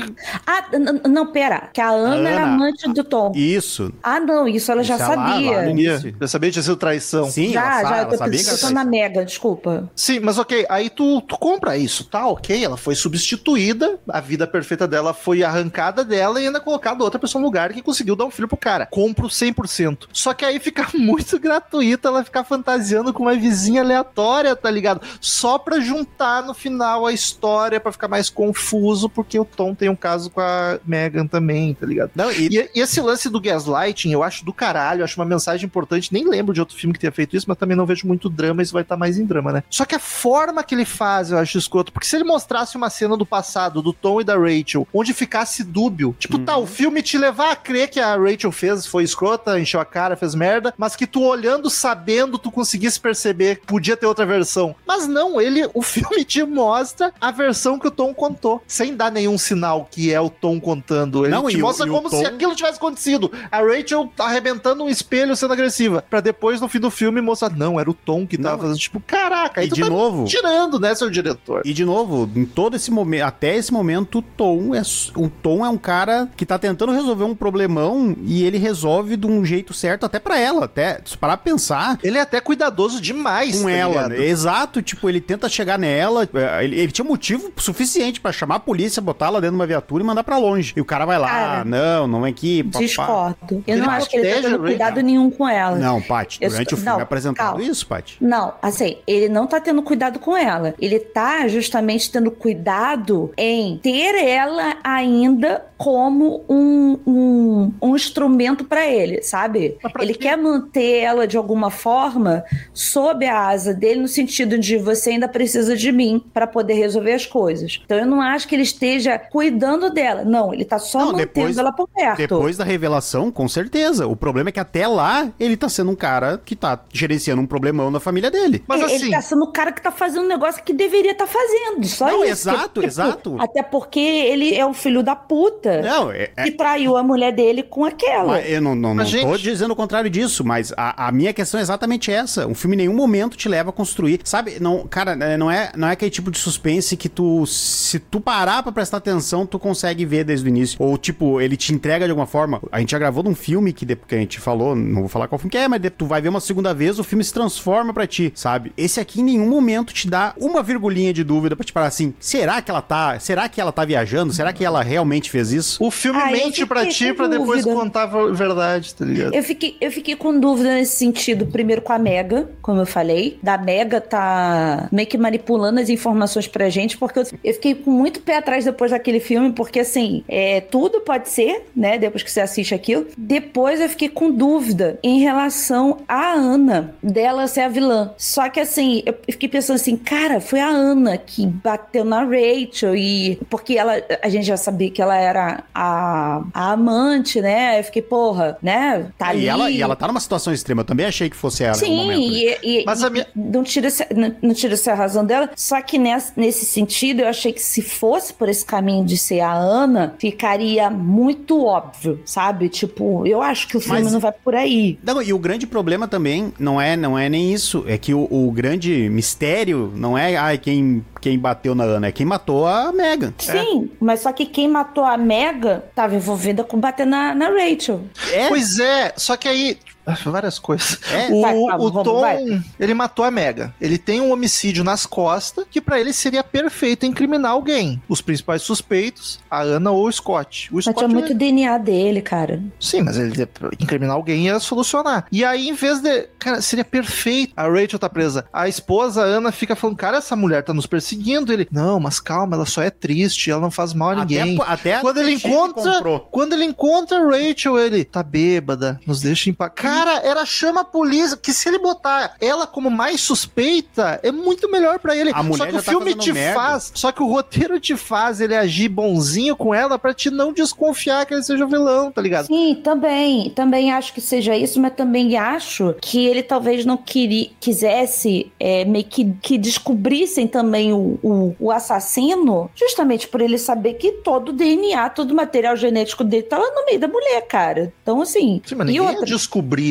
Ah, 0.45 0.63
não, 1.07 1.31
pera. 1.31 1.69
Que 1.73 1.81
a 1.81 1.89
Ana, 1.89 2.29
era 2.29 2.43
Ana. 2.43 2.53
amante 2.53 2.87
do 2.91 3.03
Tom. 3.03 3.31
Isso. 3.35 3.91
Ah, 4.03 4.19
não, 4.19 4.47
isso 4.47 4.71
ela 4.71 4.83
já 4.83 4.95
Isso 4.95 5.03
é 5.03 5.07
lá, 5.07 5.15
sabia. 5.15 5.51
lá 5.51 5.61
no 5.63 5.67
sabia. 5.67 6.27
sabia 6.27 6.49
que 6.49 6.53
tinha 6.53 6.63
sido 6.63 6.75
traição. 6.75 7.29
Sim. 7.29 7.51
Já, 7.51 7.79
ela, 7.81 7.89
já, 7.89 7.97
ela 7.97 8.17
sabia 8.17 8.39
que 8.39 8.49
pensando 8.67 8.75
na 8.75 8.85
Mega, 8.85 9.25
desculpa. 9.25 9.89
mas 10.21 10.37
ok, 10.37 10.65
aí 10.69 10.89
tu, 10.89 11.21
tu 11.21 11.37
compra 11.37 11.77
isso, 11.77 12.05
tá 12.05 12.27
ok, 12.27 12.63
ela 12.63 12.77
foi 12.77 12.95
substituída, 12.95 13.99
a 14.07 14.19
vida 14.19 14.47
perfeita 14.47 14.87
dela 14.87 15.13
foi 15.13 15.43
arrancada 15.43 16.03
dela 16.03 16.41
e 16.41 16.47
ainda 16.47 16.59
colocada 16.59 17.03
outra 17.03 17.19
pessoa 17.19 17.39
no 17.41 17.47
lugar 17.47 17.71
que 17.73 17.81
conseguiu 17.81 18.15
dar 18.15 18.25
um 18.25 18.31
filho 18.31 18.47
pro 18.47 18.57
cara. 18.57 18.85
Compro 18.87 19.27
100%. 19.27 20.07
Só 20.11 20.33
que 20.33 20.45
aí 20.45 20.59
fica 20.59 20.87
muito 20.97 21.39
gratuito 21.39 22.07
ela 22.07 22.23
ficar 22.23 22.43
fantasiando 22.43 23.13
com 23.13 23.23
uma 23.23 23.35
vizinha 23.35 23.81
aleatória, 23.81 24.55
tá 24.55 24.69
ligado? 24.69 25.01
Só 25.19 25.57
pra 25.57 25.79
juntar 25.79 26.43
no 26.43 26.53
final 26.53 27.05
a 27.05 27.13
história, 27.13 27.79
pra 27.79 27.91
ficar 27.91 28.07
mais 28.07 28.29
confuso, 28.29 29.09
porque 29.09 29.39
o 29.39 29.45
Tom 29.45 29.73
tem 29.73 29.89
um 29.89 29.95
caso 29.95 30.29
com 30.29 30.41
a 30.41 30.79
Megan 30.85 31.27
também, 31.27 31.73
tá 31.73 31.85
ligado? 31.85 32.11
Não, 32.15 32.31
e, 32.31 32.47
E, 32.47 32.69
e 32.75 32.79
esse 32.79 32.99
lance 33.01 33.29
do 33.29 33.39
gaslighting, 33.41 34.11
eu 34.11 34.23
acho 34.23 34.45
do 34.45 34.53
caralho, 34.53 35.01
eu 35.01 35.05
acho 35.05 35.19
uma 35.19 35.25
mensagem 35.25 35.65
importante. 35.65 36.13
Nem 36.13 36.27
lembro 36.27 36.53
de 36.53 36.59
outro 36.59 36.75
filme 36.75 36.93
que 36.93 36.99
tenha 36.99 37.11
feito 37.11 37.35
isso, 37.35 37.45
mas 37.47 37.57
também 37.57 37.75
não 37.75 37.85
vejo 37.85 38.07
muito 38.07 38.29
drama, 38.29 38.54
isso 38.63 38.73
vai 38.73 38.81
estar 38.83 38.97
mais 38.97 39.17
em 39.17 39.25
drama, 39.25 39.51
né? 39.51 39.63
Só 39.69 39.85
que 39.85 39.95
a 39.95 39.99
forma 39.99 40.63
que 40.63 40.75
ele 40.75 40.85
faz, 40.85 41.31
eu 41.31 41.37
acho 41.37 41.57
escroto, 41.57 41.91
porque 41.91 42.07
se 42.07 42.15
ele 42.15 42.23
mostrasse 42.23 42.75
uma 42.77 42.89
cena 42.89 43.15
do 43.17 43.25
passado, 43.25 43.81
do 43.81 43.93
Tom 43.93 44.21
e 44.21 44.23
da 44.23 44.35
Rachel, 44.37 44.87
onde 44.93 45.13
ficasse 45.13 45.63
dúbio, 45.63 46.15
tipo, 46.19 46.39
tá, 46.39 46.57
o 46.57 46.65
filme 46.65 47.01
te 47.01 47.17
levar 47.17 47.51
a 47.51 47.55
crer 47.55 47.89
que 47.89 47.99
a 47.99 48.15
Rachel 48.15 48.51
fez, 48.51 48.85
foi 48.85 49.03
escrota, 49.03 49.59
encheu 49.59 49.79
a 49.79 49.85
cara, 49.85 50.15
fez 50.15 50.35
merda, 50.35 50.73
mas 50.77 50.95
que 50.95 51.07
tu 51.07 51.21
olhando, 51.21 51.69
sabendo, 51.69 52.37
tu 52.37 52.51
conseguisse 52.51 52.99
perceber 52.99 53.57
que 53.57 53.65
podia 53.67 53.95
ter 53.97 54.05
outra 54.05 54.25
versão. 54.25 54.75
Mas 54.85 55.07
não, 55.07 55.39
ele, 55.39 55.69
o 55.73 55.81
filme 55.83 56.23
te 56.25 56.43
mostra 56.43 57.13
a 57.19 57.31
versão 57.31 57.77
que 57.79 57.87
o 57.87 57.91
Tom 57.91 58.13
contou, 58.13 58.61
sem 58.67 58.95
dar 58.95 59.11
nenhum 59.11 59.37
sinal 59.37 59.87
que 59.89 60.13
é 60.13 60.19
o 60.19 60.29
Tom 60.29 60.59
contando. 60.59 61.25
Ele 61.25 61.33
Não, 61.33 61.47
te 61.47 61.57
mostra 61.57 61.85
o 61.85 61.89
como 61.89 62.09
se 62.09 62.21
Tom- 62.21 62.27
aquilo 62.27 62.55
tivesse 62.55 62.77
acontecido. 62.77 63.31
A 63.51 63.59
Rachel 63.61 64.11
tá 64.15 64.25
arrebentando 64.25 64.83
um 64.83 64.89
espelho 64.89 65.35
sendo 65.35 65.53
agressiva. 65.53 66.03
Pra 66.09 66.21
depois, 66.21 66.59
no 66.61 66.67
fim 66.67 66.79
do 66.79 66.89
filme, 66.89 67.21
mostrar, 67.21 67.49
não, 67.51 67.79
era 67.79 67.89
o 67.89 67.93
Tom 67.93 68.25
que 68.25 68.34
tava 68.37 68.55
Não, 68.57 68.61
fazendo. 68.63 68.77
Tipo, 68.79 68.99
caraca, 68.99 69.61
aí 69.61 69.67
e 69.67 69.69
tu 69.69 69.75
de 69.75 69.81
tá 69.81 69.89
novo. 69.89 70.25
tirando, 70.25 70.79
né, 70.79 70.93
seu 70.95 71.09
diretor? 71.09 71.61
E 71.65 71.73
de 71.73 71.83
novo, 71.85 72.29
em 72.35 72.45
todo 72.45 72.75
esse 72.75 72.91
momento, 72.91 73.23
até 73.23 73.55
esse 73.55 73.71
momento, 73.73 74.19
o 74.19 74.21
Tom 74.21 74.73
é 74.75 74.81
o 75.15 75.29
Tom 75.29 75.65
é 75.65 75.69
um 75.69 75.77
cara 75.77 76.29
que 76.35 76.45
tá 76.45 76.57
tentando 76.59 76.91
resolver 76.91 77.23
um 77.23 77.35
problemão 77.35 78.15
e 78.23 78.43
ele 78.43 78.57
resolve 78.57 79.15
de 79.17 79.25
um 79.27 79.43
jeito 79.45 79.73
certo 79.73 80.05
até 80.05 80.19
pra 80.19 80.37
ela, 80.39 80.65
até 80.65 80.99
se 81.05 81.17
parar 81.17 81.37
pra 81.37 81.43
pensar 81.51 81.97
Ele 82.03 82.17
é 82.17 82.21
até 82.21 82.39
cuidadoso 82.41 83.01
demais, 83.01 83.57
com 83.59 83.65
tá 83.65 83.71
ela, 83.71 84.09
né? 84.09 84.25
Exato, 84.25 84.81
tipo, 84.81 85.07
ele 85.09 85.21
tenta 85.21 85.47
chegar 85.49 85.77
nela, 85.79 86.27
é, 86.33 86.63
ele, 86.63 86.79
ele 86.79 86.91
tinha 86.91 87.05
motivo 87.05 87.51
suficiente 87.57 88.19
pra 88.21 88.31
chamar 88.31 88.55
a 88.55 88.59
polícia, 88.59 89.01
botar 89.01 89.27
ela 89.27 89.41
dentro 89.41 89.55
de 89.55 89.59
uma 89.61 89.67
viatura 89.67 90.03
e 90.03 90.05
mandar 90.05 90.23
pra 90.23 90.37
longe. 90.37 90.73
E 90.75 90.81
o 90.81 90.85
cara 90.85 91.05
vai 91.05 91.17
lá, 91.17 91.27
Cara, 91.29 91.65
não, 91.65 92.07
não 92.07 92.25
é 92.25 92.29
aqui, 92.29 92.63
papá. 92.63 92.79
Discordo. 92.79 93.35
Eu 93.51 93.63
Ele 93.75 93.81
não 93.81 93.89
acho 93.89 94.09
que 94.09 94.17
ele 94.17 94.29
tá 94.33 94.41
tendo 94.41 94.59
cuidado 94.59 95.01
nenhum 95.01 95.29
com 95.29 95.47
ela. 95.47 95.75
Não, 95.77 96.01
Paty, 96.01 96.39
Eu 96.41 96.49
durante 96.49 96.69
sou- 96.69 96.77
o 96.77 96.81
filme 96.81 96.91
não, 96.93 96.99
é 96.99 97.03
apresentado 97.03 97.47
calma. 97.49 97.63
isso, 97.63 97.87
Paty. 97.87 98.17
Não, 98.25 98.55
assim, 98.59 98.97
ele 99.05 99.29
não 99.29 99.45
tá 99.45 99.59
tendo 99.59 99.83
cuidado 99.83 100.17
com 100.17 100.35
ela. 100.35 100.73
Ele 100.79 100.99
tá 100.99 101.47
justamente 101.47 102.11
tendo 102.11 102.31
cuidado 102.31 103.31
em 103.37 103.77
ter 103.77 104.15
ela 104.15 104.77
ainda 104.83 105.63
como 105.77 106.43
um, 106.47 106.97
um, 107.05 107.73
um 107.81 107.95
instrumento 107.95 108.63
pra 108.63 108.87
ele, 108.87 109.21
sabe? 109.21 109.77
Pra 109.91 110.03
Ele 110.03 110.13
quer 110.13 110.37
manter 110.37 110.99
ela 111.01 111.27
de 111.27 111.35
alguma 111.37 111.69
forma 111.69 112.43
sob 112.73 113.25
a 113.25 113.47
asa 113.49 113.73
dele, 113.73 114.01
no 114.01 114.07
sentido 114.07 114.57
de 114.57 114.77
você 114.77 115.11
ainda 115.11 115.27
precisa 115.27 115.75
de 115.75 115.91
mim 115.91 116.23
pra 116.33 116.47
poder 116.47 116.73
resolver 116.75 117.13
as 117.13 117.25
coisas. 117.25 117.81
Então 117.83 117.97
eu 117.97 118.05
não 118.05 118.21
acho 118.21 118.47
que 118.47 118.55
ele 118.55 118.63
esteja 118.63 119.17
cuidando 119.17 119.89
dela. 119.89 120.23
Não, 120.23 120.53
ele 120.53 120.63
tá 120.65 120.79
só 120.79 120.99
Não, 120.99 121.05
mantendo 121.13 121.27
depois- 121.27 121.57
ela 121.57 121.71
por 121.71 121.87
perto. 121.89 122.17
Depois 122.17 122.57
da 122.57 122.63
revelação, 122.63 123.29
com 123.31 123.47
certeza. 123.47 124.07
O 124.07 124.15
problema 124.15 124.49
é 124.49 124.51
que 124.51 124.59
até 124.59 124.87
lá 124.87 125.29
ele 125.39 125.57
tá 125.57 125.67
sendo 125.67 125.91
um 125.91 125.95
cara 125.95 126.39
que 126.43 126.55
tá 126.55 126.79
gerenciando 126.93 127.41
um 127.41 127.45
problemão 127.47 127.91
na 127.91 127.99
família 127.99 128.31
dele. 128.31 128.63
Mas 128.67 128.79
ele, 128.81 128.93
assim, 128.93 129.03
ele 129.05 129.11
tá 129.11 129.21
sendo 129.21 129.43
o 129.43 129.51
cara 129.51 129.71
que 129.71 129.81
tá 129.81 129.91
fazendo 129.91 130.23
um 130.25 130.27
negócio 130.29 130.63
que 130.63 130.73
deveria 130.73 131.11
estar 131.11 131.27
fazendo. 131.27 131.85
Só 131.85 132.07
Não, 132.07 132.23
isso. 132.23 132.31
exato, 132.49 132.81
Tipo, 132.81 132.85
exato. 132.85 133.35
Até 133.39 133.61
porque 133.63 133.99
ele 133.99 134.55
é 134.55 134.65
um 134.65 134.73
filho 134.73 135.03
da 135.03 135.15
puta 135.15 135.64
Não, 135.81 136.11
é, 136.11 136.29
é- 136.35 136.43
que 136.43 136.51
traiu 136.51 136.95
a 136.97 137.03
mulher 137.03 137.31
dele 137.33 137.63
com 137.63 137.83
aquela. 137.85 138.33
Mas 138.33 138.49
eu 138.49 138.61
não, 138.61 138.75
não, 138.75 138.89
não 138.89 138.95
Mas, 138.95 139.11
tô 139.11 139.17
gente- 139.17 139.41
dizendo 139.43 139.71
o 139.71 139.75
contrário 139.75 140.09
disso, 140.09 140.43
mas 140.43 140.73
a, 140.77 141.07
a 141.07 141.11
minha 141.11 141.33
questão 141.33 141.59
é 141.59 141.63
exatamente 141.63 142.11
essa. 142.11 142.47
Um 142.47 142.55
filme 142.55 142.75
em 142.75 142.79
nenhum 142.79 142.93
momento 142.95 143.35
te 143.37 143.47
leva 143.49 143.69
a 143.69 143.73
construir. 143.73 144.19
Sabe, 144.23 144.57
não, 144.59 144.85
cara, 144.87 145.11
é, 145.13 145.37
não 145.37 145.49
é, 145.49 145.71
não 145.75 145.87
é 145.87 145.91
aquele 145.91 146.11
tipo 146.11 146.29
de 146.31 146.37
suspense 146.39 146.95
que 146.97 147.09
tu, 147.09 147.45
se 147.45 147.99
tu 147.99 148.19
parar 148.19 148.63
pra 148.63 148.71
prestar 148.71 148.97
atenção, 148.97 149.45
tu 149.45 149.57
consegue 149.59 150.05
ver 150.05 150.23
desde 150.23 150.45
o 150.45 150.49
início. 150.49 150.77
Ou, 150.79 150.97
tipo, 150.97 151.39
ele 151.41 151.55
te 151.57 151.73
entrega 151.73 152.05
de 152.05 152.11
alguma 152.11 152.27
forma. 152.27 152.61
A 152.71 152.79
gente 152.79 152.91
já 152.91 152.99
gravou 152.99 153.23
num 153.23 153.35
filme 153.35 153.73
que, 153.73 153.85
de- 153.85 153.95
que 153.95 154.15
a 154.15 154.17
gente 154.17 154.39
falou, 154.39 154.75
não 154.75 155.01
vou 155.01 155.09
falar 155.09 155.27
qual 155.27 155.39
filme 155.39 155.51
que 155.51 155.57
é, 155.57 155.67
mas 155.67 155.81
de- 155.81 155.89
tu 155.89 156.05
vai 156.05 156.21
ver 156.21 156.29
uma 156.29 156.39
segunda 156.39 156.73
vez, 156.73 156.99
o 156.99 157.03
filme 157.03 157.23
se 157.23 157.33
transforma 157.33 157.93
pra 157.93 158.05
ti, 158.07 158.31
sabe? 158.35 158.71
Esse 158.77 158.99
aqui 158.99 159.21
em 159.21 159.23
nenhum 159.23 159.49
momento 159.49 159.93
te 159.93 160.07
dá 160.09 160.33
uma 160.37 160.61
virgulinha 160.63 161.13
de 161.13 161.23
dúvida 161.23 161.55
pra 161.55 161.65
te 161.65 161.73
parar 161.73 161.87
assim, 161.87 162.13
será 162.19 162.61
que 162.61 162.69
ela 162.71 162.81
tá, 162.81 163.19
será 163.19 163.47
que 163.49 163.59
ela 163.61 163.71
tá 163.71 163.83
viajando? 163.85 164.33
Será 164.33 164.51
que 164.53 164.63
ela 164.63 164.81
realmente 164.83 165.29
fez 165.31 165.51
isso? 165.51 165.54
O 165.79 165.91
filme 165.91 166.19
Ah, 166.21 166.31
mente 166.31 166.65
pra 166.65 166.85
ti 166.87 167.13
pra 167.13 167.27
depois 167.27 167.63
dúvida. 167.63 167.81
contar 167.81 168.03
a 168.03 168.27
verdade, 168.31 168.93
tá 168.95 169.05
ligado? 169.05 169.33
Eu 169.33 169.43
fiquei, 169.43 169.75
eu 169.79 169.91
fiquei 169.91 170.15
com 170.15 170.39
dúvida 170.39 170.73
nesse 170.73 170.95
sentido, 170.97 171.45
primeiro 171.45 171.81
com 171.81 171.93
a 171.93 171.99
Mega, 171.99 172.49
como 172.61 172.81
eu 172.81 172.85
falei. 172.85 173.37
Da 173.41 173.57
Mega 173.57 173.99
tá 174.01 174.87
meio 174.91 175.07
que 175.07 175.17
manipulando 175.17 175.79
as 175.79 175.89
informações 175.89 176.47
pra 176.47 176.69
gente, 176.69 176.97
porque 176.97 177.19
eu, 177.19 177.23
eu 177.43 177.53
fiquei 177.53 177.75
com 177.75 177.91
muito 177.91 178.21
pé 178.21 178.37
atrás 178.37 178.65
depois 178.65 178.91
daquele 178.91 179.19
filme, 179.19 179.51
porque 179.51 179.79
assim, 179.79 180.23
é, 180.27 180.61
tudo 180.61 181.01
pode 181.01 181.29
ser, 181.29 181.65
né, 181.75 181.97
depois 181.97 182.23
que 182.23 182.31
você 182.31 182.41
assiste 182.41 182.73
aquilo. 182.73 183.05
Depois 183.17 183.79
eu 183.81 183.89
fiquei 183.89 184.09
com 184.09 184.31
dúvida 184.31 184.99
em 185.03 185.19
relação 185.19 185.97
à 186.07 186.33
Ana, 186.33 186.95
dela 187.01 187.47
ser 187.47 187.61
a 187.61 187.67
vilã. 187.67 188.11
Só 188.17 188.49
que 188.49 188.59
assim, 188.59 189.03
eu 189.05 189.15
fiquei 189.29 189.49
pensando 189.49 189.75
assim, 189.75 189.95
cara, 189.95 190.39
foi 190.39 190.59
a 190.59 190.67
Ana 190.67 191.17
que 191.17 191.45
bateu 191.45 192.03
na 192.03 192.23
Rachel 192.23 192.95
e... 192.95 193.37
Porque 193.49 193.77
ela, 193.77 193.93
a 194.21 194.29
gente 194.29 194.45
já 194.45 194.57
sabia 194.57 194.89
que 194.89 195.01
ela 195.01 195.17
era 195.17 195.44
a, 195.45 195.63
a, 195.73 196.43
a 196.53 196.71
amante, 196.71 197.41
né? 197.41 197.79
Eu 197.79 197.83
fiquei, 197.83 198.01
porra, 198.01 198.57
né? 198.61 199.07
Tá 199.17 199.29
ali. 199.29 199.43
E 199.43 199.47
ela, 199.47 199.69
e 199.71 199.81
ela 199.81 199.95
tá 199.95 200.07
numa 200.07 200.19
situação 200.19 200.53
extrema. 200.53 200.81
Eu 200.81 200.85
também 200.85 201.05
achei 201.05 201.29
que 201.29 201.35
fosse 201.35 201.63
ela. 201.63 201.73
Sim, 201.75 201.95
momento, 201.95 202.19
né? 202.31 202.57
e, 202.63 202.81
e- 202.81 202.85
Mas 202.85 203.03
a 203.03 203.07
e 203.07 203.11
minha- 203.11 203.27
não 203.35 203.63
tira 203.63 203.87
essa- 203.87 204.07
não, 204.15 204.35
não 204.41 204.53
tira 204.53 204.73
essa 204.73 204.93
razão 204.93 205.25
dela. 205.25 205.49
Só 205.55 205.81
que 205.81 205.97
nessa- 205.97 206.33
nesse 206.35 206.65
sentido, 206.65 207.21
eu 207.21 207.27
achei 207.27 207.51
que 207.53 207.61
se 207.61 207.81
fosse 207.81 208.33
por 208.33 208.49
esse 208.49 208.65
caminho 208.65 209.05
de 209.05 209.17
ser 209.17 209.41
a 209.41 209.53
Ana, 209.53 210.15
ficaria 210.19 210.89
muito 210.89 211.63
óbvio, 211.65 212.19
sabe? 212.25 212.69
Tipo, 212.69 213.25
eu 213.25 213.41
acho 213.41 213.67
que 213.67 213.77
o 213.77 213.79
filme 213.81 214.01
Mas- 214.03 214.11
não 214.13 214.19
vai 214.19 214.31
por 214.31 214.55
aí. 214.55 214.97
Não, 215.03 215.21
e 215.21 215.33
o 215.33 215.39
grande 215.39 215.65
problema 215.67 216.07
também 216.07 216.53
não 216.59 216.79
é, 216.79 216.95
não 216.95 217.17
é 217.17 217.29
nem 217.29 217.53
isso. 217.53 217.83
É 217.87 217.97
que 217.97 218.13
o, 218.13 218.27
o 218.29 218.51
grande 218.51 219.09
mistério 219.09 219.91
não 219.95 220.17
é 220.17 220.35
ai, 220.35 220.57
quem, 220.57 221.03
quem 221.25 221.39
bateu 221.39 221.73
na 221.73 221.83
Ana, 221.85 222.05
é 222.05 222.11
quem 222.11 222.23
matou 222.23 222.67
a 222.67 222.91
Megan. 222.91 223.33
Sim, 223.39 223.89
mas 223.99 224.19
só 224.19 224.31
que 224.31 224.45
quem 224.45 224.67
matou 224.67 225.03
a 225.03 225.17
Mega 225.17 225.83
tava 225.95 226.13
envolvida 226.13 226.63
com 226.63 226.79
bater 226.79 227.03
na, 227.07 227.33
na 227.33 227.49
Rachel. 227.49 228.01
É, 228.31 228.47
Pois 228.47 228.77
é, 228.77 229.11
só 229.17 229.35
que 229.35 229.47
aí. 229.47 229.79
Várias 230.25 230.59
coisas. 230.59 230.99
É? 231.11 231.27
O, 231.31 231.41
Vai, 231.41 231.55
o 231.55 231.67
vamos, 231.91 232.03
Tom, 232.03 232.21
vai. 232.21 232.61
ele 232.79 232.93
matou 232.93 233.25
a 233.25 233.31
Mega. 233.31 233.73
Ele 233.81 233.97
tem 233.97 234.21
um 234.21 234.31
homicídio 234.31 234.83
nas 234.83 235.05
costas 235.05 235.65
que 235.69 235.81
pra 235.81 235.99
ele 235.99 236.13
seria 236.13 236.43
perfeito 236.43 237.05
incriminar 237.05 237.51
alguém. 237.51 238.01
Os 238.07 238.21
principais 238.21 238.61
suspeitos, 238.61 239.39
a 239.49 239.61
Ana 239.61 239.91
ou 239.91 240.07
o 240.07 240.11
Scott. 240.11 240.69
O 240.71 240.75
Mas 240.75 240.85
Scott 240.85 240.97
tinha 240.99 241.07
muito 241.09 241.27
ele- 241.31 241.33
DNA 241.39 241.77
dele, 241.77 242.21
cara. 242.21 242.61
Sim, 242.79 243.01
mas 243.01 243.17
ele 243.17 243.47
incriminar 243.79 244.15
alguém 244.15 244.45
ia 244.45 244.59
solucionar. 244.59 245.25
E 245.31 245.43
aí, 245.43 245.67
em 245.69 245.73
vez 245.73 245.99
de. 246.01 246.27
Cara, 246.39 246.61
seria 246.61 246.85
perfeito. 246.85 247.53
A 247.55 247.63
Rachel 247.67 247.99
tá 247.99 248.09
presa. 248.09 248.45
A 248.53 248.67
esposa, 248.67 249.21
a 249.21 249.25
Ana, 249.25 249.51
fica 249.51 249.75
falando: 249.75 249.97
Cara, 249.97 250.17
essa 250.17 250.35
mulher 250.35 250.63
tá 250.63 250.73
nos 250.73 250.85
perseguindo. 250.85 251.51
Ele, 251.51 251.67
não, 251.71 251.99
mas 251.99 252.19
calma, 252.19 252.55
ela 252.55 252.65
só 252.65 252.81
é 252.81 252.89
triste, 252.89 253.49
ela 253.51 253.61
não 253.61 253.71
faz 253.71 253.93
mal 253.93 254.11
a 254.11 254.15
ninguém. 254.17 254.55
até, 254.61 254.71
até 254.73 254.95
a 254.95 255.01
Quando 255.01 255.19
ele 255.19 255.33
encontra, 255.33 255.93
comprou. 255.93 256.19
quando 256.31 256.53
ele 256.53 256.65
encontra 256.65 257.17
a 257.19 257.23
Rachel, 257.25 257.77
ele 257.79 258.03
tá 258.03 258.21
bêbada, 258.23 258.99
nos 259.05 259.21
deixa 259.21 259.49
em 259.49 259.53
paz. 259.53 259.71
Cara, 259.95 260.21
era 260.23 260.45
chama 260.45 260.81
a 260.81 260.85
polícia, 260.85 261.37
que 261.37 261.53
se 261.53 261.67
ele 261.67 261.79
botar 261.79 262.35
ela 262.39 262.67
como 262.67 262.89
mais 262.89 263.21
suspeita, 263.21 264.19
é 264.23 264.31
muito 264.31 264.69
melhor 264.69 264.99
pra 264.99 265.15
ele. 265.15 265.31
A 265.33 265.43
mulher 265.43 265.57
só 265.57 265.65
que 265.65 265.75
o 265.75 265.83
tá 265.83 265.91
filme 265.91 266.15
te 266.15 266.33
merda. 266.33 266.59
faz, 266.59 266.91
só 266.93 267.11
que 267.11 267.21
o 267.21 267.27
roteiro 267.27 267.79
te 267.79 267.95
faz 267.95 268.41
ele 268.41 268.55
agir 268.55 268.89
bonzinho 268.89 269.55
com 269.55 269.73
ela 269.73 269.97
pra 269.97 270.13
te 270.13 270.29
não 270.29 270.53
desconfiar 270.53 271.25
que 271.25 271.33
ele 271.33 271.43
seja 271.43 271.65
o 271.65 271.67
vilão, 271.67 272.11
tá 272.11 272.21
ligado? 272.21 272.47
Sim, 272.47 272.75
também. 272.83 273.49
Também 273.49 273.91
acho 273.91 274.13
que 274.13 274.21
seja 274.21 274.55
isso, 274.55 274.79
mas 274.79 274.93
também 274.93 275.37
acho 275.37 275.95
que 276.01 276.25
ele 276.25 276.43
talvez 276.43 276.85
não 276.85 276.97
queria, 276.97 277.49
quisesse 277.59 278.51
é, 278.59 278.85
meio 278.85 279.05
que, 279.05 279.33
que 279.41 279.57
descobrissem 279.57 280.47
também 280.47 280.93
o, 280.93 281.19
o, 281.23 281.55
o 281.59 281.71
assassino, 281.71 282.69
justamente 282.75 283.27
por 283.27 283.41
ele 283.41 283.57
saber 283.57 283.95
que 283.95 284.11
todo 284.11 284.49
o 284.49 284.53
DNA, 284.53 285.09
todo 285.09 285.31
o 285.31 285.35
material 285.35 285.75
genético 285.75 286.23
dele 286.23 286.43
tá 286.43 286.57
lá 286.57 286.71
no 286.73 286.85
meio 286.85 286.99
da 286.99 287.07
mulher, 287.07 287.41
cara. 287.47 287.93
Então, 288.01 288.21
assim. 288.21 288.61
Sim, 288.65 288.75
mas 288.75 288.87
e 288.87 288.91
ninguém 288.91 289.03
ia 289.03 289.09
outra, 289.11 289.25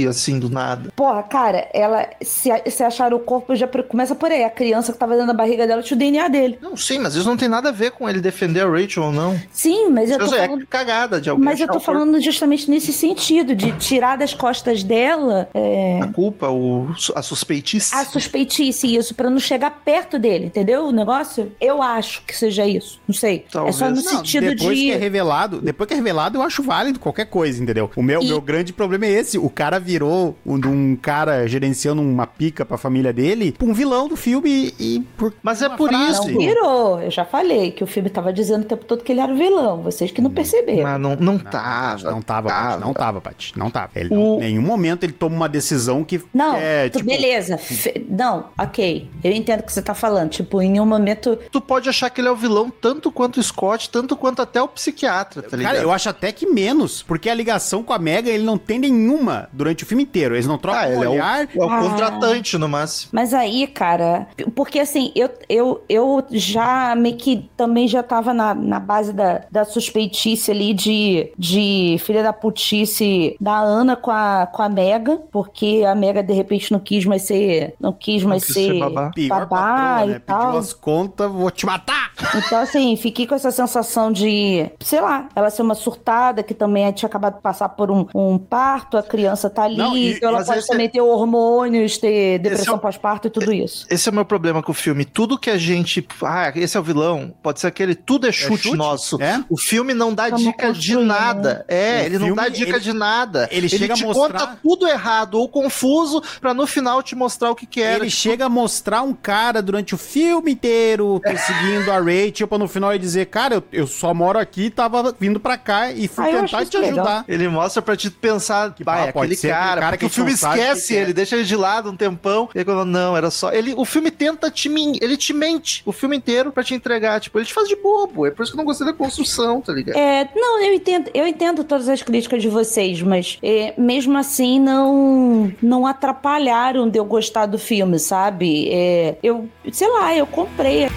descobrir 0.03 0.09
assim 0.09 0.39
do 0.39 0.49
nada. 0.51 0.91
Porra, 0.97 1.23
cara, 1.23 1.69
ela. 1.73 2.09
Se, 2.23 2.51
se 2.71 2.83
achar 2.83 3.13
o 3.15 3.19
corpo, 3.21 3.55
já 3.55 3.67
começa 3.69 4.15
por 4.15 4.31
aí. 4.31 4.45
A 4.45 4.51
criança 4.51 4.93
que 4.93 4.99
tava 4.99 5.13
dentro 5.13 5.29
da 5.29 5.35
barriga 5.35 5.67
dela 5.67 5.83
tinha 5.83 5.97
o 5.97 5.99
DNA 5.99 6.29
dele. 6.29 6.59
Não, 6.61 6.77
sim, 6.77 6.99
mas 6.99 7.15
isso 7.15 7.29
não 7.29 7.37
tem 7.37 7.49
nada 7.49 7.69
a 7.69 7.73
ver 7.73 7.93
com 7.93 8.09
ele 8.09 8.21
defender 8.21 8.61
a 8.61 8.69
Rachel 8.69 9.05
ou 9.05 9.13
não. 9.13 9.41
Sim, 9.51 9.89
mas 9.91 10.11
eu 10.11 10.19
tô 10.19 10.25
Isso 10.27 10.35
é 10.35 10.47
falando. 10.47 10.67
cagada 10.67 11.21
de 11.21 11.31
alguém. 11.31 11.45
Mas 11.45 11.61
eu 11.61 11.67
tô 11.67 11.73
o 11.73 11.77
corpo. 11.77 11.87
falando 11.87 12.21
justamente 12.21 12.71
nesse 12.71 12.93
sentido, 12.93 13.55
de 13.55 13.73
tirar 13.73 14.17
das 14.17 14.35
costas 14.35 14.83
dela 14.83 15.49
é, 15.55 16.01
A 16.03 16.07
culpa, 16.09 16.49
o, 16.49 16.89
a 17.15 17.23
suspeitice. 17.23 17.95
a 17.95 18.05
suspeitice, 18.05 18.95
isso, 18.95 19.15
pra 19.15 19.31
não 19.31 19.39
chegar 19.39 19.71
perto 19.85 20.19
dele, 20.19 20.47
entendeu? 20.47 20.87
O 20.87 20.93
negócio? 20.93 21.53
Eu 21.61 21.83
acho 21.83 22.23
que 22.25 22.37
seja 22.37 22.67
isso. 22.67 23.01
Não 23.07 23.15
sei. 23.15 23.45
Talvez. 23.51 23.77
É 23.77 23.79
só 23.79 23.91
no 23.91 23.97
Não, 23.97 24.03
sentido 24.03 24.49
depois 24.55 24.77
de. 24.79 24.85
que 24.85 24.93
é 24.93 24.97
revelado, 24.97 25.61
depois 25.61 25.87
que 25.89 25.95
é 25.95 25.97
revelado, 25.97 26.39
eu 26.39 26.43
acho 26.43 26.63
válido 26.63 26.99
qualquer 26.99 27.27
coisa, 27.27 27.63
entendeu? 27.63 27.91
O 27.97 28.03
meu, 28.03 28.23
E- 28.23 28.27
meu 28.29 28.41
grande 28.41 28.73
problema 28.73 29.07
é 29.07 29.11
esse. 29.11 29.39
O 29.39 29.51
cara 29.51 29.79
virou 29.85 30.37
um, 30.45 30.55
um 30.67 30.97
cara 30.97 31.47
gerenciando 31.47 32.01
uma 32.03 32.27
pica 32.27 32.65
pra 32.65 32.77
família 32.79 33.13
dele, 33.13 33.53
pra 33.53 33.67
um 33.67 33.73
vilão 33.75 34.09
do 34.09 34.17
filme 34.17 34.73
e, 34.79 34.97
e 34.97 35.01
por 35.17 35.33
Mas 35.43 35.63
é 35.63 35.69
por 35.69 35.89
frase. 35.89 36.11
isso. 36.13 36.31
Não 36.31 36.39
virou. 36.41 37.01
Eu 37.03 37.11
já 37.11 37.25
falei 37.25 37.71
que 37.71 37.85
o 37.85 37.87
filme 37.87 38.09
tava 38.11 38.33
dizendo 38.33 38.63
o 38.63 38.67
tempo 38.67 38.85
todo 38.85 39.03
que 39.05 39.13
ele 39.13 39.21
era 39.21 39.33
o 39.33 39.37
vilão. 39.37 39.83
Vocês 39.83 40.11
que 40.11 40.21
não 40.21 40.31
perceberam. 40.31 40.83
Mas 40.83 41.01
não, 41.01 41.17
não, 41.17 41.39
tava. 41.39 42.11
Não 42.11 42.23
tava, 42.23 42.49
Paty, 42.49 42.81
não 42.81 42.93
tava, 42.95 43.21
Paty. 43.21 43.53
Não 43.59 43.71
tava. 43.71 43.91
Ele, 43.97 44.15
O- 44.15 44.37
Em 44.37 44.41
nenhum 44.55 44.63
momento 44.63 45.05
ele 45.05 45.13
toma 45.13 45.35
uma 45.37 45.49
decisão 45.49 46.03
que 46.05 46.21
Não, 46.33 46.57
é, 46.57 46.89
tu- 46.89 46.99
tipo... 46.99 47.11
beleza. 47.11 47.59
Fe- 47.59 48.05
Não, 48.09 48.47
ok. 48.59 49.09
Eu 49.23 49.33
entendo 49.33 49.61
o 49.61 49.63
que 49.65 49.73
você 49.73 49.83
tá 49.83 49.95
falando. 49.95 50.31
Tipo, 50.31 50.63
em 50.63 50.79
um 50.81 50.87
momento. 50.87 51.37
Tu 51.51 51.61
pode 51.61 51.89
achar 51.89 52.11
que 52.11 52.21
ele 52.21 52.29
é 52.29 52.31
o 52.31 52.37
vilão 52.37 52.71
tanto 52.71 53.11
quanto 53.11 53.39
o 53.39 53.43
Scott, 53.43 53.91
tanto 53.91 54.17
quanto 54.17 54.41
até 54.43 54.61
o 54.63 54.69
psiquiatra, 54.69 55.43
tá 55.43 55.57
ligado? 55.57 55.73
Cara, 55.75 55.83
eu 55.85 55.91
acho 55.93 56.09
até 56.09 56.31
que 56.33 56.47
menos, 56.47 57.03
porque 57.03 57.29
a 57.29 57.35
ligação 57.35 57.83
com 57.83 57.93
a 57.93 57.99
Mega 57.99 58.31
ele 58.31 58.45
não 58.45 58.57
tem 58.59 58.79
nenhuma 58.79 59.49
durante 59.53 59.74
o 59.83 59.87
filme 59.87 60.03
inteiro. 60.05 60.35
Eles 60.35 60.47
não 60.47 60.57
trocam 60.59 60.81
Ah, 60.81 60.89
ele 60.89 61.05
é 61.05 61.09
o, 61.09 61.13
olhar. 61.13 61.43
é 61.43 61.49
o 61.57 61.69
Ah. 61.71 61.81
contratante 61.81 62.57
no 62.59 62.69
máximo. 62.69 63.11
Mas 63.13 63.35
aí, 63.35 63.67
cara, 63.67 64.27
porque 64.55 64.79
assim, 64.79 65.11
eu, 65.15 65.29
eu, 65.49 65.83
eu 65.89 66.25
já 66.31 66.95
meio 66.95 67.17
que 67.17 67.51
também 67.57 67.89
já 67.89 68.03
tava 68.03 68.33
na, 68.33 68.55
na 68.55 68.79
base 68.79 69.13
da, 69.13 69.43
da 69.51 69.65
suspeitice 69.65 70.51
ali 70.51 70.73
de, 70.75 71.33
de 71.39 71.97
filha 72.01 72.23
da 72.23 72.33
putice 72.33 73.37
da 73.41 73.59
Ana 73.59 73.97
com 73.97 74.11
a, 74.11 74.47
com 74.53 74.63
a 74.63 74.69
Mega, 74.69 75.17
porque 75.33 75.83
a 75.87 75.95
Mega 75.95 76.23
de 76.23 76.33
repente 76.33 76.73
não 76.73 76.79
quis 76.81 77.05
mais 77.05 77.23
ser. 77.23 77.75
Não 77.81 77.93
quis 77.93 78.23
mais 78.23 78.45
quis 78.45 78.55
ser, 78.55 78.73
ser 78.73 78.79
babá. 78.81 79.11
Pior 79.15 79.29
babá 79.47 79.49
patroa, 79.97 80.05
e 80.05 80.11
né? 80.11 80.19
tal. 80.25 80.45
Pediu 80.47 80.59
as 80.59 80.73
contas, 80.73 81.31
vou 81.31 81.51
te 81.51 81.67
matar! 81.67 82.13
Então, 82.35 82.59
assim, 82.61 82.97
fiquei 82.97 83.27
com 83.27 83.35
essa 83.35 83.51
sensação 83.51 84.11
de, 84.13 84.71
sei 84.81 85.01
lá, 85.01 85.29
ela 85.35 85.51
ser 85.51 85.63
uma 85.63 85.75
surtada, 85.75 86.43
que 86.43 86.55
também 86.55 86.91
tinha 86.93 87.09
acabado 87.09 87.37
de 87.37 87.41
passar 87.43 87.69
por 87.71 87.91
um, 87.91 88.07
um 88.15 88.39
parto, 88.39 88.97
a 88.97 89.03
criança 89.03 89.49
tá 89.51 89.64
ali, 89.65 89.77
Não, 89.77 89.97
e- 89.97 90.19
ela 90.23 90.45
pode 90.45 90.59
esse 90.59 90.69
também 90.69 90.89
ter 90.89 91.01
hormônios, 91.01 91.99
ter 91.99 92.39
depressão 92.39 92.75
é 92.75 92.77
o- 92.77 92.81
pós-parto 92.81 93.29
e 93.29 93.31
tudo 93.31 93.53
isso. 93.53 93.87
Esse 93.91 94.09
é 94.09 94.13
o 94.13 94.15
meu 94.15 94.25
problema 94.25 94.63
com 94.63 94.73
o 94.73 94.75
filme. 94.75 95.05
Tudo 95.05 95.39
que 95.39 95.51
a 95.51 95.57
gente. 95.59 96.07
Ah, 96.23 96.53
esse 96.55 96.77
é 96.77 96.81
o 96.81 96.83
vilão. 96.83 97.35
Pode 97.43 97.61
ser 97.61 97.67
aquele. 97.67 97.95
Tudo 97.95 98.27
é 98.27 98.33
chute, 98.33 98.65
chute? 98.65 98.77
nosso. 98.77 99.21
É? 99.23 99.43
O 99.49 99.57
filme 99.59 99.95
não 99.95 100.13
dá 100.15 100.25
Tamo 100.27 100.39
dica 100.39 100.73
de 100.73 100.93
construindo, 100.95 101.07
nada. 101.07 101.65
É, 101.69 102.03
O 102.03 102.05
ele 102.07 102.19
não 102.19 102.27
filme, 102.27 102.43
dá 102.43 102.49
dica 102.49 102.71
ele- 102.73 102.81
de 102.81 102.93
nada. 102.93 103.49
ele 103.51 103.69
chega 103.69 103.95
a 103.95 103.97
te 103.97 104.05
mostrar- 104.05 104.41
conta 104.41 104.59
tudo 104.63 104.87
errado 104.89 105.35
ou 105.35 105.49
confuso 105.49 106.23
pra 106.41 106.53
no 106.55 106.67
final 106.67 107.03
te 107.03 107.15
mostrar 107.15 107.51
o 107.51 107.55
que, 107.55 107.67
que 107.67 107.81
era. 107.81 108.03
Ele 108.05 108.11
chega 108.11 108.47
a 108.47 108.49
mostrar 108.49 109.03
um 109.03 109.15
cara 109.15 109.61
durante 109.63 109.95
o 109.95 109.99
filme 109.99 110.53
inteiro 110.53 111.21
É. 111.25 111.31
perseguindo 111.31 111.91
a 111.91 111.99
Rachel 111.99 112.47
pra 112.49 112.59
no 112.59 112.69
final 112.69 112.91
ele 112.93 112.99
dizer, 112.99 113.27
cara, 113.27 113.57
eu, 113.57 113.65
eu 113.73 113.87
só 113.87 114.13
moro 114.15 114.39
aqui, 114.39 114.71
tava 114.71 115.15
vindo 115.19 115.39
pra 115.41 115.57
cá 115.57 115.93
e 115.93 116.09
fui 116.09 116.25
Ah, 116.25 116.41
tentar 116.41 116.65
te 116.67 116.77
legal. 116.79 117.05
ajudar. 117.07 117.25
Ele 117.29 117.49
mostra 117.49 117.83
pra 117.83 117.97
te 117.97 118.11
pensar 118.11 118.75
que 118.75 118.83
ah, 118.87 119.07
é 119.07 119.13
pode 119.13 119.33
aquele 119.33 119.41
ser 119.45 119.53
cara, 119.53 119.81
cara 119.81 119.97
que 119.97 120.05
o 120.05 120.11
filme 120.11 120.33
esquece 120.33 120.89
que 120.89 120.99
é. 120.99 121.03
ele, 121.03 121.13
deixa 121.13 121.37
ele 121.37 121.45
de 121.45 121.57
lado 121.57 121.91
um 121.91 121.97
tempão, 121.97 122.49
e 122.55 122.59
aí 122.59 122.65
quando 122.65 122.85
não, 122.85 123.17
era 123.17 123.31
só, 123.31 123.53
ele, 123.53 123.75
o 123.77 123.85
filme 123.85 124.11
tenta 124.11 124.51
te 124.51 124.69
ele 125.01 125.17
te 125.17 125.33
mente 125.33 125.83
o 125.87 125.93
filme 125.93 126.17
inteiro 126.17 126.51
pra 126.51 126.65
te 126.65 126.75
entregar, 126.75 127.21
tipo, 127.21 127.39
ele 127.39 127.47
te 127.47 127.55
faz 127.55 127.69
de 127.69 127.77
bobo, 127.77 128.27
é 128.27 128.31
por 128.31 128.43
isso 128.43 128.53
que 128.53 128.57
eu 128.57 128.59
não 128.59 128.65
gostei 128.65 128.87
da 128.87 128.93
construção, 128.93 129.61
tá 129.61 129.73
ligado? 129.73 129.97
É, 129.97 130.29
não, 130.35 130.61
eu 130.63 130.75
entendo, 130.75 131.11
eu 131.15 131.27
entendo 131.27 131.65
todas 131.65 131.89
as 131.89 132.03
críticas 132.03 132.43
de 132.43 132.49
vocês, 132.49 133.01
mas 133.03 133.39
é, 133.43 133.75
mesmo 133.79 134.17
assim 134.17 134.59
não 134.59 135.53
não 135.63 135.87
atrapalharam 135.87 136.89
de 136.89 136.99
eu 136.99 137.05
gostar 137.05 137.47
do 137.47 137.59
filme, 137.59 137.99
sabe? 137.99 138.69
É, 138.71 139.17
eu, 139.23 139.49
sei 139.73 139.89
lá, 139.89 140.17
eu 140.17 140.27
comprei. 140.27 140.89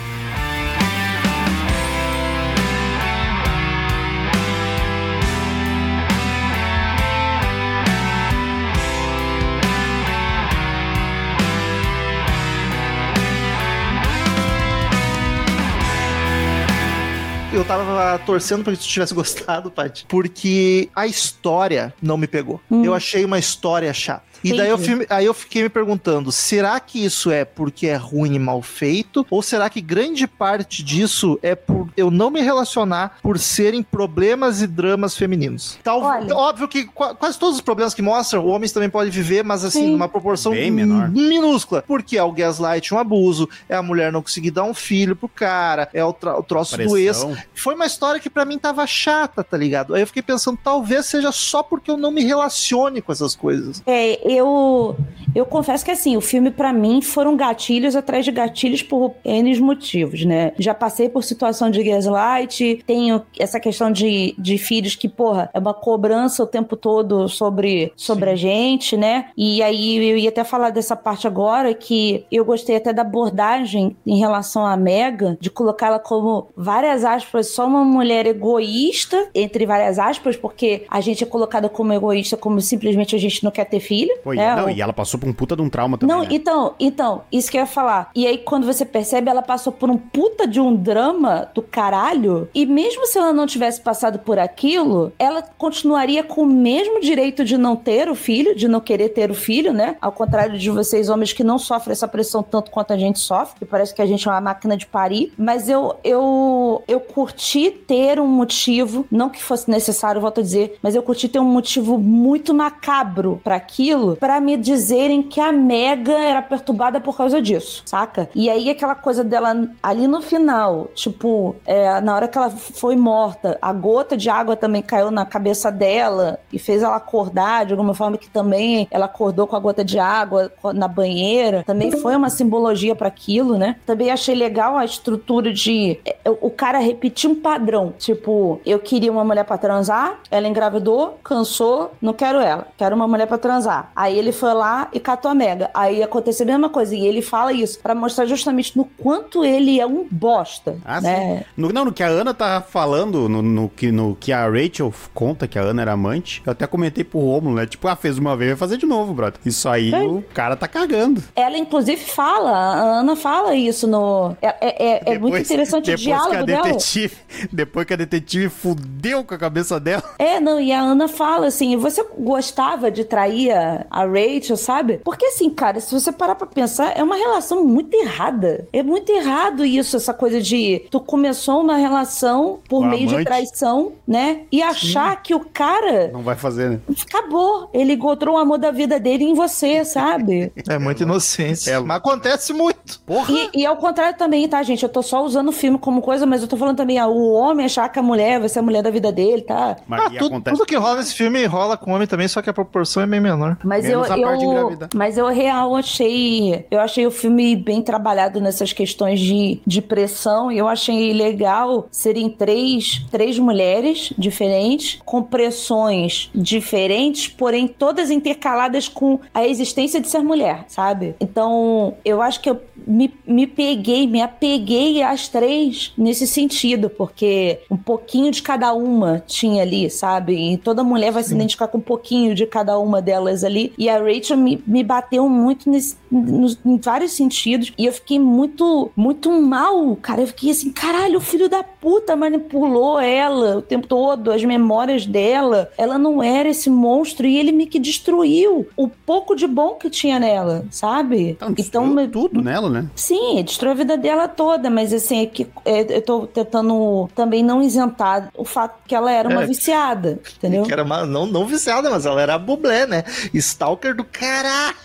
Tava 17.67 18.17
torcendo 18.25 18.63
pra 18.63 18.73
que 18.73 18.80
tu 18.80 18.88
tivesse 18.88 19.13
gostado, 19.15 19.69
Paty, 19.69 20.06
porque 20.08 20.89
a 20.95 21.06
história 21.06 21.93
não 22.01 22.17
me 22.17 22.27
pegou. 22.27 22.62
Hum. 22.71 22.84
Eu 22.84 22.93
achei 22.95 23.25
uma 23.25 23.38
história 23.38 23.93
chata. 23.93 24.27
E 24.43 24.56
daí 24.56 24.69
eu, 24.69 24.78
aí 25.10 25.26
eu 25.26 25.34
fiquei 25.34 25.63
me 25.63 25.69
perguntando, 25.69 26.32
será 26.32 26.80
que 26.80 27.04
isso 27.04 27.32
é 27.32 27.43
porque 27.45 27.88
é 27.88 27.95
ruim 27.95 28.36
e 28.36 28.39
mal 28.39 28.62
feito? 28.62 29.26
Ou 29.30 29.41
será 29.41 29.69
que 29.69 29.82
grande 29.82 30.28
parte 30.28 30.84
disso 30.84 31.39
é 31.41 31.56
por 31.56 31.88
eu 31.95 32.12
não 32.12 32.30
me 32.30 32.41
relacionar 32.41 33.17
por 33.23 33.39
serem 33.39 33.82
problemas 33.82 34.62
e 34.62 34.67
dramas 34.67 35.17
femininos? 35.17 35.80
Tal, 35.84 36.02
Olha. 36.02 36.36
óbvio 36.36 36.67
que 36.67 36.86
qua- 36.86 37.15
quase 37.15 37.39
todos 37.39 37.56
os 37.56 37.62
problemas 37.62 37.93
que 37.93 38.02
mostram, 38.02 38.45
homens 38.45 38.71
também 38.71 38.89
podem 38.89 39.10
viver, 39.12 39.43
mas 39.43 39.63
assim, 39.65 39.86
Sim. 39.86 39.91
numa 39.91 40.08
proporção 40.08 40.52
Bem 40.52 40.69
menor. 40.69 41.10
minúscula. 41.10 41.84
Porque 41.88 42.17
é 42.17 42.23
o 42.23 42.32
gaslight, 42.32 42.93
um 42.93 43.00
abuso, 43.00 43.50
é 43.67 43.76
a 43.76 43.82
mulher 43.82 44.12
não 44.12 44.21
conseguir 44.21 44.52
dar 44.52 44.63
um 44.63 44.73
filho 44.73 45.15
pro 45.15 45.28
cara, 45.28 45.89
é 45.93 46.04
o, 46.04 46.13
tra- 46.13 46.38
o 46.38 46.43
troço 46.43 46.78
do 46.78 46.97
ex. 46.97 47.17
Pressão. 47.23 47.38
Foi 47.56 47.73
uma 47.76 47.86
história 47.86 48.19
que 48.19 48.30
pra 48.30 48.45
mim 48.45 48.58
tava 48.58 48.86
chata, 48.86 49.43
tá 49.43 49.58
ligado? 49.58 49.95
Aí 49.95 50.02
eu 50.02 50.08
fiquei 50.08 50.21
pensando, 50.21 50.58
talvez 50.63 51.06
seja 51.06 51.32
só 51.32 51.63
porque 51.63 51.89
eu 51.89 51.97
não 51.97 52.12
me 52.12 52.23
relacione 52.23 53.02
com 53.02 53.12
essas 53.12 53.36
coisas. 53.36 53.82
É, 53.86 54.27
eu 54.28 54.96
eu 55.36 55.46
confesso 55.46 55.86
que 55.86 55.92
assim, 55.92 56.18
o 56.18 56.22
filme 56.22 56.50
para 56.50 56.74
mim 56.74 57.02
foram 57.02 57.38
gatilhos 57.38 57.96
atrás 57.96 58.26
de 58.26 58.32
gatilhos 58.32 58.82
por 58.82 59.13
N 59.24 59.48
motivos, 59.60 60.26
né? 60.26 60.52
Já 60.58 60.74
passei 60.74 61.10
por 61.10 61.24
situação 61.24 61.70
de 61.70 61.84
gaslight, 61.84 62.84
tenho 62.86 63.22
essa 63.40 63.60
questão 63.60 63.92
de, 63.92 64.34
de 64.38 64.58
filhos 64.58 64.96
que, 64.96 65.08
porra, 65.08 65.50
é 65.54 65.60
uma 65.60 65.74
cobrança 65.74 66.44
o 66.44 66.48
tempo 66.48 66.76
todo 66.76 67.30
sobre, 67.30 67.94
sobre 67.96 68.32
a 68.32 68.36
gente, 68.36 68.98
né? 68.98 69.30
E 69.38 69.62
aí 69.62 70.10
eu 70.10 70.18
ia 70.18 70.30
até 70.30 70.44
falar 70.44 70.72
dessa 70.72 70.96
parte 70.96 71.28
agora 71.28 71.74
que 71.74 72.26
eu 72.32 72.44
gostei 72.44 72.76
até 72.76 72.92
da 72.92 73.04
abordagem 73.04 73.96
em 74.06 74.18
relação 74.18 74.66
à 74.66 74.76
Mega, 74.76 75.38
de 75.40 75.50
colocá-la 75.50 76.00
como 76.00 76.48
várias 76.56 77.06
aspas, 77.06 77.50
só 77.52 77.68
uma 77.68 77.84
mulher 77.84 78.26
egoísta, 78.26 79.30
entre 79.36 79.66
várias 79.66 80.00
aspas, 80.00 80.36
porque 80.36 80.84
a 80.90 81.00
gente 81.00 81.24
é 81.24 81.28
colocada 81.28 81.70
como 81.70 81.94
egoísta 81.94 82.36
como 82.36 82.60
simplesmente 82.60 83.16
a 83.16 83.20
gente 83.20 83.44
não 83.44 83.52
quer 83.52 83.66
ter 83.66 83.80
filho. 83.80 84.16
Pô, 84.23 84.34
né? 84.34 84.56
não, 84.56 84.69
e 84.69 84.82
ela 84.82 84.93
passou 84.93 85.19
por 85.19 85.30
um 85.30 85.34
puta 85.34 85.56
de 85.56 85.62
um 85.62 85.69
trauma 85.69 85.97
também. 85.97 86.15
Não, 86.15 86.23
né? 86.23 86.30
então, 86.32 86.75
então, 86.80 87.23
isso 87.32 87.49
que 87.49 87.58
eu 87.58 87.62
ia 87.62 87.67
falar. 87.67 88.12
E 88.15 88.25
aí, 88.25 88.38
quando 88.38 88.65
você 88.65 88.86
percebe, 88.86 89.30
ela 89.30 89.41
passou 89.41 89.71
por 89.71 89.89
um 89.89 89.97
puta 89.97 90.47
de 90.47 90.60
um 90.60 90.75
drama 90.75 91.49
do 91.53 91.62
caralho. 91.62 92.49
E 92.53 92.65
mesmo 92.65 93.06
se 93.06 93.17
ela 93.17 93.34
não 93.34 93.45
tivesse 93.45 93.82
passado 93.82 94.19
por 94.19 94.39
aquilo, 94.39 95.12
ela 95.17 95.41
continuaria 95.41 96.23
com 96.23 96.41
o 96.41 96.45
mesmo 96.45 96.99
direito 96.99 97.43
de 97.43 97.58
não 97.58 97.75
ter 97.75 98.10
o 98.10 98.15
filho, 98.15 98.56
de 98.56 98.67
não 98.67 98.80
querer 98.80 99.10
ter 99.10 99.32
o 99.32 99.36
filho, 99.36 99.73
né? 99.73 99.97
Ao 100.01 100.12
contrário 100.12 100.58
de 100.58 100.69
vocês, 100.69 101.10
homens 101.10 101.34
que 101.34 101.43
não 101.43 101.58
sofrem 101.58 101.91
essa 101.91 102.08
pressão 102.08 102.43
tanto 102.43 102.71
quanto 102.71 102.93
a 102.93 102.97
gente 102.97 103.19
sofre, 103.19 103.60
que 103.60 103.65
parece 103.65 103.93
que 103.93 104.01
a 104.01 104.06
gente 104.06 104.27
é 104.27 104.32
uma 104.32 104.41
máquina 104.41 104.77
de 104.77 104.86
parir. 104.86 105.34
Mas 105.38 105.69
eu, 105.69 105.95
eu, 106.03 106.84
eu 106.88 106.99
curti 106.99 107.71
ter 107.71 108.19
um 108.19 108.27
motivo, 108.27 109.06
não 109.12 109.30
que 109.30 109.41
fosse 109.41 109.69
necessário, 109.69 110.21
volto 110.21 110.39
a 110.39 110.43
dizer, 110.43 110.77
mas 110.82 110.95
eu 110.95 111.03
curti 111.03 111.27
ter 111.27 111.39
um 111.39 111.45
motivo 111.45 111.98
muito 111.98 112.54
macabro 112.54 113.42
para 113.44 113.56
aquilo, 113.56 114.06
para 114.15 114.39
me 114.39 114.55
dizerem 114.55 115.21
que 115.21 115.39
a 115.39 115.51
Mega 115.51 116.13
era 116.13 116.41
perturbada 116.41 116.99
por 116.99 117.17
causa 117.17 117.41
disso, 117.41 117.83
saca? 117.85 118.29
E 118.33 118.49
aí 118.49 118.69
aquela 118.69 118.95
coisa 118.95 119.23
dela 119.23 119.67
ali 119.81 120.08
no 120.08 120.21
final, 120.21 120.89
tipo, 120.93 121.55
é, 121.65 121.99
na 122.01 122.15
hora 122.15 122.27
que 122.27 122.37
ela 122.37 122.49
foi 122.49 122.95
morta, 122.95 123.58
a 123.62 123.73
gota 123.73 124.15
de 124.15 124.29
água 124.29 124.55
também 124.55 124.81
caiu 124.81 125.12
na 125.12 125.25
cabeça 125.25 125.71
dela 125.71 126.39
e 126.51 126.60
fez 126.60 126.83
ela 126.83 126.95
acordar 126.95 127.65
de 127.65 127.73
alguma 127.73 127.93
forma 127.93 128.17
que 128.17 128.29
também 128.29 128.87
ela 128.91 129.05
acordou 129.05 129.47
com 129.47 129.55
a 129.55 129.60
gota 129.60 129.83
de 129.83 129.99
água 129.99 130.51
na 130.73 130.87
banheira. 130.87 131.63
Também 131.65 131.91
foi 131.91 132.15
uma 132.15 132.29
simbologia 132.29 132.95
para 132.95 133.08
aquilo, 133.08 133.58
né? 133.58 133.75
Também 133.85 134.12
achei 134.12 134.35
legal 134.35 134.77
a 134.77 134.85
estrutura 134.85 135.53
de 135.53 135.99
é, 136.05 136.17
o 136.29 136.49
cara 136.49 136.79
repetir 136.79 137.29
um 137.29 137.35
padrão, 137.35 137.93
tipo, 137.97 138.60
eu 138.65 138.79
queria 138.79 139.12
uma 139.12 139.23
mulher 139.23 139.43
para 139.43 139.58
transar, 139.58 140.19
ela 140.29 140.47
engravidou, 140.47 141.19
cansou, 141.23 141.91
não 142.01 142.13
quero 142.13 142.39
ela, 142.39 142.67
quero 142.77 142.95
uma 142.95 143.08
mulher 143.08 143.27
para 143.27 143.37
transar. 143.37 143.91
Aí 143.98 144.17
ele 144.17 144.31
foi 144.31 144.54
lá 144.54 144.89
e 144.93 145.00
catou 145.00 145.31
a 145.31 145.33
Mega. 145.35 145.71
Aí 145.73 146.04
aconteceu 146.04 146.43
a 146.43 146.48
mesma 146.48 146.69
coisa. 146.69 146.95
E 146.95 147.04
ele 147.08 147.23
fala 147.23 147.52
isso 147.52 147.79
para 147.79 147.95
mostrar 147.95 148.25
justamente 148.27 148.77
no 148.77 148.85
quanto 148.85 149.43
ele 149.43 149.79
é 149.79 149.87
um 149.87 150.06
bosta. 150.12 150.77
Ah, 150.85 151.02
né? 151.02 151.39
sim. 151.39 151.45
No, 151.58 151.69
não, 151.73 151.85
no 151.85 151.91
que 151.91 152.04
a 152.04 152.08
Ana 152.08 152.31
tá 152.31 152.62
falando, 152.62 153.27
no, 153.27 153.41
no 153.41 153.67
que, 153.69 153.91
no 153.91 154.15
que 154.15 154.31
a 154.31 154.48
Rachel 154.48 154.93
conta 155.15 155.48
que 155.48 155.58
a 155.58 155.63
Ana 155.63 155.81
era 155.81 155.93
amante, 155.93 156.43
eu 156.45 156.52
até 156.52 156.67
comentei 156.67 157.04
pro 157.04 157.17
Romulo, 157.19 157.56
né? 157.56 157.65
Tipo, 157.65 157.87
ah, 157.87 157.95
fez 157.95 158.19
uma 158.19 158.37
vez, 158.37 158.52
vai 158.52 158.58
fazer 158.58 158.77
de 158.77 158.85
novo, 158.85 159.15
brother. 159.15 159.39
Isso 159.43 159.67
aí, 159.67 159.91
É. 159.91 160.00
o 160.04 160.23
cara 160.33 160.56
tá 160.56 160.67
cagando. 160.67 161.23
Ela, 161.35 161.58
inclusive, 161.58 162.04
fala, 162.04 162.52
a 162.52 163.00
Ana 163.00 163.15
fala 163.15 163.56
isso 163.56 163.87
no. 163.87 164.37
É, 164.41 164.48
é- 164.62 164.85
é- 164.85 165.02
é 165.15 165.17
muito 165.17 165.33
Depois- 165.33 165.41
interessante 165.52 165.83
o 165.91 165.95
depois 165.98 166.04
que 166.06 166.12
a 166.12 166.15
diálogo 166.17 166.45
dela. 166.45 166.63
detetive, 166.63 167.15
Depois 167.52 167.87
que 167.87 167.93
a 167.93 167.98
detetive 167.98 168.50
fudeu 168.50 169.23
com 169.23 169.33
a 169.33 169.37
cabeça 169.39 169.79
dela. 169.79 170.04
É, 170.19 170.39
não, 170.39 170.60
e 170.60 170.71
a 170.71 170.79
Ana 170.81 171.08
fala 171.08 171.48
assim: 171.48 171.75
você 171.77 172.06
gostava 172.17 172.91
de 172.91 173.04
trair 173.04 173.52
a, 173.90 174.06
Rachel, 174.06 174.58
sabe? 174.58 175.00
Porque 175.04 175.25
assim, 175.25 175.50
cara, 175.50 175.79
se 175.79 175.94
você 175.94 176.12
parar 176.12 176.35
pra 176.35 176.48
pensar, 176.48 176.98
é 176.98 177.04
uma 177.04 177.15
relação 177.15 177.63
muito 177.63 177.94
errada. 177.96 178.67
É 178.71 178.81
muito 178.83 179.12
errado 179.12 179.65
isso, 179.65 179.96
essa 179.98 180.13
coisa 180.13 180.42
de 180.42 180.85
tu 180.92 181.00
começou 181.00 181.62
uma 181.62 181.75
relação 181.77 182.60
por 182.69 182.85
meio 182.85 183.08
de 183.08 183.13
amante. 183.15 183.27
traição, 183.27 183.94
né? 184.08 184.42
E 184.52 184.62
achar 184.62 185.21
que 185.21 185.33
o 185.33 185.40
cara 185.42 186.10
Não 186.12 186.21
vai 186.21 186.35
fazer, 186.35 186.69
né? 186.69 186.79
acabou. 187.08 187.69
Ele 187.73 187.94
encontrou 187.94 188.35
o 188.35 188.38
amor 188.38 188.58
da 188.58 188.71
vida 188.71 189.00
dele 189.00 189.23
em 189.23 189.33
você, 189.33 189.83
sabe? 189.85 190.52
É 190.67 190.77
muita 190.77 191.04
inocência. 191.04 191.71
É. 191.71 191.79
Mas 191.79 191.98
acontece 191.98 192.54
muito. 192.54 193.00
Porra! 193.06 193.31
E, 193.33 193.62
e 193.62 193.65
ao 193.65 193.77
contrário 193.77 194.17
também, 194.17 194.48
tá, 194.48 194.62
gente? 194.63 194.83
Eu 194.83 194.90
tô 194.90 195.02
só 195.02 195.23
usando 195.23 195.50
o 195.50 195.52
filme 195.52 195.77
como 195.77 196.02
coisa, 196.02 196.25
mas 196.25 196.42
eu 196.42 196.48
tô 196.48 196.58
falando 196.58 196.77
também, 196.77 196.98
ah, 196.98 197.08
o 197.08 197.31
homem 197.33 197.65
achar 197.65 197.90
que 197.90 198.00
a 198.00 198.04
mulher 198.04 198.40
vai 198.40 198.50
ser 198.50 198.60
a 198.60 198.62
mulher 198.62 198.81
da 198.83 198.90
vida 198.90 199.12
dele, 199.12 199.42
tá? 199.42 199.75
Mas 199.88 200.02
Ah, 200.02 200.10
tudo, 200.10 200.25
acontece. 200.27 200.58
tudo 200.58 200.65
que 200.67 200.75
rola 200.75 200.98
nesse 200.98 201.13
filme 201.13 201.46
rola 201.46 201.77
com 201.77 201.92
homem 201.94 202.08
também, 202.08 202.27
só 202.27 202.42
que 202.42 202.50
a 202.50 202.54
proporção 202.54 203.04
é 203.04 203.08
bem 203.08 203.19
menor. 203.19 203.58
Mas 203.63 203.77
eu, 203.86 204.02
Menos 204.02 204.44
eu, 204.44 204.50
engravidar. 204.50 204.90
mas 204.96 205.17
eu 205.17 205.28
real 205.28 205.75
achei, 205.75 206.65
eu 206.69 206.80
achei 206.80 207.06
o 207.06 207.12
filme 207.12 207.56
bem 207.56 207.82
trabalhado 207.82 208.40
nessas 208.40 208.73
questões 208.73 209.19
de, 209.19 209.60
de 209.65 209.82
pressão 209.82 210.52
e 210.52 210.58
eu 210.58 210.67
achei 210.67 211.13
legal 211.13 211.88
serem 211.92 212.30
três, 212.30 213.06
três 213.12 213.38
mulheres 213.40 214.13
diferentes, 214.17 215.00
com 215.06 215.21
pressões 215.23 216.30
diferentes, 216.34 217.28
porém 217.28 217.67
todas 217.67 218.10
intercaladas 218.12 218.88
com 218.88 219.19
a 219.34 219.46
existência 219.48 220.00
de 220.00 220.08
ser 220.08 220.19
mulher, 220.19 220.65
sabe? 220.67 221.15
Então, 221.19 221.96
eu 222.04 222.21
acho 222.21 222.42
que 222.42 222.50
eu 222.50 222.60
me, 222.86 223.13
me 223.25 223.46
peguei, 223.46 224.08
me 224.08 224.21
apeguei 224.21 225.02
às 225.02 225.28
três 225.28 225.92
nesse 225.98 226.25
sentido, 226.25 226.90
porque 226.90 227.60
um 227.69 227.78
pouquinho 227.78 228.32
de 228.32 228.42
cada 228.42 228.73
uma 228.73 229.21
tinha 229.25 229.63
ali, 229.63 229.90
sabe? 229.90 230.54
E 230.54 230.58
toda 230.58 230.84
mulher 230.84 231.12
vai 231.12 231.23
se 231.23 231.34
identificar 231.34 231.67
com 231.67 231.78
um 231.80 231.82
pouquinho 231.82 232.34
de 232.34 232.46
cada 232.46 232.78
uma 232.80 233.02
delas 233.02 233.44
ali. 233.44 233.67
E 233.78 233.90
a 233.90 233.98
Rachel 234.00 234.38
me, 234.38 234.62
me 234.68 234.84
bateu 234.84 235.28
muito 235.30 235.70
nesse, 235.70 235.96
nos- 236.12 236.58
em 236.65 236.78
vários 236.78 237.12
sentidos. 237.13 237.72
E 237.78 237.86
eu 237.86 237.94
fiquei 237.94 238.20
muito, 238.20 238.92
muito 238.96 239.32
mal, 239.42 239.96
cara. 239.98 240.22
Eu 240.22 240.28
fiquei 240.28 240.52
assim, 240.52 240.72
caralho, 240.72 241.20
filho 241.20 241.50
da 241.50 241.63
puta 241.88 242.17
manipulou 242.17 243.00
ela 243.00 243.56
o 243.60 243.62
tempo 243.62 243.88
todo, 243.88 244.33
as 244.33 244.44
memórias 244.44 245.06
dela. 245.06 245.71
Ela 245.77 245.98
não 245.98 246.21
era 246.21 246.50
esse 246.50 246.69
monstro 246.69 247.25
e 247.25 247.38
ele 247.38 247.54
me 247.54 247.65
que 247.65 247.79
destruiu 247.79 248.67
o 248.75 248.90
pouco 248.90 249.33
de 249.33 249.48
bom 249.48 249.75
que 249.75 249.90
tinha 249.90 250.19
nela, 250.19 250.65
sabe? 250.69 251.29
Então, 251.29 251.54
destruiu 251.54 252.12
tudo 252.12 252.42
nela, 252.42 252.69
né? 252.69 252.90
Sim, 252.94 253.42
destruiu 253.42 253.71
a 253.71 253.75
vida 253.75 253.98
dela 253.98 254.27
toda, 254.27 254.69
mas 254.69 254.92
assim, 254.92 255.21
é 255.21 255.25
que 255.27 255.48
é, 255.63 255.96
eu 255.98 256.02
tô 256.02 256.27
tentando 256.27 257.10
também 257.15 257.42
não 257.42 257.63
isentar 257.63 258.33
o 258.35 258.44
fato 258.44 258.79
que 258.85 258.94
ela 258.94 259.10
era 259.10 259.29
uma 259.29 259.44
É. 259.44 259.48
viciada, 259.48 260.19
entendeu? 260.35 260.63
Que 260.63 260.73
era 260.73 260.83
uma, 260.83 261.06
não, 261.06 261.25
não 261.25 261.46
viciada, 261.46 261.90
mas 261.90 262.06
ela 262.06 262.21
era 262.21 262.38
bublé, 262.38 262.85
né? 262.85 263.06
Stalker 263.33 263.96
do 263.96 264.04
caralho. 264.04 264.75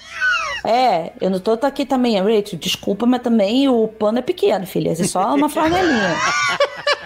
É, 0.64 1.12
eu 1.20 1.28
não 1.28 1.40
tô 1.40 1.52
aqui 1.52 1.84
também, 1.84 2.20
Rachel, 2.20 2.58
desculpa, 2.58 3.04
mas 3.04 3.22
também 3.22 3.68
o 3.68 3.88
pano 3.88 4.18
é 4.18 4.22
pequeno, 4.22 4.66
filha, 4.66 4.90
é 4.90 4.94
só 4.94 5.34
uma 5.34 5.48
flanelinha. 5.48 6.16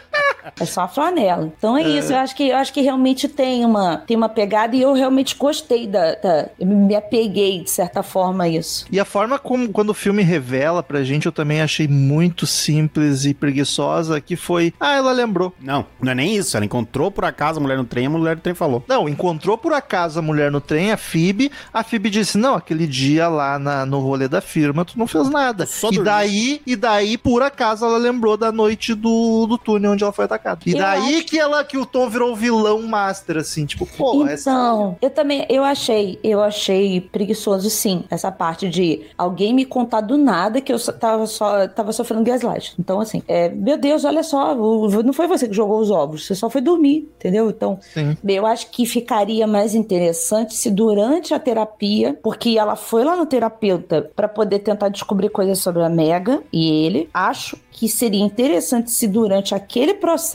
É 0.61 0.65
só 0.65 0.83
a 0.83 0.89
flanela. 0.89 1.53
Então 1.59 1.77
é, 1.77 1.83
isso. 1.83 2.13
Eu 2.13 2.19
acho 2.19 2.35
que 2.37 2.49
eu 2.49 2.57
acho 2.57 2.73
que 2.73 2.81
realmente 2.81 3.29
tem 3.29 3.65
uma, 3.65 3.99
tem 3.99 4.17
uma 4.17 4.29
pegada 4.29 4.75
e 4.77 4.83
eu 4.83 4.93
realmente 4.93 5.35
gostei 5.37 5.87
da, 5.87 6.15
da- 6.15 6.49
eu 6.59 6.67
me 6.67 6.95
apeguei 6.95 7.63
de 7.63 7.71
certa 7.71 8.03
forma 8.03 8.45
a 8.45 8.49
isso. 8.49 8.87
E 8.91 8.99
a 9.01 9.05
forma 9.05 9.39
como 9.39 9.69
quando 9.71 9.91
o 9.91 9.95
filme 9.95 10.23
revela 10.23 10.83
pra 10.83 11.03
gente, 11.03 11.27
eu 11.27 11.33
também 11.33 11.61
achei 11.61 11.89
muito 11.89 12.47
simples 12.47 13.25
e 13.25 13.35
preguiçosa, 13.35 14.21
que 14.21 14.37
foi, 14.37 14.73
ah, 14.79 14.95
ela 14.97 15.13
lembrou. 15.13 15.53
Não, 15.61 15.85
não 16.01 16.13
é 16.13 16.15
nem 16.15 16.37
isso. 16.37 16.57
Ela 16.57 16.67
encontrou 16.67 17.11
por 17.11 17.25
acaso 17.25 17.59
a 17.59 17.63
mulher 17.63 17.77
no 17.79 17.85
trem, 17.85 18.07
a 18.07 18.11
mulher 18.11 18.37
do 18.37 18.43
trem 18.43 18.55
falou. 18.55 18.85
Não, 18.89 19.09
encontrou 19.09 19.57
por 19.59 19.73
acaso 19.73 20.19
a 20.19 20.23
mulher 20.23 20.51
no 20.51 20.61
trem, 20.61 20.93
a 20.93 20.97
Phoebe. 20.97 21.51
A 21.73 21.83
Phoebe 21.83 22.11
disse: 22.11 22.39
Não, 22.39 22.55
aquele 22.55 22.87
dia 22.87 23.29
lá 23.29 23.59
na- 23.59 23.85
no 23.87 24.01
rolê 24.01 24.29
da 24.29 24.41
firma, 24.41 24.85
tu 24.85 24.99
não 24.99 25.07
fez 25.07 25.29
nada. 25.29 25.67
Só 25.67 25.89
e 25.89 25.93
dormi. 25.97 26.05
daí, 26.05 26.61
e 26.67 26.77
daí, 26.77 27.19
por 27.19 27.43
acaso, 27.43 27.85
ela 27.85 27.99
lembrou 27.99 28.37
da 28.37 28.53
noite 28.53 28.95
do, 28.95 29.47
do 29.47 29.59
túnel 29.59 29.93
onde 29.93 30.03
ela 30.05 30.13
foi 30.13 30.25
atacada. 30.25 30.36
E 30.67 30.73
Eu 30.73 30.79
daí 30.79 31.23
que 31.23 31.39
ela 31.39 31.65
que 31.65 31.77
o 31.79 31.87
Tom 31.87 32.09
virou 32.09 32.33
o 32.33 32.37
vilão 32.37 32.83
master, 32.83 33.39
assim, 33.39 33.65
tipo, 33.67 33.87
pô, 33.87 34.27
essa. 34.27 34.51
Então, 34.51 34.97
eu 35.01 35.11
também, 35.11 35.47
eu 35.49 35.63
achei, 35.65 36.19
eu 36.23 36.43
achei 36.43 37.01
preguiçoso 37.01 37.69
sim, 37.71 38.05
essa 38.11 38.31
parte 38.31 38.69
de 38.69 39.03
alguém 39.17 39.55
me 39.55 39.65
contar 39.65 40.01
do 40.01 40.17
nada 40.17 40.61
que 40.61 40.73
eu 40.73 40.79
tava 40.99 41.27
só 41.27 41.67
tava 41.69 41.93
sofrendo 41.93 42.25
gaslight. 42.25 42.75
Então, 42.79 43.01
assim, 43.01 43.23
é, 43.29 43.49
meu 43.49 43.77
Deus, 43.77 44.05
olha 44.05 44.23
só, 44.23 44.55
o- 44.55 45.03
não 45.03 45.13
foi 45.13 45.27
você 45.27 45.49
que 45.49 45.55
jogou 45.55 45.79
os 45.81 45.91
ovos, 45.91 46.27
você 46.27 46.35
só 46.35 46.49
foi 46.51 46.61
dormir, 46.61 47.09
entendeu? 47.17 47.49
Então, 47.51 47.79
Sim. 47.95 48.17
eu 48.27 48.47
acho 48.47 48.71
que 48.71 48.87
ficaria 48.87 49.47
mais 49.47 49.75
interessante 49.75 50.55
se 50.55 50.71
durante 50.71 51.33
a 51.35 51.39
terapia, 51.39 52.19
porque 52.23 52.59
ela 52.59 52.77
foi 52.77 53.05
lá 53.05 53.17
no 53.17 53.27
terapeuta 53.27 54.11
para 54.15 54.29
poder 54.29 54.61
tentar 54.61 54.89
descobrir 54.89 55.29
coisas 55.31 55.59
sobre 55.59 55.83
a 55.83 55.89
Mega 55.89 56.43
e 56.53 56.85
ele, 56.85 57.09
acho 57.13 57.57
que 57.71 57.89
seria 57.89 58.23
interessante 58.23 58.91
se 58.91 59.07
durante 59.07 59.55
aquele 59.55 59.95
processo, 59.95 60.26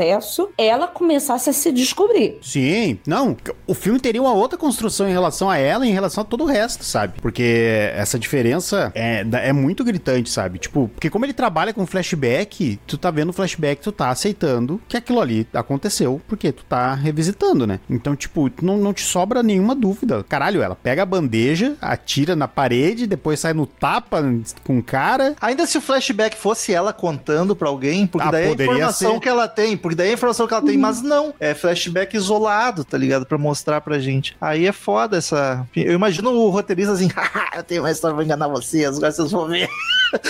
ela 0.57 0.87
começasse 0.87 1.49
a 1.49 1.53
se 1.53 1.71
descobrir. 1.71 2.37
Sim, 2.41 2.99
não, 3.05 3.35
o 3.67 3.73
filme 3.73 3.99
teria 3.99 4.21
uma 4.21 4.33
outra 4.33 4.57
construção 4.57 5.07
em 5.07 5.11
relação 5.11 5.49
a 5.49 5.57
ela 5.57 5.85
e 5.85 5.89
em 5.89 5.93
relação 5.93 6.21
a 6.21 6.25
todo 6.25 6.43
o 6.43 6.47
resto, 6.47 6.83
sabe? 6.83 7.13
Porque 7.21 7.89
essa 7.95 8.17
diferença 8.19 8.91
é, 8.95 9.25
é 9.31 9.53
muito 9.53 9.83
gritante, 9.83 10.29
sabe? 10.29 10.59
Tipo, 10.59 10.87
porque 10.89 11.09
como 11.09 11.25
ele 11.25 11.33
trabalha 11.33 11.73
com 11.73 11.85
flashback, 11.85 12.79
tu 12.87 12.97
tá 12.97 13.09
vendo 13.11 13.29
o 13.29 13.33
flashback, 13.33 13.81
tu 13.81 13.91
tá 13.91 14.09
aceitando 14.09 14.81
que 14.87 14.97
aquilo 14.97 15.19
ali 15.19 15.47
aconteceu, 15.53 16.21
porque 16.27 16.51
tu 16.51 16.63
tá 16.65 16.93
revisitando, 16.93 17.65
né? 17.65 17.79
Então, 17.89 18.15
tipo, 18.15 18.49
não, 18.61 18.77
não 18.77 18.93
te 18.93 19.01
sobra 19.03 19.41
nenhuma 19.43 19.75
dúvida. 19.75 20.23
Caralho, 20.27 20.61
ela 20.61 20.75
pega 20.75 21.03
a 21.03 21.05
bandeja, 21.05 21.75
atira 21.81 22.35
na 22.35 22.47
parede, 22.47 23.07
depois 23.07 23.39
sai 23.39 23.53
no 23.53 23.65
tapa 23.65 24.23
com 24.63 24.77
o 24.77 24.83
cara. 24.83 25.35
Ainda 25.41 25.65
se 25.65 25.77
o 25.77 25.81
flashback 25.81 26.35
fosse 26.37 26.73
ela 26.73 26.93
contando 26.93 27.55
pra 27.55 27.69
alguém, 27.69 28.05
porque 28.07 28.27
Ah, 28.27 28.31
daí 28.31 28.43
é 28.43 28.47
a 28.47 28.49
poderia 28.49 28.73
informação 28.73 29.13
ser. 29.15 29.19
que 29.19 29.29
ela 29.29 29.47
tem, 29.47 29.75
porque 29.81 29.95
daí 29.95 30.07
é 30.07 30.11
a 30.11 30.13
informação 30.13 30.47
que 30.47 30.53
ela 30.53 30.63
tem, 30.63 30.77
mas 30.77 31.01
não, 31.01 31.33
é 31.39 31.53
flashback 31.53 32.15
isolado, 32.15 32.85
tá 32.85 32.97
ligado? 32.97 33.25
Pra 33.25 33.37
mostrar 33.37 33.81
pra 33.81 33.99
gente. 33.99 34.35
Aí 34.39 34.65
é 34.65 34.71
foda 34.71 35.17
essa. 35.17 35.67
Eu 35.75 35.93
imagino 35.93 36.31
o 36.31 36.49
roteirista 36.49 36.93
assim, 36.93 37.07
haha, 37.15 37.57
eu 37.57 37.63
tenho 37.63 37.81
uma 37.81 37.91
história 37.91 38.15
pra 38.15 38.23
enganar 38.23 38.47
vocês, 38.47 38.97
agora 38.97 39.11
vocês 39.11 39.31
vão 39.31 39.47
ver. 39.47 39.69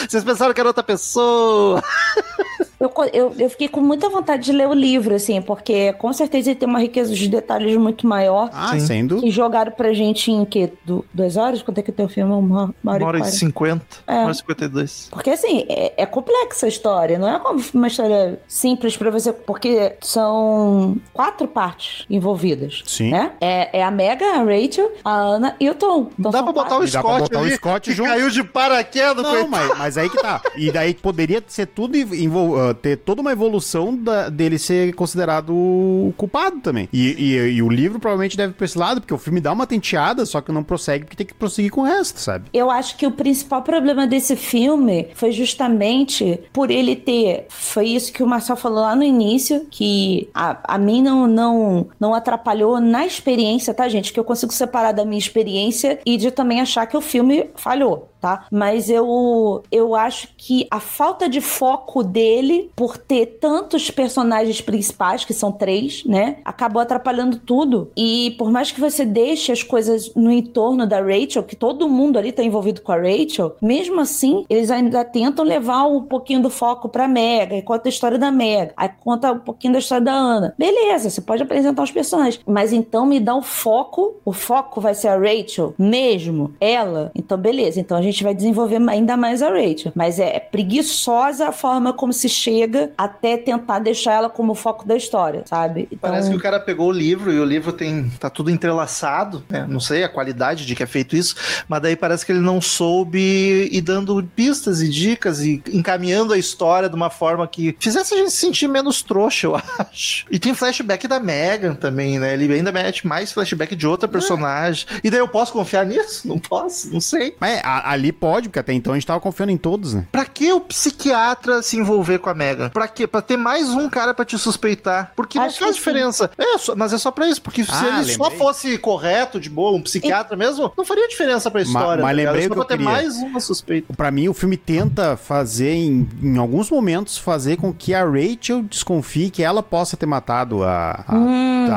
Vocês 0.07 0.23
pensaram 0.23 0.53
que 0.53 0.59
era 0.59 0.69
outra 0.69 0.83
pessoa. 0.83 1.81
Eu, 2.81 2.91
eu, 3.13 3.33
eu 3.37 3.49
fiquei 3.49 3.67
com 3.67 3.79
muita 3.79 4.09
vontade 4.09 4.43
de 4.43 4.51
ler 4.51 4.67
o 4.67 4.73
livro, 4.73 5.13
assim, 5.15 5.41
porque 5.41 5.93
com 5.93 6.11
certeza 6.11 6.49
ele 6.49 6.59
tem 6.59 6.67
uma 6.67 6.79
riqueza 6.79 7.13
de 7.13 7.27
detalhes 7.29 7.75
muito 7.77 8.07
maior. 8.07 8.49
Ah, 8.51 8.77
Sim. 8.79 9.05
dúvida. 9.05 9.27
Que 9.27 9.31
jogaram 9.31 9.71
pra 9.71 9.93
gente 9.93 10.31
em 10.31 10.43
quê? 10.45 10.71
Du- 10.83 11.05
duas 11.13 11.37
horas? 11.37 11.61
Quanto 11.61 11.77
é 11.77 11.81
que 11.83 11.91
tem 11.91 12.05
o 12.05 12.09
filme? 12.09 12.33
Uma, 12.33 12.73
uma 12.83 12.93
hora 12.93 13.03
Uma 13.03 13.07
hora 13.07 13.17
e 13.17 13.19
e 13.19 13.23
quarenta. 13.23 13.37
cinquenta, 13.37 13.85
É. 14.07 14.13
uma 14.13 14.21
hora 14.23 14.31
e 14.31 14.35
cinquenta 14.35 14.65
e 14.65 14.67
dois. 14.67 15.07
Porque 15.11 15.29
assim, 15.29 15.65
é, 15.69 15.93
é 15.95 16.05
complexa 16.05 16.65
a 16.65 16.69
história, 16.69 17.19
não 17.19 17.29
é 17.29 17.39
como 17.39 17.61
uma 17.73 17.87
história 17.87 18.39
simples 18.47 18.97
pra 18.97 19.11
você, 19.11 19.31
porque 19.31 19.93
são 20.01 20.97
quatro 21.13 21.47
partes 21.47 22.05
envolvidas. 22.09 22.83
Sim. 22.85 23.11
Né? 23.11 23.31
É, 23.41 23.79
é 23.79 23.83
a 23.83 23.91
Mega, 23.91 24.25
a 24.25 24.43
Rachel, 24.43 24.91
a 25.03 25.11
Ana 25.13 25.55
e 25.59 25.69
o 25.69 25.75
Tom. 25.75 26.09
Então 26.19 26.31
Dá 26.31 26.43
pra 26.43 26.51
botar 26.51 26.69
quatro. 26.69 26.85
o 26.85 26.87
E 26.87 26.91
dá 26.91 27.01
pra 27.01 27.09
Scott 27.11 27.21
botar 27.23 27.39
o 27.39 27.43
ali, 27.43 27.55
Scott 27.55 27.89
que 27.89 27.95
junto. 27.95 28.09
caiu 28.09 28.29
de 28.29 28.43
paraquedas, 28.43 29.23
Não, 29.23 29.47
mas, 29.47 29.77
mas 29.77 29.97
aí 29.97 30.09
que 30.09 30.17
tá. 30.21 30.41
E 30.55 30.71
daí 30.71 30.93
poderia 30.93 31.43
ser 31.47 31.65
tudo 31.67 31.95
envol- 31.97 32.59
ah, 32.59 32.70
ter 32.73 32.97
toda 32.97 33.21
uma 33.21 33.31
evolução 33.31 33.95
da- 33.95 34.29
dele 34.29 34.57
ser 34.59 34.93
considerado 34.93 36.13
culpado 36.17 36.59
também. 36.59 36.87
E, 36.91 37.15
e- 37.17 37.51
e 37.55 37.61
o 37.61 37.69
livro 37.69 37.99
provavelmente 37.99 38.37
deve 38.37 38.51
ir 38.53 38.55
pra 38.55 38.65
esse 38.65 38.77
lado, 38.77 39.01
porque 39.01 39.13
o 39.13 39.17
filme 39.17 39.39
dá 39.39 39.51
uma 39.51 39.67
tenteada, 39.67 40.25
só 40.25 40.41
que 40.41 40.51
não 40.51 40.63
prossegue 40.63 41.05
porque 41.05 41.15
tem 41.17 41.25
que 41.25 41.33
prosseguir 41.33 41.71
com 41.71 41.81
o 41.81 41.85
resto, 41.85 42.19
sabe? 42.19 42.45
Eu 42.53 42.69
acho 42.69 42.97
que 42.97 43.05
o 43.05 43.11
principal 43.11 43.61
problema 43.61 44.05
desse 44.07 44.35
filme 44.35 45.07
foi 45.13 45.31
justamente 45.31 46.39
por 46.51 46.69
ele 46.71 46.95
ter. 46.95 47.45
Foi 47.49 47.87
isso 47.87 48.11
que 48.13 48.23
o 48.23 48.27
Marcel 48.27 48.55
falou 48.55 48.79
lá 48.81 48.95
no 48.95 49.03
início, 49.03 49.65
que 49.69 50.29
a, 50.33 50.75
a 50.75 50.77
mim 50.77 51.01
não, 51.01 51.27
não, 51.27 51.87
não 51.99 52.13
atrapalhou 52.13 52.79
na 52.79 53.05
experiência, 53.05 53.73
tá, 53.73 53.87
gente? 53.87 54.11
Que 54.13 54.19
eu 54.19 54.23
consigo 54.23 54.51
separar 54.53 54.91
da 54.91 55.05
minha 55.05 55.19
experiência 55.19 55.99
e 56.05 56.17
de 56.17 56.31
também 56.31 56.59
achar 56.61 56.85
que 56.85 56.97
o 56.97 57.01
filme 57.01 57.49
falhou. 57.55 58.10
Tá? 58.21 58.45
Mas 58.51 58.87
eu, 58.87 59.63
eu 59.71 59.95
acho 59.95 60.29
que 60.37 60.67
a 60.69 60.79
falta 60.79 61.27
de 61.27 61.41
foco 61.41 62.03
dele, 62.03 62.69
por 62.75 62.95
ter 62.95 63.39
tantos 63.41 63.89
personagens 63.89 64.61
principais, 64.61 65.25
que 65.25 65.33
são 65.33 65.51
três, 65.51 66.05
né? 66.05 66.37
Acabou 66.45 66.79
atrapalhando 66.79 67.37
tudo. 67.37 67.89
E 67.97 68.35
por 68.37 68.51
mais 68.51 68.71
que 68.71 68.79
você 68.79 69.03
deixe 69.03 69.51
as 69.51 69.63
coisas 69.63 70.13
no 70.15 70.31
entorno 70.31 70.85
da 70.85 71.01
Rachel, 71.01 71.41
que 71.41 71.55
todo 71.55 71.89
mundo 71.89 72.19
ali 72.19 72.31
tá 72.31 72.43
envolvido 72.43 72.81
com 72.81 72.91
a 72.91 72.97
Rachel, 72.97 73.55
mesmo 73.59 73.99
assim, 73.99 74.45
eles 74.47 74.69
ainda 74.69 75.03
tentam 75.03 75.43
levar 75.43 75.85
um 75.85 76.03
pouquinho 76.03 76.41
do 76.41 76.49
foco 76.49 76.89
pra 76.89 77.07
Mega, 77.07 77.55
e 77.55 77.61
conta 77.61 77.87
a 77.87 77.89
história 77.89 78.19
da 78.19 78.31
Mega, 78.31 78.73
aí 78.77 78.89
conta 79.03 79.31
um 79.31 79.39
pouquinho 79.39 79.73
da 79.73 79.79
história 79.79 80.03
da 80.03 80.13
Ana. 80.13 80.53
Beleza, 80.57 81.09
você 81.09 81.21
pode 81.21 81.41
apresentar 81.41 81.81
os 81.81 81.91
personagens, 81.91 82.39
mas 82.45 82.71
então 82.71 83.05
me 83.05 83.19
dá 83.19 83.35
o 83.35 83.41
foco, 83.41 84.17
o 84.23 84.31
foco 84.31 84.79
vai 84.79 84.93
ser 84.93 85.07
a 85.07 85.17
Rachel 85.17 85.73
mesmo, 85.77 86.53
ela. 86.59 87.11
Então 87.15 87.37
beleza, 87.37 87.79
então 87.79 87.97
a 87.97 88.01
gente 88.01 88.10
vai 88.19 88.33
desenvolver 88.33 88.77
ainda 88.89 89.15
mais 89.15 89.41
a 89.41 89.49
Rachel. 89.49 89.91
Mas 89.95 90.19
é 90.19 90.39
preguiçosa 90.39 91.47
a 91.49 91.51
forma 91.51 91.93
como 91.93 92.11
se 92.13 92.27
chega 92.29 92.91
até 92.97 93.37
tentar 93.37 93.79
deixar 93.79 94.13
ela 94.13 94.29
como 94.29 94.55
foco 94.55 94.87
da 94.87 94.95
história, 94.95 95.43
sabe? 95.45 95.87
Então, 95.91 96.09
Parece 96.09 96.29
que 96.29 96.35
o 96.35 96.41
cara 96.41 96.59
pegou 96.59 96.89
o 96.89 96.91
livro 96.91 97.31
e 97.31 97.39
o 97.39 97.45
livro 97.45 97.71
tem 97.73 98.09
tá 98.19 98.29
tudo 98.29 98.49
entrelaçado, 98.49 99.43
né? 99.49 99.65
Não 99.67 99.79
sei 99.79 100.03
a 100.03 100.09
qualidade 100.09 100.65
de 100.65 100.75
que 100.75 100.83
é 100.83 100.85
feito 100.87 101.15
isso, 101.15 101.35
mas 101.67 101.81
daí 101.81 101.95
parece 101.95 102.25
que 102.25 102.31
ele 102.31 102.39
não 102.41 102.59
soube 102.61 103.69
ir 103.71 103.81
dando 103.81 104.21
pistas 104.35 104.81
e 104.81 104.89
dicas 104.89 105.41
e 105.41 105.61
encaminhando 105.71 106.33
a 106.33 106.37
história 106.37 106.89
de 106.89 106.95
uma 106.95 107.09
forma 107.09 107.47
que 107.47 107.75
fizesse 107.79 108.13
a 108.13 108.17
gente 108.17 108.31
se 108.31 108.37
sentir 108.37 108.67
menos 108.67 109.01
trouxa, 109.01 109.47
eu 109.47 109.55
acho. 109.79 110.25
E 110.31 110.39
tem 110.39 110.53
flashback 110.53 111.07
da 111.07 111.19
Megan 111.19 111.75
também, 111.75 112.19
né? 112.19 112.33
Ele 112.33 112.51
ainda 112.53 112.71
mete 112.71 113.05
mais 113.05 113.31
flashback 113.31 113.75
de 113.75 113.85
outra 113.87 114.07
personagem. 114.07 114.85
E 115.03 115.09
daí 115.09 115.19
eu 115.19 115.27
posso 115.27 115.53
confiar 115.53 115.85
nisso? 115.85 116.27
Não 116.27 116.39
posso, 116.39 116.91
não 116.91 117.01
sei. 117.01 117.35
Mas 117.39 117.57
é, 117.57 117.61
a- 117.63 117.91
ali 118.01 118.11
pode, 118.11 118.49
porque 118.49 118.59
até 118.59 118.73
então 118.73 118.93
a 118.93 118.95
gente 118.95 119.05
tava 119.07 119.19
confiando 119.19 119.51
em 119.51 119.57
todos, 119.57 119.93
né? 119.93 120.05
Pra 120.11 120.25
que 120.25 120.51
o 120.51 120.59
psiquiatra 120.59 121.61
se 121.61 121.77
envolver 121.77 122.19
com 122.19 122.29
a 122.29 122.33
Megan? 122.33 122.69
Pra 122.69 122.87
quê? 122.87 123.07
Pra 123.07 123.21
ter 123.21 123.37
mais 123.37 123.69
um 123.69 123.89
cara 123.89 124.13
pra 124.13 124.25
te 124.25 124.37
suspeitar. 124.37 125.11
Porque 125.15 125.37
não 125.37 125.45
Acho 125.45 125.59
faz 125.59 125.71
que 125.71 125.77
diferença. 125.77 126.31
É, 126.37 126.57
só- 126.57 126.75
mas 126.75 126.93
é 126.93 126.97
só 126.97 127.11
pra 127.11 127.27
isso. 127.27 127.41
Porque 127.41 127.63
se 127.63 127.71
Ah, 127.71 127.99
ele 128.01 128.13
só 128.13 128.23
lembrei. 128.23 128.39
fosse 128.39 128.77
correto, 128.77 129.39
de 129.39 129.49
boa, 129.49 129.77
um 129.77 129.81
psiquiatra 129.81 130.35
mesmo, 130.35 130.71
não 130.77 130.83
faria 130.85 131.07
diferença 131.07 131.49
pra 131.51 131.61
história. 131.61 132.01
mas 132.01 132.09
tá 132.11 132.13
ligado? 132.13 132.33
lembrei 132.33 132.47
Só 132.47 132.47
o 132.47 132.49
que 132.49 132.55
pra 132.55 132.75
eu 132.75 132.77
ter 132.79 132.83
queria. 132.85 132.91
mais 132.91 133.17
uma 133.17 133.39
suspeita. 133.39 133.93
Pra 133.93 134.11
mim, 134.11 134.27
o 134.27 134.33
filme 134.33 134.57
tenta 134.57 135.15
fazer, 135.17 135.73
em, 135.73 136.09
em 136.21 136.37
alguns 136.37 136.69
momentos, 136.69 137.17
fazer 137.17 137.57
com 137.57 137.73
que 137.73 137.93
a 137.93 138.03
Rachel 138.03 138.63
desconfie 138.63 139.29
que 139.29 139.43
ela 139.43 139.61
possa 139.61 139.95
ter 139.95 140.05
matado 140.05 140.63
a, 140.63 141.03
a, 141.07 141.15
Hum. 141.15 141.67
a, 141.71 141.75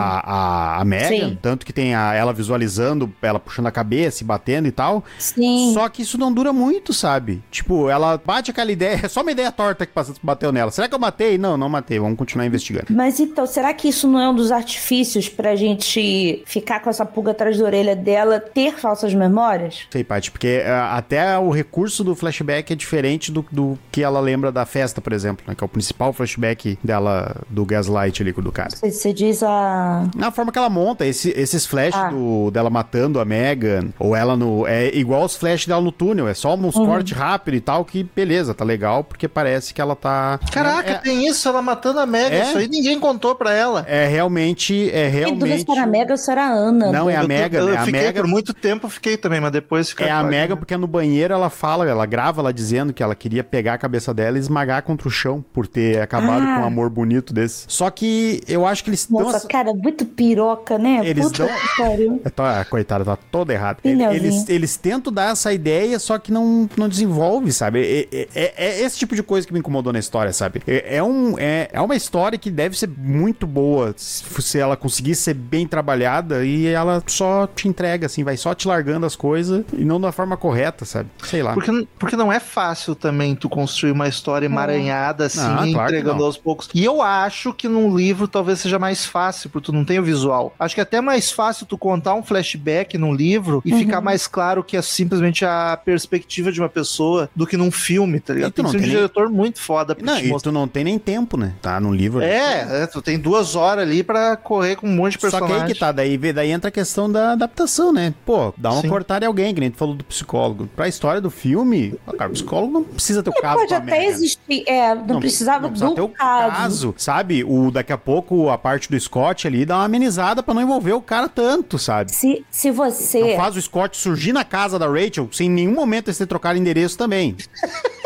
a, 0.78 0.80
a 0.80 0.84
Megan. 0.84 1.08
Sim. 1.30 1.38
Tanto 1.40 1.66
que 1.66 1.72
tem 1.72 1.94
a, 1.94 2.14
ela 2.14 2.32
visualizando, 2.32 3.12
ela 3.22 3.38
puxando 3.38 3.66
a 3.66 3.70
cabeça 3.70 4.22
e 4.22 4.26
batendo 4.26 4.66
e 4.68 4.72
tal. 4.72 5.04
sim. 5.18 5.72
Só 5.74 5.88
que 5.88 6.02
isso 6.02 6.13
não 6.18 6.32
dura 6.32 6.52
muito, 6.52 6.92
sabe? 6.92 7.42
Tipo, 7.50 7.88
ela 7.88 8.20
bate 8.24 8.50
aquela 8.50 8.70
ideia, 8.72 9.00
é 9.04 9.08
só 9.08 9.22
uma 9.22 9.32
ideia 9.32 9.50
torta 9.52 9.86
que 9.86 9.92
bateu 10.22 10.52
nela. 10.52 10.70
Será 10.70 10.88
que 10.88 10.94
eu 10.94 10.98
matei? 10.98 11.38
Não, 11.38 11.56
não 11.56 11.68
matei. 11.68 11.98
Vamos 11.98 12.18
continuar 12.18 12.46
investigando. 12.46 12.86
Mas 12.90 13.20
então, 13.20 13.46
será 13.46 13.72
que 13.74 13.88
isso 13.88 14.08
não 14.08 14.20
é 14.20 14.28
um 14.28 14.34
dos 14.34 14.50
artifícios 14.52 15.28
pra 15.28 15.54
gente 15.56 16.42
ficar 16.46 16.80
com 16.80 16.90
essa 16.90 17.04
pulga 17.04 17.30
atrás 17.32 17.58
da 17.58 17.64
orelha 17.64 17.96
dela, 17.96 18.40
ter 18.40 18.74
falsas 18.74 19.14
memórias? 19.14 19.86
Sei, 19.90 20.04
Paty, 20.04 20.30
porque 20.30 20.62
ah, 20.66 20.96
até 20.96 21.38
o 21.38 21.50
recurso 21.50 22.02
do 22.04 22.14
flashback 22.14 22.72
é 22.72 22.76
diferente 22.76 23.30
do, 23.32 23.44
do 23.50 23.78
que 23.90 24.02
ela 24.02 24.20
lembra 24.20 24.50
da 24.52 24.66
festa, 24.66 25.00
por 25.00 25.12
exemplo, 25.12 25.44
né? 25.46 25.54
Que 25.54 25.62
é 25.62 25.66
o 25.66 25.68
principal 25.68 26.12
flashback 26.12 26.78
dela, 26.82 27.36
do 27.48 27.64
gaslight 27.64 28.22
ali 28.22 28.32
do 28.32 28.52
cara. 28.52 28.70
Você, 28.70 29.12
diz 29.12 29.42
a. 29.42 30.08
Na 30.16 30.30
forma 30.30 30.50
que 30.52 30.58
ela 30.58 30.68
monta, 30.68 31.06
esse- 31.06 31.30
esses 31.36 31.64
flashes 31.66 31.94
Ah. 32.00 32.10
do- 32.10 32.50
dela 32.50 32.68
matando 32.68 33.20
a 33.20 33.24
Megan, 33.24 33.88
ou 33.98 34.14
ela 34.14 34.36
no. 34.36 34.66
É 34.66 34.88
igual 34.94 35.24
os 35.24 35.36
flashes 35.36 35.66
dela 35.66 35.80
no 35.80 35.92
túnel, 36.04 36.28
é 36.28 36.34
só 36.34 36.54
uns 36.54 36.76
Uhum. 36.76 36.86
cortes 36.86 37.16
rápidos 37.16 37.58
e 37.58 37.60
tal, 37.62 37.84
que 37.84 38.04
beleza, 38.14 38.52
tá 38.54 38.64
legal, 38.64 39.02
porque 39.04 39.26
parece 39.26 39.72
que 39.72 39.80
ela 39.80 39.96
tá. 39.96 40.38
Caraca, 40.52 40.90
é, 40.90 40.94
tem 40.98 41.26
isso, 41.26 41.48
ela 41.48 41.62
matando 41.62 41.98
a 42.00 42.06
Megan. 42.06 42.34
É? 42.36 42.42
Isso 42.48 42.58
aí 42.58 42.68
ninguém 42.68 43.00
contou 43.00 43.34
pra 43.34 43.52
ela. 43.52 43.84
é 43.88 44.06
realmente. 44.06 44.90
É 44.90 45.10
Tem 45.10 45.22
dúvida 45.34 45.46
realmente. 45.46 45.64
se 45.64 45.72
era 45.72 45.82
a 45.82 45.86
Mega 45.86 46.12
ou 46.12 46.16
se 46.18 46.30
era 46.30 46.44
a 46.44 46.48
Ana. 46.50 46.92
Não, 46.92 47.08
é 47.08 47.14
a 47.16 47.18
Eu 47.18 47.22
tô- 47.22 47.28
Megan, 47.28 47.58
Eu 47.60 47.78
a 47.78 47.84
fiquei 47.84 48.00
Megan. 48.02 48.20
por 48.22 48.28
muito 48.28 48.52
tempo, 48.54 48.88
fiquei 48.88 49.16
também, 49.16 49.40
mas 49.40 49.52
depois 49.52 49.88
fica 49.90 50.04
É 50.04 50.10
a. 50.10 50.22
Megan, 50.22 50.56
porque 50.56 50.76
no 50.76 50.86
banheiro 50.86 51.32
ela 51.32 51.48
fala, 51.50 51.88
ela 51.88 52.04
grava 52.06 52.40
ela 52.40 52.52
dizendo 52.52 52.92
que 52.92 53.02
ela 53.02 53.14
queria 53.14 53.42
pegar 53.44 53.74
a 53.74 53.78
cabeça 53.78 54.12
dela 54.12 54.36
e 54.36 54.40
esmagar 54.40 54.82
contra 54.82 55.08
o 55.08 55.10
chão 55.10 55.44
por 55.52 55.66
ter 55.66 56.00
acabado 56.00 56.42
Ah. 56.42 56.56
com 56.56 56.62
um 56.62 56.64
amor 56.66 56.90
bonito 56.90 57.32
desse. 57.32 57.64
Só 57.68 57.88
que 57.90 58.40
eu 58.48 58.66
acho 58.66 58.82
que 58.84 58.90
eles 58.90 59.00
estão. 59.00 59.20
Nossa, 59.20 59.46
cara, 59.48 59.72
muito 59.72 60.04
piroca, 60.04 60.76
né? 60.78 61.00
Eles 61.04 61.24
Puta 61.26 61.46
dão- 61.46 61.56
que 61.56 61.76
pariu. 61.82 62.20
É, 62.24 62.30
tá, 62.30 62.64
coitada, 62.64 63.04
tá 63.04 63.16
toda 63.30 63.52
errada. 63.52 63.78
Eles, 63.84 64.48
eles 64.48 64.76
tentam 64.76 65.12
dar 65.12 65.32
essa 65.32 65.52
ideia, 65.52 65.93
só 65.98 66.18
que 66.18 66.32
não, 66.32 66.68
não 66.76 66.88
desenvolve, 66.88 67.52
sabe? 67.52 68.08
É, 68.12 68.28
é- 68.34 68.54
é 68.56 68.80
esse 68.82 68.98
tipo 68.98 69.14
de 69.14 69.22
coisa 69.22 69.46
que 69.46 69.52
me 69.52 69.58
incomodou 69.60 69.92
na 69.92 69.98
história, 69.98 70.32
sabe? 70.32 70.62
É, 70.66 70.96
é 70.96 71.02
um, 71.02 71.38
é, 71.38 71.68
é 71.72 71.80
uma 71.80 71.96
história 71.96 72.38
que 72.38 72.50
deve 72.50 72.76
ser 72.78 72.88
muito 72.96 73.46
boa 73.46 73.94
se 73.96 74.24
se 74.44 74.58
ela 74.58 74.76
conseguir 74.76 75.14
ser 75.14 75.34
bem 75.34 75.66
trabalhada 75.66 76.44
e 76.44 76.66
ela 76.66 77.02
só 77.06 77.46
te 77.46 77.66
entrega, 77.68 78.06
assim, 78.06 78.22
vai 78.22 78.36
só 78.36 78.54
te 78.54 78.68
largando 78.68 79.06
as 79.06 79.16
coisas 79.16 79.64
e 79.72 79.84
não 79.84 80.00
da 80.00 80.12
forma 80.12 80.36
correta, 80.36 80.84
sabe? 80.84 81.08
Sei 81.24 81.42
lá. 81.42 81.54
Porque, 81.54 81.86
porque 81.98 82.16
não 82.16 82.32
é 82.32 82.38
fácil 82.40 82.94
também 82.94 83.34
tu 83.34 83.48
construir 83.48 83.92
uma 83.92 84.06
história 84.08 84.46
emaranhada 84.46 85.26
assim, 85.26 85.40
Ah, 85.40 85.64
claro 85.72 85.88
entregando 85.90 86.24
aos 86.24 86.36
poucos. 86.36 86.68
E 86.74 86.84
eu 86.84 87.00
acho 87.02 87.52
que 87.52 87.68
num 87.68 87.96
livro 87.96 88.28
talvez 88.28 88.60
seja 88.60 88.78
mais 88.78 89.04
fácil, 89.04 89.50
porque 89.50 89.66
tu 89.66 89.72
não 89.72 89.84
tem 89.84 89.98
o 89.98 90.02
visual. 90.02 90.54
Acho 90.58 90.74
que 90.74 90.80
é 90.80 90.82
até 90.82 91.00
mais 91.00 91.30
fácil 91.30 91.66
tu 91.66 91.76
contar 91.78 92.14
um 92.14 92.22
flashback 92.22 92.96
num 92.98 93.12
livro 93.14 93.62
e 93.64 93.72
Uhum. 93.72 93.78
ficar 93.78 94.00
mais 94.00 94.26
claro 94.26 94.62
que 94.62 94.76
é 94.76 94.82
simplesmente 94.82 95.44
a 95.44 95.76
perspectiva 95.84 96.50
de 96.50 96.60
uma 96.60 96.68
pessoa 96.68 97.28
do 97.34 97.46
que 97.46 97.56
num 97.56 97.70
filme, 97.70 98.20
tá 98.20 98.34
ligado? 98.34 98.50
E 98.50 98.52
tu 98.52 98.56
Tem 98.56 98.64
que 98.64 98.66
não 98.66 98.70
ser 98.72 98.76
um 98.76 98.80
tem 98.80 98.88
nem- 98.88 98.96
diretor 98.96 99.28
muito 99.28 99.60
foda 99.60 99.94
pra 99.94 100.04
Não, 100.06 100.16
te 100.18 100.24
e 100.26 100.28
mostrar. 100.28 100.50
tu 100.50 100.54
não 100.54 100.66
tem 100.68 100.84
nem 100.84 100.98
tempo, 100.98 101.36
né? 101.36 101.54
Tá 101.62 101.80
num 101.80 101.92
livro. 101.94 102.20
É, 102.22 102.82
é, 102.82 102.86
tu 102.86 103.00
tem 103.02 103.18
duas 103.18 103.54
horas 103.54 103.82
ali 103.84 104.02
pra 104.02 104.36
correr 104.36 104.76
com 104.76 104.86
um 104.88 104.94
monte 104.94 105.12
de 105.16 105.20
Só 105.20 105.26
que 105.28 105.30
personagens. 105.32 105.62
aí 105.62 105.72
que 105.72 105.78
tá, 105.78 105.92
daí, 105.92 106.16
vê- 106.16 106.32
daí 106.32 106.50
entra 106.50 106.68
a 106.68 106.72
questão 106.72 107.10
da 107.10 107.32
adaptação, 107.32 107.92
né? 107.92 108.14
Pô, 108.24 108.52
dá 108.56 108.72
uma 108.72 108.82
Sim. 108.82 108.88
cortada 108.88 109.24
em 109.24 109.28
alguém, 109.28 109.54
que 109.54 109.60
nem 109.60 109.70
tu 109.70 109.76
falou 109.76 109.94
do 109.94 110.04
psicólogo. 110.04 110.68
Pra 110.74 110.88
história 110.88 111.20
do 111.20 111.30
filme, 111.30 111.94
cara, 112.18 112.30
o 112.30 112.32
psicólogo 112.32 112.72
não 112.72 112.84
precisa 112.84 113.22
ter 113.22 113.30
o 113.30 113.34
caso 113.34 113.58
Pode 113.60 113.74
até 113.74 114.06
existir, 114.06 114.64
é, 114.66 114.94
não, 114.94 115.20
precisava 115.20 115.62
não 115.62 115.70
precisa 115.70 115.90
do 115.90 115.94
ter 115.94 116.00
o 116.02 116.08
caso. 116.08 116.94
sabe? 116.96 117.44
O, 117.44 117.70
daqui 117.70 117.92
a 117.92 117.98
pouco 117.98 118.48
a 118.50 118.58
parte 118.58 118.90
do 118.90 118.98
Scott 118.98 119.46
ali 119.46 119.64
dá 119.64 119.76
uma 119.76 119.84
amenizada 119.84 120.42
pra 120.42 120.54
não 120.54 120.62
envolver 120.62 120.92
o 120.92 121.00
cara 121.00 121.28
tanto, 121.28 121.78
sabe? 121.78 122.12
Se, 122.14 122.44
se 122.50 122.70
você. 122.70 123.20
Não 123.20 123.36
faz 123.36 123.56
o 123.56 123.62
Scott 123.62 123.96
surgir 123.96 124.32
na 124.32 124.44
casa 124.44 124.78
da 124.78 124.86
Rachel 124.86 125.28
sem 125.32 125.48
em 125.58 125.63
nenhum 125.66 125.74
momento 125.74 126.08
eles 126.08 126.18
ter 126.18 126.26
trocado 126.26 126.58
endereço 126.58 126.96
também. 126.96 127.36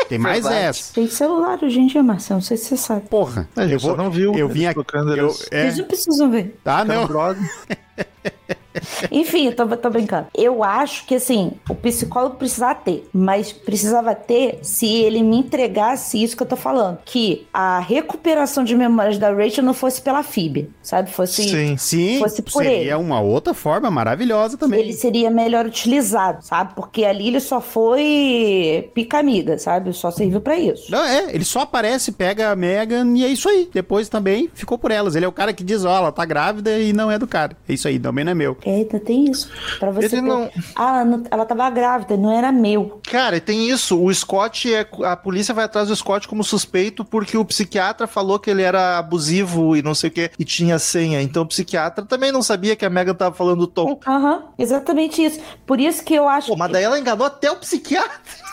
Tem 0.07 0.17
mais 0.19 0.43
Verdade. 0.43 0.65
essa. 0.65 0.93
Tem 0.93 1.07
celular 1.07 1.59
hoje 1.63 1.79
em 1.79 1.87
dia, 1.87 2.01
Marcelo, 2.03 2.39
não 2.39 2.45
sei 2.45 2.57
se 2.57 2.65
você 2.65 2.77
sabe. 2.77 3.07
Porra, 3.09 3.47
A 3.55 3.67
gente 3.67 3.81
só 3.81 3.95
não 3.95 4.09
viu 4.09 4.33
Eu 4.35 4.47
vim 4.49 4.65
aqui. 4.65 4.79
Eu, 5.17 5.35
é, 5.51 5.63
Vocês 5.63 5.77
não 5.77 5.85
precisam 5.85 6.31
ver. 6.31 6.59
tá, 6.63 6.83
não. 6.85 7.07
Enfim, 9.11 9.47
eu 9.47 9.55
tô, 9.55 9.67
tô 9.77 9.89
brincando. 9.89 10.27
Eu 10.35 10.63
acho 10.63 11.05
que, 11.05 11.15
assim, 11.15 11.53
o 11.69 11.75
psicólogo 11.75 12.35
precisava 12.35 12.75
ter, 12.75 13.07
mas 13.13 13.51
precisava 13.51 14.13
ter 14.15 14.59
se 14.61 14.87
ele 14.87 15.23
me 15.23 15.37
entregasse 15.37 16.21
isso 16.21 16.35
que 16.37 16.43
eu 16.43 16.47
tô 16.47 16.55
falando. 16.55 16.99
Que 17.05 17.47
a 17.53 17.79
recuperação 17.79 18.63
de 18.63 18.75
memórias 18.75 19.17
da 19.17 19.31
Rachel 19.31 19.63
não 19.63 19.73
fosse 19.73 20.01
pela 20.01 20.23
Phoebe, 20.23 20.69
sabe? 20.81 21.11
Fosse. 21.11 21.43
Sim. 21.43 21.77
Sim, 21.77 22.19
Fosse 22.19 22.41
por 22.41 22.63
seria 22.63 22.77
ele. 22.77 22.93
uma 22.95 23.19
outra 23.21 23.53
forma 23.53 23.89
maravilhosa 23.89 24.57
também. 24.57 24.79
Ele 24.79 24.93
seria 24.93 25.29
melhor 25.29 25.65
utilizado, 25.65 26.43
sabe? 26.43 26.73
Porque 26.75 27.05
ali 27.05 27.27
ele 27.27 27.39
só 27.39 27.59
foi 27.61 28.89
pica-amiga, 28.93 29.57
sabe? 29.57 29.93
Só 29.93 30.11
serviu 30.11 30.41
pra 30.41 30.57
isso. 30.57 30.91
Não, 30.91 31.03
é, 31.03 31.33
ele 31.33 31.45
só 31.45 31.61
aparece, 31.61 32.11
pega 32.11 32.51
a 32.51 32.55
Megan 32.55 33.15
e 33.15 33.23
é 33.23 33.27
isso 33.27 33.49
aí. 33.49 33.69
Depois 33.73 34.09
também 34.09 34.49
ficou 34.53 34.77
por 34.77 34.91
elas. 34.91 35.15
Ele 35.15 35.25
é 35.25 35.27
o 35.27 35.31
cara 35.31 35.53
que 35.53 35.63
diz, 35.63 35.85
ó, 35.85 35.97
ela 35.97 36.11
tá 36.11 36.25
grávida 36.25 36.77
e 36.79 36.93
não 36.93 37.11
é 37.11 37.17
do 37.17 37.27
cara. 37.27 37.55
É 37.67 37.73
isso 37.73 37.87
aí, 37.87 37.99
também 37.99 38.23
não 38.25 38.31
é 38.31 38.35
meu. 38.35 38.55
Eita, 38.65 38.99
tem 38.99 39.29
isso. 39.29 39.49
Pra 39.79 39.91
você 39.91 40.07
Ele 40.07 40.21
não- 40.21 40.49
Ah, 40.75 41.03
ela 41.31 41.45
tava 41.45 41.69
grávida, 41.69 42.17
não 42.17 42.31
era 42.31 42.51
meu. 42.51 42.99
Cara, 43.09 43.39
tem 43.39 43.69
isso. 43.69 44.01
O 44.01 44.13
Scott 44.13 44.73
é. 44.73 44.87
A 45.03 45.15
polícia 45.15 45.53
vai 45.53 45.65
atrás 45.65 45.87
do 45.87 45.95
Scott 45.95 46.27
como 46.27 46.43
suspeito 46.43 47.03
porque 47.05 47.37
o 47.37 47.45
psiquiatra 47.45 48.07
falou 48.07 48.39
que 48.39 48.49
ele 48.49 48.61
era 48.61 48.97
abusivo 48.97 49.75
e 49.75 49.81
não 49.81 49.95
sei 49.95 50.09
o 50.09 50.13
que, 50.13 50.31
e 50.37 50.43
tinha 50.43 50.77
senha. 50.79 51.21
Então 51.21 51.43
o 51.43 51.47
psiquiatra 51.47 52.05
também 52.05 52.31
não 52.31 52.41
sabia 52.41 52.75
que 52.75 52.85
a 52.85 52.89
Megan 52.89 53.13
tava 53.13 53.35
falando 53.35 53.59
do 53.59 53.67
Tom. 53.67 53.99
Aham, 54.07 54.43
exatamente 54.57 55.23
isso. 55.23 55.39
Por 55.65 55.79
isso 55.79 56.03
que 56.03 56.13
eu 56.13 56.27
acho 56.27 56.47
Pô, 56.47 56.55
mas 56.55 56.71
daí 56.71 56.83
ela 56.83 56.99
enganou 56.99 57.25
até 57.27 57.51
o 57.51 57.55
psiquiatra. 57.55 58.09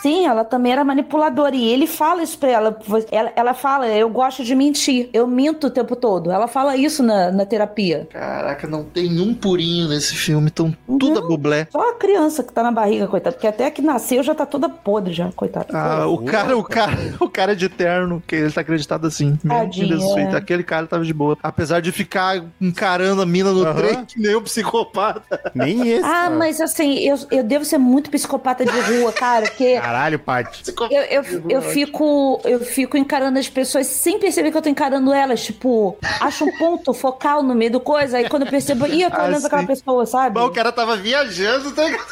Sim, 0.07 0.25
ela 0.25 0.45
também 0.45 0.71
era 0.71 0.85
manipuladora. 0.85 1.57
E 1.57 1.69
ele 1.69 1.89
fala 1.89 2.23
isso 2.23 2.39
pra 2.39 2.49
ela. 2.49 2.79
Ela, 3.11 3.33
ela 3.35 3.55
fala, 3.55 3.89
eu 3.89 4.09
gosto 4.09 4.45
de 4.45 4.55
mentir. 4.55 5.11
Eu 5.13 5.27
minto 5.27 5.67
o 5.67 5.71
tempo 5.71 5.97
todo. 5.97 6.31
Ela 6.31 6.47
fala 6.47 6.77
isso 6.77 7.03
na, 7.03 7.33
na 7.33 7.45
terapia. 7.45 8.07
Caraca, 8.13 8.69
não 8.69 8.85
tem 8.85 9.21
um 9.21 9.35
purinho 9.35 9.89
nesse 9.89 10.15
filme, 10.15 10.49
tão 10.49 10.73
tudo 10.87 11.19
a 11.19 11.23
bublé. 11.23 11.67
Só 11.73 11.91
a 11.91 11.95
criança 11.95 12.45
que 12.45 12.53
tá 12.53 12.63
na 12.63 12.71
barriga, 12.71 13.09
coitada. 13.09 13.35
Porque 13.35 13.49
até 13.49 13.69
que 13.69 13.83
nasceu 13.83 14.23
já 14.23 14.33
tá 14.33 14.47
toda 14.47 14.69
podre 14.69 15.13
já, 15.13 15.33
coitada. 15.33 15.77
Ah, 15.77 16.07
o 16.07 16.19
cara, 16.25 16.57
o 16.57 16.63
cara, 16.63 16.97
o 17.19 17.29
cara 17.29 17.51
é 17.51 17.57
de 17.57 17.69
terno, 17.69 18.23
que 18.25 18.37
ele 18.37 18.53
tá 18.53 18.61
acreditado 18.61 19.09
assim. 19.09 19.35
Tadinho, 19.37 20.19
é. 20.19 20.37
Aquele 20.37 20.63
cara 20.63 20.87
tava 20.87 21.05
de 21.05 21.13
boa. 21.13 21.37
Apesar 21.43 21.81
de 21.81 21.91
ficar 21.91 22.45
encarando 22.61 23.23
a 23.23 23.27
mina 23.27 23.51
no 23.51 23.65
Aham. 23.65 23.75
trem, 23.75 24.05
que 24.05 24.21
nem 24.21 24.37
um 24.37 24.43
psicopata. 24.43 25.51
Nem 25.53 25.89
esse. 25.89 26.05
Ah, 26.05 26.27
cara. 26.27 26.37
mas 26.37 26.61
assim, 26.61 26.95
eu, 27.01 27.19
eu 27.33 27.43
devo 27.43 27.65
ser 27.65 27.79
muito 27.79 28.09
psicopata 28.09 28.65
de 28.65 28.71
rua, 28.71 29.13
cara, 29.13 29.47
porque 29.47 29.75
Caralho, 29.97 30.19
Paty. 30.19 30.63
eu, 30.91 31.03
eu, 31.03 31.25
eu, 31.49 31.63
fico, 31.63 32.41
eu 32.45 32.61
fico 32.61 32.99
encarando 32.99 33.39
as 33.39 33.49
pessoas 33.49 33.87
sem 33.87 34.19
perceber 34.19 34.51
que 34.51 34.59
eu 34.59 34.63
tô 34.63 34.69
encarando 34.69 35.11
elas. 35.11 35.43
Tipo, 35.43 35.97
acho 36.21 36.45
um 36.45 36.59
ponto 36.59 36.93
focal 36.93 37.43
no 37.43 37.55
meio 37.55 37.73
do 37.73 37.81
coisa, 37.81 38.19
aí 38.19 38.29
quando 38.29 38.43
eu 38.43 38.51
percebo, 38.51 38.87
ih, 38.87 39.03
eu 39.03 39.11
tô 39.11 39.23
olhando 39.23 39.39
pra 39.39 39.47
aquela 39.47 39.67
pessoa, 39.67 40.05
sabe? 40.05 40.39
Mas 40.39 40.45
o 40.49 40.53
cara 40.53 40.71
tava 40.71 40.97
viajando, 40.97 41.73
tá 41.73 41.85
ligado? 41.85 42.05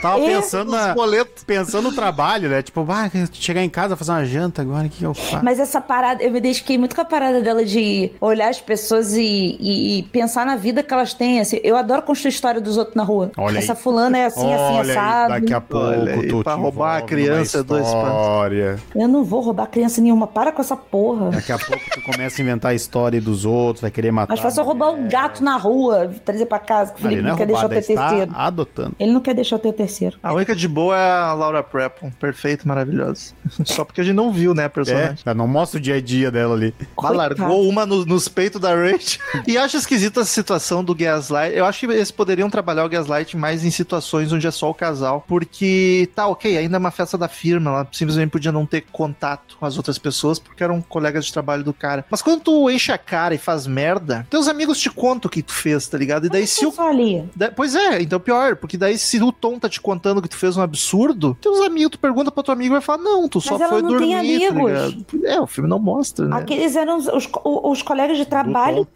Tava 0.00 0.20
É, 0.20 0.26
pensando, 0.36 0.70
na, 0.70 0.94
boletos. 0.94 1.44
pensando 1.44 1.88
no 1.90 1.94
trabalho, 1.94 2.48
né? 2.48 2.62
Tipo, 2.62 2.86
ah, 2.90 3.10
chegar 3.32 3.62
em 3.62 3.68
casa, 3.68 3.96
fazer 3.96 4.12
uma 4.12 4.24
janta 4.24 4.62
agora, 4.62 4.86
o 4.86 4.90
que 4.90 4.98
que 4.98 5.04
eu 5.04 5.14
faço? 5.14 5.44
Mas 5.44 5.58
essa 5.58 5.80
parada, 5.80 6.22
eu 6.22 6.30
me 6.30 6.40
dediquei 6.40 6.76
muito 6.78 6.94
com 6.94 7.00
a 7.02 7.04
parada 7.04 7.40
dela 7.40 7.64
de 7.64 8.10
olhar 8.20 8.48
as 8.48 8.60
pessoas 8.60 9.14
e, 9.14 9.56
e- 9.60 9.98
e 9.98 10.02
pensar 10.04 10.44
na 10.46 10.56
vida 10.56 10.82
que 10.82 10.92
elas 10.92 11.14
têm. 11.14 11.40
Assim, 11.40 11.60
eu 11.62 11.76
adoro 11.76 12.02
construir 12.02 12.30
história 12.32 12.60
dos 12.60 12.76
outros 12.76 12.94
na 12.96 13.02
rua. 13.02 13.30
Olha 13.36 13.58
Essa 13.58 13.72
aí. 13.72 13.78
fulana 13.78 14.18
é 14.18 14.26
assim, 14.26 14.52
assim, 14.52 14.78
aí, 14.80 14.90
assado. 14.90 15.28
daqui 15.30 15.54
a 15.54 15.60
pouco 15.60 15.86
Olha 15.86 16.28
tu 16.28 16.42
pra 16.42 16.54
roubar 16.54 16.98
a 16.98 17.02
criança, 17.02 17.62
dois 17.62 17.84
panos. 17.86 17.98
história. 18.10 18.78
Eu 18.94 19.08
não 19.08 19.24
vou 19.24 19.40
roubar 19.40 19.66
criança 19.66 20.00
nenhuma. 20.00 20.26
Para 20.26 20.52
com 20.52 20.60
essa 20.62 20.76
porra. 20.76 21.30
Daqui 21.30 21.52
a 21.52 21.58
pouco 21.58 21.82
tu 21.92 22.02
começa 22.02 22.40
a 22.40 22.42
inventar 22.42 22.70
a 22.72 22.74
história 22.74 23.20
dos 23.20 23.44
outros, 23.44 23.82
vai 23.82 23.90
querer 23.90 24.10
matar. 24.12 24.32
Mas 24.32 24.40
fácil 24.40 24.60
eu 24.60 24.64
roubar 24.66 24.90
um 24.92 25.08
gato 25.08 25.42
na 25.42 25.56
rua, 25.56 26.10
trazer 26.24 26.46
pra 26.46 26.58
casa, 26.58 26.92
que 26.92 26.98
o 27.00 27.02
Felipe 27.02 27.22
não 27.22 27.28
é 27.28 27.30
não 27.32 27.38
quer 27.38 27.46
deixar 27.46 27.72
está 27.72 28.08
terceiro. 28.08 28.32
adotando. 28.34 28.94
Ele 28.98 29.12
não 29.12 29.20
quer 29.20 29.34
deixar 29.34 29.56
eu 29.56 29.60
ter 29.60 29.72
terceiro. 29.74 30.16
A 30.22 30.32
única 30.32 30.54
de 30.56 30.66
boa 30.66 30.96
é 30.96 31.10
a 31.10 31.32
Laura 31.34 31.62
Prepon. 31.62 32.10
Perfeita, 32.18 32.62
maravilhosa. 32.66 33.32
Só 33.64 33.84
porque 33.84 34.00
a 34.00 34.04
gente 34.04 34.14
não 34.16 34.32
viu, 34.32 34.54
né, 34.54 34.64
a 34.64 34.70
personagem. 34.70 35.18
É, 35.24 35.34
não 35.34 35.46
mostra 35.46 35.78
o 35.78 35.82
dia 35.82 35.96
a 35.96 36.00
dia 36.00 36.30
dela 36.30 36.54
ali. 36.54 36.74
Mas 37.00 37.12
largou 37.16 37.68
uma 37.68 37.84
no- 37.84 38.04
nos 38.06 38.28
peitos 38.28 38.60
da 38.60 38.74
Rachel. 38.74 39.20
E 39.46 39.58
acho 39.58 39.76
esquisita 39.76 40.20
a 40.22 40.24
situação 40.24 40.82
do 40.82 40.94
Gaslight. 40.94 41.54
Eu 41.56 41.64
acho 41.66 41.80
que 41.80 41.86
eles 41.86 42.10
poderiam 42.10 42.48
trabalhar 42.48 42.84
o 42.84 42.88
Gaslight 42.88 43.36
mais 43.36 43.64
em 43.64 43.70
situações 43.70 44.32
onde 44.32 44.46
é 44.46 44.50
só 44.50 44.70
o 44.70 44.74
casal. 44.74 45.24
Porque, 45.28 46.08
tá, 46.14 46.26
ok, 46.26 46.56
ainda 46.56 46.76
é 46.76 46.78
uma 46.78 46.90
festa 46.90 47.18
da 47.18 47.28
firma. 47.28 47.70
Ela 47.70 47.88
simplesmente 47.92 48.30
podia 48.30 48.50
não 48.52 48.64
ter 48.64 48.82
contato 48.92 49.56
com 49.58 49.66
as 49.66 49.76
outras 49.76 49.98
pessoas 49.98 50.38
porque 50.38 50.62
eram 50.64 50.80
colegas 50.80 51.26
de 51.26 51.32
trabalho 51.32 51.62
do 51.64 51.72
cara. 51.74 52.04
Mas 52.10 52.22
quando 52.22 52.40
tu 52.42 52.70
enche 52.70 52.90
a 52.92 52.98
cara 52.98 53.34
e 53.34 53.38
faz 53.38 53.66
merda, 53.66 54.26
teus 54.30 54.48
amigos 54.48 54.78
te 54.78 54.88
contam 54.90 55.28
o 55.28 55.30
que 55.30 55.42
tu 55.42 55.52
fez, 55.52 55.86
tá 55.86 55.98
ligado? 55.98 56.26
E 56.26 56.28
daí 56.30 56.46
se 56.46 56.64
o 56.64 56.72
ali. 56.80 57.28
Da- 57.36 57.50
Pois 57.50 57.74
é, 57.74 58.00
então 58.02 58.18
pior, 58.20 58.56
porque 58.56 58.76
daí 58.76 58.96
se 58.98 59.20
o 59.22 59.30
Tom 59.32 59.58
tá 59.64 59.68
te 59.68 59.80
contando 59.80 60.20
que 60.20 60.28
tu 60.28 60.36
fez 60.36 60.56
um 60.56 60.62
absurdo, 60.62 61.36
teus 61.40 61.60
amigos, 61.60 61.92
tu 61.92 61.98
pergunta 61.98 62.30
pro 62.30 62.42
teu 62.42 62.52
amigo 62.52 62.72
e 62.72 62.76
vai 62.76 62.80
falar, 62.80 63.02
não, 63.02 63.28
tu 63.28 63.40
só 63.40 63.58
foi 63.58 63.82
dormir, 63.82 64.38
tem 64.38 64.48
tá? 64.50 65.28
É, 65.28 65.40
o 65.40 65.46
filme 65.46 65.68
não 65.68 65.78
mostra, 65.78 66.26
né? 66.26 66.36
Aqueles 66.36 66.76
eram 66.76 66.98
os, 66.98 67.06
os, 67.08 67.28
os 67.44 67.82
colegas 67.82 68.16
de 68.16 68.26
trabalho 68.26 68.86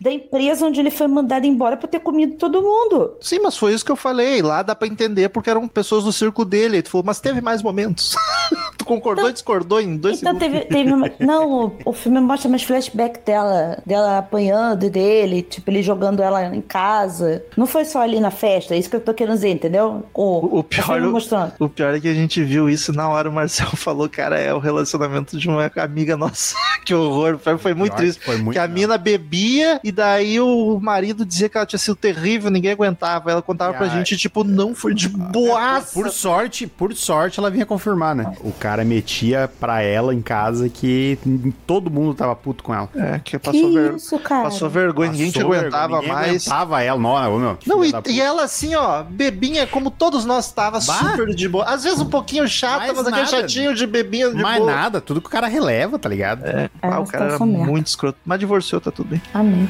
da 0.00 0.10
empresa 0.10 0.66
onde 0.66 0.80
ele 0.80 0.90
foi 0.90 1.06
mandado 1.06 1.46
embora 1.46 1.76
por 1.76 1.86
ter 1.86 2.00
comido 2.00 2.36
todo 2.36 2.62
mundo. 2.62 3.16
Sim, 3.20 3.40
mas 3.40 3.56
foi 3.56 3.74
isso 3.74 3.84
que 3.84 3.92
eu 3.92 3.96
falei, 3.96 4.40
lá 4.40 4.62
dá 4.62 4.74
pra 4.74 4.88
entender 4.88 5.28
porque 5.28 5.50
eram 5.50 5.68
pessoas 5.68 6.04
do 6.04 6.12
circo 6.12 6.44
dele, 6.44 6.82
tu 6.82 6.90
falou, 6.90 7.04
mas 7.04 7.20
teve 7.20 7.40
mais 7.40 7.62
momentos. 7.62 8.14
concordou 8.94 9.28
e 9.28 9.32
discordou 9.32 9.80
em 9.80 9.96
dois 9.96 10.20
Então 10.20 10.38
segundos. 10.38 10.60
teve, 10.60 10.74
teve 10.74 10.92
uma- 10.92 11.10
não, 11.18 11.66
o, 11.66 11.72
o 11.86 11.92
filme 11.92 12.20
mostra 12.20 12.48
mais 12.50 12.62
flashback 12.62 13.20
dela, 13.24 13.78
dela 13.86 14.18
apanhando 14.18 14.88
dele, 14.90 15.42
tipo 15.42 15.70
ele 15.70 15.82
jogando 15.82 16.22
ela 16.22 16.44
em 16.54 16.60
casa. 16.60 17.42
Não 17.56 17.66
foi 17.66 17.84
só 17.84 18.00
ali 18.02 18.20
na 18.20 18.30
festa, 18.30 18.74
é 18.74 18.78
isso 18.78 18.90
que 18.90 18.96
eu 18.96 19.00
tô 19.00 19.14
querendo 19.14 19.34
dizer, 19.34 19.50
entendeu? 19.50 20.04
O, 20.14 20.22
O- 20.22 20.58
o 20.60 20.64
pior- 20.64 21.00
mostrando. 21.02 21.52
O 21.58 21.68
pior 21.68 21.94
é 21.94 22.00
que 22.00 22.08
a 22.08 22.14
gente 22.14 22.42
viu 22.42 22.68
isso 22.68 22.92
na 22.92 23.08
hora 23.08 23.28
o 23.28 23.32
Marcel 23.32 23.68
falou, 23.76 24.08
cara, 24.08 24.38
é 24.38 24.52
o 24.52 24.58
relacionamento 24.58 25.38
de 25.38 25.48
uma 25.48 25.70
amiga 25.76 26.16
nossa. 26.16 26.54
que 26.84 26.94
horror. 26.94 27.38
Foi, 27.38 27.56
foi 27.58 27.74
muito 27.74 27.92
Pior 27.92 27.98
triste. 27.98 28.18
que 28.20 28.24
foi 28.26 28.36
muito 28.36 28.52
que 28.52 28.58
a 28.58 28.66
não. 28.66 28.74
mina 28.74 28.98
bebia 28.98 29.80
e 29.84 29.92
daí 29.92 30.40
o 30.40 30.78
marido 30.80 31.24
dizia 31.24 31.48
que 31.48 31.56
ela 31.56 31.66
tinha 31.66 31.78
sido 31.78 31.94
terrível, 31.96 32.50
ninguém 32.50 32.72
aguentava. 32.72 33.30
Ela 33.30 33.42
contava 33.42 33.74
E 33.74 33.76
pra 33.76 33.86
a- 33.86 33.90
gente, 33.90 34.16
tipo, 34.16 34.42
não 34.44 34.74
foi 34.74 34.94
de 34.94 35.08
boaça. 35.30 35.92
Por 35.94 36.10
sorte, 36.10 36.66
por 36.66 36.94
sorte, 36.94 37.38
ela 37.38 37.50
vinha 37.50 37.66
confirmar, 37.66 38.14
né? 38.14 38.32
O 38.42 38.52
cara 38.52 38.79
metia 38.84 39.50
pra 39.60 39.82
ela 39.82 40.14
em 40.14 40.20
casa 40.22 40.68
que 40.68 41.18
todo 41.66 41.90
mundo 41.90 42.14
tava 42.14 42.34
puto 42.36 42.62
com 42.64 42.74
ela. 42.74 42.88
É, 42.94 43.18
que 43.18 43.32
Que 43.32 43.38
passou, 43.38 43.72
ver... 43.72 43.94
isso, 43.94 44.18
cara? 44.18 44.42
passou 44.44 44.68
vergonha, 44.68 45.10
ninguém 45.10 45.30
te 45.30 45.38
Passou 45.38 45.52
aguentava 45.54 45.94
ninguém 45.96 46.12
mais. 46.12 46.28
aguentava 46.48 46.82
ela, 46.82 46.98
não, 47.00 47.38
meu. 47.38 47.58
Não, 47.66 47.84
e, 47.84 47.92
e 48.08 48.20
ela 48.20 48.44
assim, 48.44 48.74
ó, 48.74 49.02
bebinha, 49.02 49.66
como 49.66 49.90
todos 49.90 50.24
nós 50.24 50.50
tava, 50.52 50.78
Bah. 50.80 50.94
super 51.10 51.34
de 51.34 51.48
boa. 51.48 51.64
Às 51.64 51.84
vezes 51.84 52.00
um 52.00 52.08
pouquinho 52.08 52.48
chata, 52.48 52.78
Mais 52.78 52.96
mas 52.96 53.06
aquele 53.06 53.26
chatinho 53.26 53.74
de 53.74 53.86
bebinha 53.86 54.30
de 54.30 54.42
Mais 54.42 54.58
boa. 54.58 54.70
nada, 54.72 55.00
tudo 55.00 55.20
que 55.20 55.26
o 55.28 55.30
cara 55.30 55.46
releva, 55.46 55.98
tá 55.98 56.08
ligado? 56.08 56.44
É, 56.46 56.64
É, 56.64 56.70
ah, 56.82 57.00
o 57.00 57.06
cara 57.06 57.26
era 57.34 57.38
muito 57.38 57.86
escroto. 57.86 58.18
Mas 58.24 58.38
divorciou, 58.38 58.80
tá 58.80 58.90
tudo 58.90 59.08
bem. 59.10 59.22
Amém. 59.34 59.68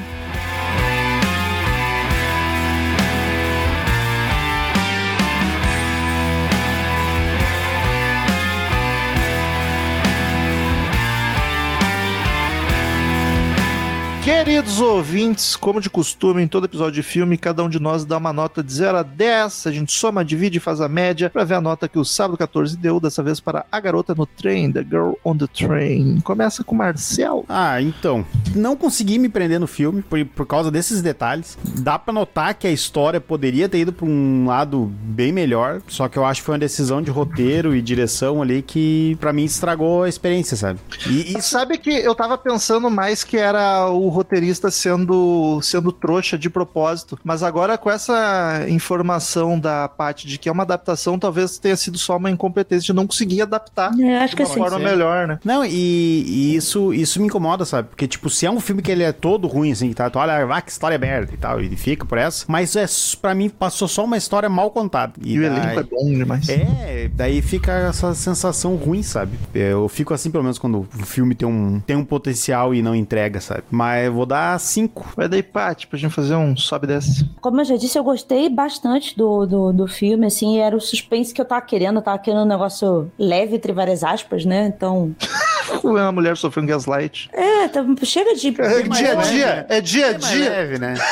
Queridos 14.22 14.82
ouvintes, 14.82 15.56
como 15.56 15.80
de 15.80 15.88
costume, 15.88 16.42
em 16.42 16.46
todo 16.46 16.66
episódio 16.66 16.92
de 16.92 17.02
filme, 17.02 17.38
cada 17.38 17.64
um 17.64 17.70
de 17.70 17.80
nós 17.80 18.04
dá 18.04 18.18
uma 18.18 18.34
nota 18.34 18.62
de 18.62 18.70
0 18.70 18.98
a 18.98 19.02
10. 19.02 19.66
A 19.66 19.72
gente 19.72 19.92
soma, 19.92 20.22
divide 20.22 20.58
e 20.58 20.60
faz 20.60 20.78
a 20.82 20.88
média 20.90 21.30
pra 21.30 21.42
ver 21.42 21.54
a 21.54 21.60
nota 21.60 21.88
que 21.88 21.98
o 21.98 22.04
Sábado 22.04 22.36
14 22.36 22.76
deu, 22.76 23.00
dessa 23.00 23.22
vez 23.22 23.40
para 23.40 23.64
A 23.72 23.80
Garota 23.80 24.14
no 24.14 24.26
Trem, 24.26 24.70
The 24.70 24.82
Girl 24.82 25.12
on 25.24 25.38
the 25.38 25.46
Train. 25.46 26.20
Começa 26.20 26.62
com 26.62 26.74
o 26.74 26.78
Marcel. 26.78 27.46
Ah, 27.48 27.80
então. 27.80 28.24
Não 28.54 28.76
consegui 28.76 29.18
me 29.18 29.28
prender 29.30 29.58
no 29.58 29.66
filme 29.66 30.02
por, 30.02 30.22
por 30.26 30.46
causa 30.46 30.70
desses 30.70 31.00
detalhes. 31.00 31.56
Dá 31.78 31.98
pra 31.98 32.12
notar 32.12 32.52
que 32.54 32.66
a 32.66 32.70
história 32.70 33.22
poderia 33.22 33.70
ter 33.70 33.78
ido 33.78 33.92
pra 33.92 34.04
um 34.06 34.44
lado 34.46 34.92
bem 35.02 35.32
melhor, 35.32 35.80
só 35.88 36.08
que 36.08 36.18
eu 36.18 36.26
acho 36.26 36.42
que 36.42 36.46
foi 36.46 36.52
uma 36.54 36.58
decisão 36.60 37.00
de 37.00 37.10
roteiro 37.10 37.74
e 37.74 37.80
direção 37.80 38.42
ali 38.42 38.60
que 38.60 39.16
pra 39.18 39.32
mim 39.32 39.44
estragou 39.44 40.02
a 40.02 40.08
experiência, 40.10 40.58
sabe? 40.58 40.78
E, 41.06 41.38
E 41.38 41.40
sabe 41.42 41.78
que 41.78 41.90
eu 41.90 42.14
tava 42.14 42.36
pensando 42.36 42.90
mais 42.90 43.24
que 43.24 43.38
era 43.38 43.88
o 43.88 44.09
roteirista 44.10 44.70
sendo, 44.70 45.60
sendo 45.62 45.90
trouxa 45.92 46.36
de 46.38 46.50
propósito, 46.50 47.18
mas 47.24 47.42
agora 47.42 47.78
com 47.78 47.90
essa 47.90 48.64
informação 48.68 49.58
da 49.58 49.88
parte 49.88 50.26
de 50.26 50.38
que 50.38 50.48
é 50.48 50.52
uma 50.52 50.62
adaptação, 50.62 51.18
talvez 51.18 51.58
tenha 51.58 51.76
sido 51.76 51.98
só 51.98 52.16
uma 52.16 52.30
incompetência 52.30 52.86
de 52.86 52.92
não 52.92 53.06
conseguir 53.06 53.42
adaptar 53.42 53.92
É, 53.98 54.18
acho 54.18 54.36
que 54.36 54.42
de 54.42 54.48
uma 54.48 54.52
assim. 54.52 54.60
forma 54.70 54.78
melhor, 54.78 55.26
né? 55.28 55.38
Não, 55.44 55.64
e, 55.64 55.70
e 55.70 56.56
isso, 56.56 56.92
isso 56.92 57.20
me 57.20 57.26
incomoda, 57.26 57.64
sabe? 57.64 57.88
Porque, 57.88 58.06
tipo, 58.06 58.28
se 58.28 58.46
é 58.46 58.50
um 58.50 58.60
filme 58.60 58.82
que 58.82 58.90
ele 58.90 59.02
é 59.02 59.12
todo 59.12 59.46
ruim, 59.46 59.72
assim, 59.72 59.92
tá? 59.92 60.08
Tu 60.10 60.18
olha, 60.18 60.44
ah, 60.44 60.60
que 60.60 60.70
história 60.70 60.98
merda 60.98 61.32
e 61.32 61.36
tal, 61.36 61.60
e 61.60 61.76
fica 61.76 62.04
por 62.04 62.18
essa. 62.18 62.44
Mas 62.48 62.74
é, 62.76 62.84
pra 63.20 63.34
mim, 63.34 63.48
passou 63.48 63.88
só 63.88 64.04
uma 64.04 64.16
história 64.16 64.48
mal 64.48 64.70
contada. 64.70 65.12
E, 65.22 65.38
o 65.38 65.42
daí- 65.42 65.50
elenco 65.58 65.80
é 65.80 65.82
bom 65.82 66.04
demais. 66.12 66.48
É, 66.48 67.10
daí 67.14 67.40
fica 67.42 67.72
essa 67.72 68.14
sensação 68.14 68.74
ruim, 68.76 69.02
sabe? 69.02 69.32
Eu 69.54 69.88
fico 69.88 70.12
assim, 70.14 70.30
pelo 70.30 70.42
menos, 70.44 70.58
quando 70.58 70.80
o 70.80 71.06
filme 71.06 71.34
tem 71.34 71.46
um, 71.46 71.80
tem 71.80 71.96
um 71.96 72.04
potencial 72.04 72.74
e 72.74 72.82
não 72.82 72.94
entrega, 72.94 73.40
sabe? 73.40 73.62
Mas 73.70 73.99
eu 74.06 74.12
vou 74.12 74.26
dar 74.26 74.58
cinco. 74.60 75.06
Vai 75.16 75.28
daí, 75.28 75.42
Paty, 75.42 75.86
pra 75.86 75.98
gente 75.98 76.12
fazer 76.14 76.34
um 76.36 76.56
sobe 76.56 76.86
desse. 76.86 77.24
Como 77.40 77.60
eu 77.60 77.64
já 77.64 77.76
disse, 77.76 77.98
eu 77.98 78.04
gostei 78.04 78.48
bastante 78.48 79.16
do, 79.16 79.46
do, 79.46 79.72
do 79.72 79.86
filme, 79.86 80.26
assim, 80.26 80.58
era 80.58 80.76
o 80.76 80.80
suspense 80.80 81.32
que 81.34 81.40
eu 81.40 81.44
tava 81.44 81.62
querendo, 81.62 81.96
eu 81.96 82.02
tava 82.02 82.18
querendo 82.18 82.42
um 82.42 82.48
negócio 82.48 83.10
leve, 83.18 83.56
entre 83.56 83.72
várias 83.72 84.02
aspas, 84.04 84.44
né? 84.44 84.72
Então. 84.74 85.14
Uma 85.84 86.10
mulher 86.10 86.36
sofrendo 86.36 86.66
gaslight. 86.68 87.30
É, 87.32 87.68
tá- 87.68 87.84
chega 88.02 88.34
de. 88.34 88.48
É 88.60 88.82
dia 88.82 89.12
a 89.12 89.22
dia, 89.22 89.66
é 89.68 89.80
dia 89.80 90.06
a 90.06 90.10
É 90.10 90.14
dia. 90.14 90.50
leve, 90.50 90.78
né? 90.78 90.94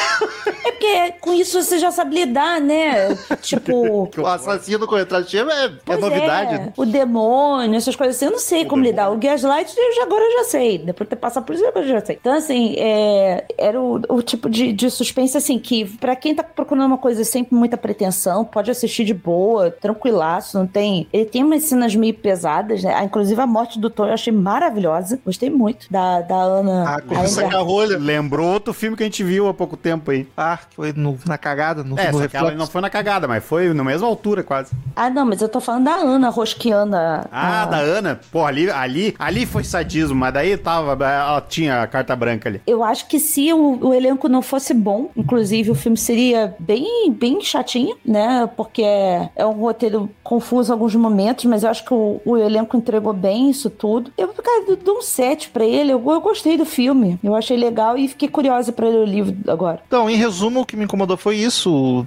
É 0.69 0.71
porque 0.79 1.13
com 1.21 1.33
isso 1.33 1.61
você 1.63 1.79
já 1.79 1.91
sabe 1.91 2.15
lidar, 2.15 2.61
né? 2.61 3.15
Tipo. 3.43 4.09
O 4.19 4.27
assassino 4.27 4.87
com 4.87 4.95
retrativo 4.97 5.51
é, 5.51 5.73
é 5.87 5.97
novidade. 5.97 6.55
é, 6.55 6.73
o 6.77 6.85
demônio, 6.85 7.77
essas 7.77 7.97
coisas 7.97 8.17
assim, 8.17 8.27
eu 8.27 8.33
não 8.33 8.39
sei 8.39 8.65
como 8.65 8.83
lidar. 8.83 9.11
O 9.11 9.17
Gaslight 9.17 9.73
eu 9.77 9.95
já, 9.95 10.03
agora 10.03 10.23
eu 10.25 10.33
já 10.39 10.45
sei. 10.45 10.79
Depois 10.79 11.07
de 11.07 11.11
ter 11.11 11.17
passado 11.17 11.45
por 11.45 11.55
isso, 11.55 11.67
agora 11.67 11.85
eu 11.85 11.89
já 11.91 12.05
sei. 12.05 12.17
Então, 12.21 12.33
assim, 12.33 12.75
é, 12.79 13.45
era 13.59 13.81
o, 13.81 14.01
o 14.09 14.23
tipo 14.23 14.49
de, 14.49 14.73
de 14.73 14.91
suspense, 14.91 15.37
assim, 15.37 15.59
que 15.59 15.85
pra 15.99 16.15
quem 16.17 16.35
tá 16.35 16.43
procurando 16.43 16.87
uma 16.87 16.99
coisa 16.99 17.25
sem 17.25 17.47
muita 17.51 17.77
pretensão, 17.77 18.45
pode 18.45 18.71
assistir 18.71 19.05
de 19.05 19.15
boa, 19.15 19.71
tranquilaço, 19.71 20.59
não 20.59 20.67
tem... 20.67 21.07
Ele 21.13 21.25
tem 21.25 21.43
umas 21.45 21.63
cenas 21.65 21.95
meio 21.95 22.15
pesadas, 22.15 22.83
né? 22.83 22.95
Ah, 22.95 23.05
Inclusive 23.05 23.41
a 23.41 23.47
morte 23.47 23.79
do 23.79 23.91
Thor 23.91 24.09
eu 24.09 24.15
achei 24.15 24.33
maravilhosa. 24.33 25.19
Gostei 25.25 25.51
muito 25.51 25.87
da, 25.91 26.21
da 26.21 26.37
Ana... 26.37 26.85
Ah, 26.89 26.97
a 26.97 27.01
com 27.03 27.15
essa 27.15 27.45
Andrea- 27.45 27.61
rolha. 27.61 27.99
Lembrou 27.99 28.49
outro 28.53 28.73
filme 28.73 28.97
que 28.97 29.03
a 29.03 29.07
gente 29.07 29.23
viu 29.25 29.49
há 29.49 29.55
pouco 29.55 29.77
tempo 29.77 30.11
aí. 30.11 30.27
Ah, 30.37 30.57
que 30.59 30.77
foi 30.77 30.93
no- 30.95 31.19
na 31.27 31.37
cagada, 31.39 31.83
no, 31.83 31.99
É, 31.99 32.11
no 32.13 32.19
reflexo. 32.19 32.57
não 32.57 32.67
foi 32.67 32.81
na 32.81 32.91
cagada, 32.91 33.27
mas 33.27 33.45
foi 33.45 33.73
na 33.73 33.83
mesma 33.85 34.07
altura 34.07 34.43
quase. 34.43 34.73
Ah, 34.95 35.11
não, 35.11 35.25
mas 35.27 35.41
eu 35.43 35.49
tô 35.49 35.61
falando 35.61 35.85
da 35.85 35.95
Ana 35.97 36.29
Rosquiana. 36.29 37.27
Ah, 37.33 37.63
a- 37.63 37.67
da 37.67 37.77
Ana. 37.79 38.21
Pô, 38.31 38.45
ali, 38.45 38.71
ali, 38.71 39.15
ali 39.19 39.47
foi 39.47 39.65
sadismo, 39.65 40.15
mas 40.17 40.33
daí 40.35 40.57
tava, 40.57 40.93
ela 41.05 41.41
tinha 41.41 41.83
a 41.83 41.87
carta 41.87 42.15
branca 42.15 42.49
ali. 42.49 42.61
Eu 42.69 42.85
acho 42.85 43.07
que 43.09 43.19
se 43.19 43.53
o, 43.53 43.79
o 43.81 43.95
elenco 43.95 44.29
não 44.29 44.43
fosse 44.43 44.75
bom, 44.75 45.11
inclusive 45.17 45.71
o 45.71 45.75
filme 45.75 45.97
seria 45.97 46.55
bem, 46.59 47.11
bem 47.11 47.41
chatinho, 47.41 47.97
né? 48.05 48.49
Porque 48.57 48.83
é, 48.83 49.31
é 49.35 49.47
um 49.47 49.53
roteiro 49.53 50.11
confuso 50.23 50.71
em 50.71 50.75
alguns 50.75 50.95
momentos, 50.95 51.47
mas 51.47 51.63
eu 51.63 51.71
acho 51.71 51.85
que 51.85 51.95
o, 51.95 52.21
o 52.25 52.37
elenco 52.37 52.77
entregou 52.77 53.13
bem 53.13 53.49
isso 53.49 53.71
tudo. 53.71 54.13
Eu, 54.19 54.29
cara, 54.29 54.77
dou 54.85 54.99
um 54.99 55.03
7 55.03 55.49
pra 55.49 55.65
ele. 55.65 55.93
Eu, 55.93 56.03
eu 56.11 56.21
gostei 56.21 56.57
do 56.57 56.67
filme. 56.67 57.19
Eu 57.25 57.35
achei 57.35 57.57
legal 57.57 57.97
e 57.97 58.07
fiquei 58.09 58.29
curiosa 58.29 58.71
pra 58.71 58.89
ler 58.89 58.99
o 58.99 59.05
livro 59.05 59.35
agora. 59.51 59.81
Então, 59.87 60.11
em 60.11 60.17
resumo, 60.17 60.61
o 60.61 60.67
que 60.67 60.77
me 60.77 60.85
incomodou 60.85 61.17
foi 61.17 61.37
isso. 61.37 62.07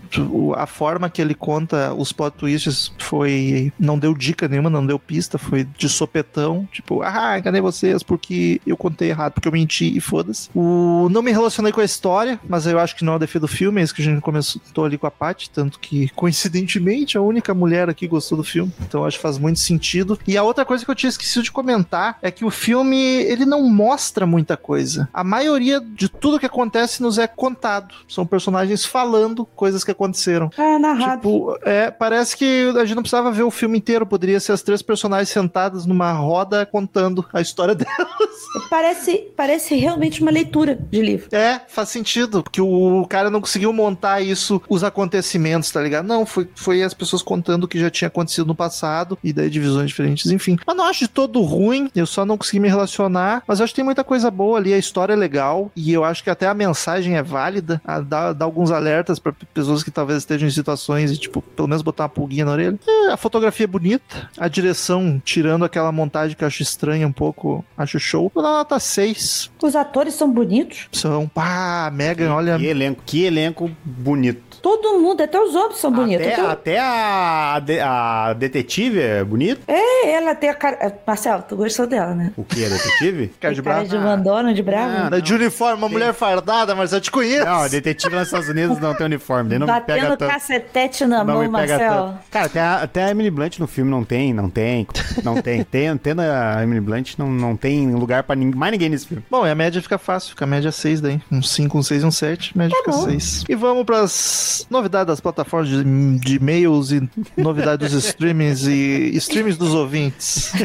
A 0.55 0.67
forma 0.67 1.09
que 1.09 1.21
ele 1.21 1.33
conta 1.33 1.93
os 1.93 2.11
plot 2.11 2.37
twists 2.37 2.91
foi. 2.97 3.73
Não 3.79 3.97
deu 3.97 4.13
dica 4.13 4.47
nenhuma, 4.47 4.69
não 4.69 4.85
deu 4.85 4.99
pista, 4.99 5.37
foi 5.37 5.63
de 5.63 5.89
sopetão. 5.89 6.67
Tipo, 6.71 7.01
ah, 7.01 7.37
enganei 7.39 7.61
vocês 7.61 8.03
porque 8.03 8.61
eu 8.65 8.77
contei 8.77 9.09
errado, 9.09 9.33
porque 9.33 9.47
eu 9.47 9.51
menti 9.51 9.95
e 9.95 9.99
foda-se. 9.99 10.49
O... 10.55 11.07
Não 11.09 11.21
me 11.21 11.31
relacionei 11.31 11.71
com 11.71 11.81
a 11.81 11.85
história, 11.85 12.39
mas 12.47 12.65
eu 12.65 12.79
acho 12.79 12.95
que 12.95 13.03
não 13.03 13.13
é 13.13 13.15
o 13.15 13.19
defeito 13.19 13.41
do 13.41 13.47
filme, 13.47 13.81
é 13.81 13.83
isso 13.83 13.93
que 13.93 14.01
a 14.01 14.05
gente 14.05 14.21
começou 14.21 14.85
ali 14.85 14.97
com 14.97 15.07
a 15.07 15.11
Paty, 15.11 15.49
tanto 15.49 15.79
que, 15.79 16.09
coincidentemente, 16.09 17.17
a 17.17 17.21
única 17.21 17.53
mulher 17.53 17.89
aqui 17.89 18.07
gostou 18.07 18.37
do 18.37 18.43
filme. 18.43 18.71
Então 18.81 19.05
acho 19.05 19.17
que 19.17 19.23
faz 19.23 19.37
muito 19.37 19.59
sentido. 19.59 20.19
E 20.27 20.37
a 20.37 20.43
outra 20.43 20.65
coisa 20.65 20.83
que 20.85 20.91
eu 20.91 20.95
tinha 20.95 21.09
esquecido 21.09 21.43
de 21.43 21.51
comentar 21.51 22.17
é 22.21 22.29
que 22.31 22.45
o 22.45 22.49
filme, 22.49 22.97
ele 22.97 23.45
não 23.45 23.63
mostra 23.63 24.25
muita 24.25 24.55
coisa. 24.57 25.09
A 25.13 25.23
maioria 25.23 25.79
de 25.79 26.09
tudo 26.09 26.39
que 26.39 26.45
acontece 26.45 27.01
nos 27.01 27.17
é 27.17 27.27
contado. 27.27 27.95
São 28.07 28.25
personagens 28.25 28.85
falando 28.85 29.45
coisas 29.45 29.83
que 29.83 29.91
aconteceram. 29.91 30.49
Ah, 30.57 30.77
narrado. 30.77 31.21
Tipo, 31.21 31.57
é, 31.63 31.89
parece 31.89 32.35
que 32.37 32.71
a 32.75 32.85
gente 32.85 32.95
não 32.95 33.03
precisava 33.03 33.31
ver 33.31 33.43
o 33.43 33.51
filme 33.51 33.77
inteiro, 33.77 34.05
poderia 34.05 34.39
ser 34.39 34.51
as 34.51 34.61
três 34.61 34.81
personagens 34.81 35.29
sentadas 35.29 35.85
numa 35.85 36.11
roda 36.11 36.65
contando 36.65 37.25
a 37.33 37.41
história 37.41 37.73
delas. 37.75 38.41
Parece, 38.69 39.31
parece 39.35 39.75
realmente 39.75 40.21
uma 40.21 40.31
leitura 40.43 40.75
de 40.89 41.01
livro. 41.01 41.27
É, 41.31 41.61
faz 41.67 41.89
sentido, 41.89 42.43
porque 42.43 42.61
o 42.61 43.05
cara 43.09 43.29
não 43.29 43.41
conseguiu 43.41 43.71
montar 43.73 44.21
isso, 44.21 44.61
os 44.69 44.83
acontecimentos, 44.83 45.69
tá 45.71 45.81
ligado? 45.81 46.05
Não, 46.07 46.25
foi, 46.25 46.47
foi 46.55 46.83
as 46.83 46.93
pessoas 46.93 47.21
contando 47.21 47.63
o 47.65 47.67
que 47.67 47.79
já 47.79 47.89
tinha 47.89 48.07
acontecido 48.07 48.47
no 48.47 48.55
passado, 48.55 49.17
e 49.23 49.31
daí 49.33 49.49
divisões 49.49 49.87
diferentes, 49.89 50.29
enfim. 50.31 50.57
Mas 50.65 50.75
não 50.75 50.85
acho 50.85 50.99
de 51.01 51.07
todo 51.07 51.41
ruim, 51.41 51.89
eu 51.95 52.05
só 52.05 52.25
não 52.25 52.37
consegui 52.37 52.59
me 52.59 52.67
relacionar, 52.69 53.43
mas 53.47 53.61
acho 53.61 53.71
que 53.73 53.77
tem 53.77 53.85
muita 53.85 54.03
coisa 54.03 54.29
boa 54.31 54.57
ali, 54.57 54.73
a 54.73 54.77
história 54.77 55.13
é 55.13 55.15
legal, 55.15 55.71
e 55.75 55.91
eu 55.91 56.03
acho 56.03 56.23
que 56.23 56.29
até 56.29 56.47
a 56.47 56.53
mensagem 56.53 57.15
é 57.17 57.23
válida, 57.23 57.81
a- 57.85 57.99
dá, 57.99 58.33
dá 58.33 58.45
alguns 58.45 58.71
alertas 58.71 59.19
pra 59.19 59.33
pessoas 59.53 59.83
que 59.83 59.91
talvez 59.91 60.19
estejam 60.19 60.47
em 60.47 60.51
situações 60.51 61.11
e, 61.11 61.17
tipo, 61.17 61.41
pelo 61.41 61.67
menos 61.67 61.81
botar 61.81 62.03
uma 62.03 62.09
pulguinha 62.09 62.45
na 62.45 62.51
orelha. 62.51 62.79
É, 62.87 63.11
a 63.11 63.17
fotografia 63.17 63.63
é 63.65 63.67
bonita, 63.67 64.29
a 64.37 64.47
direção, 64.47 65.21
tirando 65.23 65.65
aquela 65.65 65.91
montagem 65.91 66.35
que 66.35 66.43
eu 66.43 66.47
acho 66.47 66.61
estranha 66.63 67.07
um 67.07 67.11
pouco, 67.11 67.63
acho 67.77 67.99
show. 67.99 68.31
Vou 68.33 68.43
dar 68.43 68.49
nota 68.51 68.79
6. 68.79 69.51
Os 69.61 69.75
atores 69.75 70.13
são 70.13 70.30
bonitos. 70.31 70.87
São, 70.91 71.27
pá, 71.27 71.91
Megan, 71.93 72.33
olha, 72.33 72.57
Que 72.57 72.65
elenco, 72.65 73.03
que 73.05 73.23
elenco 73.23 73.71
bonito. 73.83 74.50
Todo 74.61 74.99
mundo, 74.99 75.21
até 75.21 75.39
os 75.39 75.55
homens 75.55 75.77
são 75.77 75.91
bonitos. 75.91 76.25
Até, 76.27 76.35
Até- 76.35 76.51
até 76.51 76.79
a, 76.79 77.53
a, 77.55 77.59
de- 77.59 77.79
a 77.79 78.33
detetive 78.33 78.99
é 79.01 79.23
bonito. 79.23 79.61
É, 79.67 80.11
ela 80.11 80.35
tem 80.35 80.49
a 80.49 80.53
cara. 80.53 80.77
é, 80.79 80.93
Marcelo, 81.05 81.43
tu 81.47 81.55
gostou 81.55 81.87
dela, 81.87 82.13
né? 82.13 82.31
O 82.37 82.43
que 82.43 82.63
é 82.63 82.69
detetive? 82.69 83.27
Cara 83.41 83.53
de 83.55 83.61
Tem 83.61 83.71
cara 83.73 83.85
de 83.85 83.97
mandona, 83.97 84.53
de 84.53 84.61
bravo. 84.61 84.93
Ah, 84.95 85.09
Tá 85.09 85.19
de 85.19 85.33
uniforme, 85.33 85.77
uma 85.77 85.89
mulher 85.89 86.13
fardada, 86.13 86.75
mas 86.75 86.93
eu 86.93 87.01
te 87.01 87.09
conheço. 87.09 87.45
Não, 87.45 87.67
detetive 87.67 88.13
nos 88.15 88.25
Estados 88.27 88.49
Unidos 88.49 88.79
não 88.79 88.93
tem 88.93 89.05
uniforme, 89.07 89.49
daí 89.49 89.59
não 89.59 89.65
me 89.67 89.73
pega 89.81 90.01
Batendo 90.01 90.17
tanto. 90.17 90.31
cacetete 90.31 91.05
na 91.05 91.23
Não 91.23 91.33
mão, 91.33 91.43
me 91.43 91.49
pega 91.59 91.77
Marcelo. 91.77 92.07
tanto. 92.09 92.19
Cara, 92.29 92.45
até 92.45 92.59
a, 92.61 92.75
até 92.83 93.03
a 93.05 93.09
Emily 93.11 93.31
Blunt 93.31 93.57
no 93.59 93.67
filme 93.67 93.89
não 93.89 94.03
tem, 94.03 94.33
não 94.33 94.49
tem, 94.49 94.87
não 95.23 95.41
tem. 95.41 95.63
Tem, 95.71 95.95
tendo 95.97 96.21
a 96.21 96.61
Emily 96.63 96.81
Blunt, 96.81 97.13
não, 97.17 97.27
não 97.29 97.55
tem 97.55 97.93
lugar 97.95 98.23
pra 98.23 98.35
ninguém, 98.35 98.59
mais 98.59 98.71
ninguém 98.71 98.89
nesse 98.89 99.07
filme. 99.07 99.23
Bom, 99.29 99.45
e 99.47 99.49
a 99.49 99.55
média 99.55 99.81
fica 99.81 99.97
fácil, 99.97 100.29
fica 100.31 100.43
a 100.43 100.47
média 100.47 100.71
6 100.71 100.99
daí. 101.01 101.21
Um 101.31 101.41
5, 101.41 101.77
um 101.77 101.81
6, 101.83 102.03
um 102.03 102.11
7, 102.11 102.57
média 102.57 102.75
fica 102.77 102.91
bom. 102.91 103.05
6. 103.05 103.45
E 103.47 103.55
vamos 103.55 103.85
pras 103.85 104.50
novidades 104.69 105.07
das 105.07 105.19
plataformas 105.19 105.69
de, 105.69 105.83
de 106.19 106.35
e-mails 106.35 106.91
e 106.91 107.09
novidades 107.37 107.91
dos 107.91 108.05
streamings 108.05 108.67
e 108.67 109.15
streams 109.17 109.57
dos 109.57 109.73
ouvintes. 109.73 110.51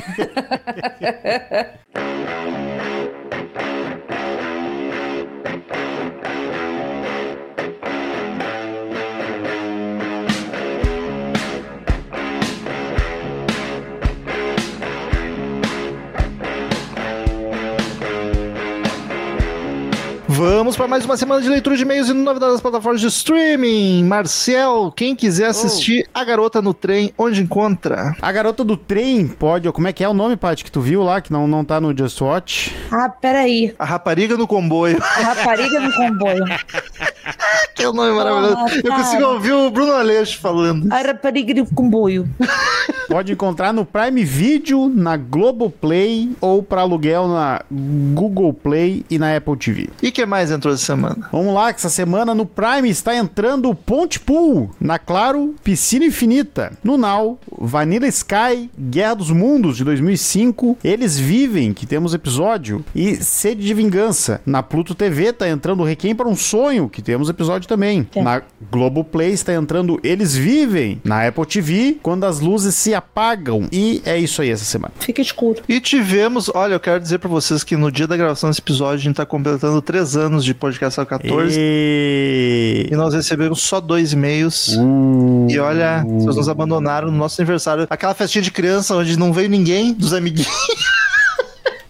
Vamos 20.36 20.76
para 20.76 20.86
mais 20.86 21.02
uma 21.06 21.16
semana 21.16 21.40
de 21.40 21.48
leitura 21.48 21.74
de 21.78 21.82
e-mails 21.82 22.10
e 22.10 22.12
novidades 22.12 22.56
das 22.56 22.60
plataformas 22.60 23.00
de 23.00 23.06
streaming. 23.06 24.04
Marcel, 24.04 24.92
quem 24.94 25.16
quiser 25.16 25.46
assistir 25.46 26.06
A 26.12 26.22
Garota 26.24 26.60
no 26.60 26.74
Trem, 26.74 27.10
onde 27.16 27.40
encontra? 27.40 28.14
A 28.20 28.32
garota 28.32 28.62
do 28.62 28.76
trem 28.76 29.26
pode, 29.26 29.72
como 29.72 29.88
é 29.88 29.94
que 29.94 30.04
é 30.04 30.08
o 30.08 30.12
nome, 30.12 30.36
Paty, 30.36 30.62
que 30.62 30.70
tu 30.70 30.82
viu 30.82 31.02
lá, 31.02 31.22
que 31.22 31.32
não, 31.32 31.48
não 31.48 31.64
tá 31.64 31.80
no 31.80 31.96
Just 31.96 32.20
Watch? 32.20 32.76
Ah, 32.90 33.08
peraí. 33.08 33.74
A 33.78 33.86
Rapariga 33.86 34.36
no 34.36 34.46
Comboio. 34.46 34.98
A 35.02 35.20
rapariga 35.22 35.80
no 35.80 35.90
comboio. 35.94 36.44
que 37.74 37.82
é 37.82 37.88
um 37.88 37.94
nome 37.94 38.12
maravilhoso. 38.14 38.56
Ah, 38.58 38.66
Eu 38.84 38.92
consigo 38.92 39.24
ouvir 39.24 39.52
o 39.52 39.70
Bruno 39.70 39.92
Aleixo 39.92 40.38
falando. 40.38 40.92
A 40.92 41.00
rapariga 41.00 41.54
de 41.54 41.64
comboio. 41.74 42.28
Pode 43.08 43.32
encontrar 43.32 43.72
no 43.72 43.84
Prime 43.84 44.24
Video, 44.24 44.88
na 44.88 45.16
Globoplay 45.16 46.28
ou 46.40 46.60
para 46.62 46.80
aluguel 46.80 47.28
na 47.28 47.62
Google 47.70 48.52
Play 48.52 49.04
e 49.08 49.16
na 49.16 49.36
Apple 49.36 49.56
TV. 49.56 49.88
E 50.02 50.10
que 50.10 50.25
mais 50.26 50.50
entrou 50.50 50.74
essa 50.74 50.84
semana? 50.84 51.28
Vamos 51.32 51.54
lá, 51.54 51.72
que 51.72 51.78
essa 51.78 51.88
semana 51.88 52.34
no 52.34 52.44
Prime 52.44 52.88
está 52.88 53.14
entrando 53.16 53.74
Ponte 53.74 54.20
Pool, 54.20 54.70
na 54.80 54.98
Claro, 54.98 55.54
Piscina 55.62 56.04
Infinita, 56.04 56.72
no 56.82 56.96
Now, 56.96 57.38
Vanilla 57.58 58.06
Sky, 58.08 58.70
Guerra 58.78 59.14
dos 59.14 59.30
Mundos 59.30 59.76
de 59.76 59.84
2005, 59.84 60.78
Eles 60.82 61.18
Vivem, 61.18 61.72
que 61.72 61.86
temos 61.86 62.14
episódio, 62.14 62.84
e 62.94 63.16
Sede 63.16 63.64
de 63.64 63.74
Vingança. 63.74 64.40
Na 64.44 64.62
Pluto 64.62 64.94
TV 64.94 65.32
tá 65.32 65.48
entrando 65.48 65.84
Requiem 65.84 66.14
para 66.14 66.28
um 66.28 66.36
Sonho, 66.36 66.88
que 66.88 67.02
temos 67.02 67.28
episódio 67.28 67.68
também. 67.68 68.06
É. 68.14 68.22
Na 68.22 68.42
Globoplay 68.70 69.32
está 69.32 69.52
entrando 69.54 70.00
Eles 70.02 70.34
Vivem. 70.34 71.00
Na 71.04 71.26
Apple 71.26 71.46
TV, 71.46 71.98
Quando 72.02 72.24
as 72.24 72.40
Luzes 72.40 72.74
se 72.74 72.94
Apagam. 72.94 73.68
E 73.70 74.02
é 74.04 74.18
isso 74.18 74.42
aí 74.42 74.50
essa 74.50 74.64
semana. 74.64 74.92
Fica 74.98 75.20
escuro. 75.20 75.62
E 75.68 75.80
tivemos, 75.80 76.50
olha, 76.54 76.74
eu 76.74 76.80
quero 76.80 77.00
dizer 77.00 77.18
pra 77.18 77.28
vocês 77.28 77.62
que 77.62 77.76
no 77.76 77.90
dia 77.90 78.06
da 78.06 78.16
gravação 78.16 78.50
desse 78.50 78.60
episódio 78.60 78.96
a 78.96 79.04
gente 79.04 79.16
tá 79.16 79.26
completando 79.26 79.80
três 79.82 80.15
anos 80.16 80.44
de 80.44 80.54
podcast 80.54 81.04
14 81.04 81.56
E... 81.58 82.88
e 82.90 82.96
nós 82.96 83.14
recebemos 83.14 83.60
só 83.62 83.80
dois 83.80 84.12
e-mails. 84.12 84.76
Uh, 84.76 85.46
E 85.50 85.58
olha, 85.58 86.02
vocês 86.04 86.36
nos 86.36 86.48
abandonaram 86.48 87.10
no 87.10 87.16
nosso 87.16 87.40
aniversário. 87.40 87.86
Aquela 87.90 88.14
festinha 88.14 88.42
de 88.42 88.50
criança 88.50 88.94
onde 88.96 89.18
não 89.18 89.32
veio 89.32 89.48
ninguém 89.48 89.92
dos 89.92 90.12
amiguinhos. 90.12 90.48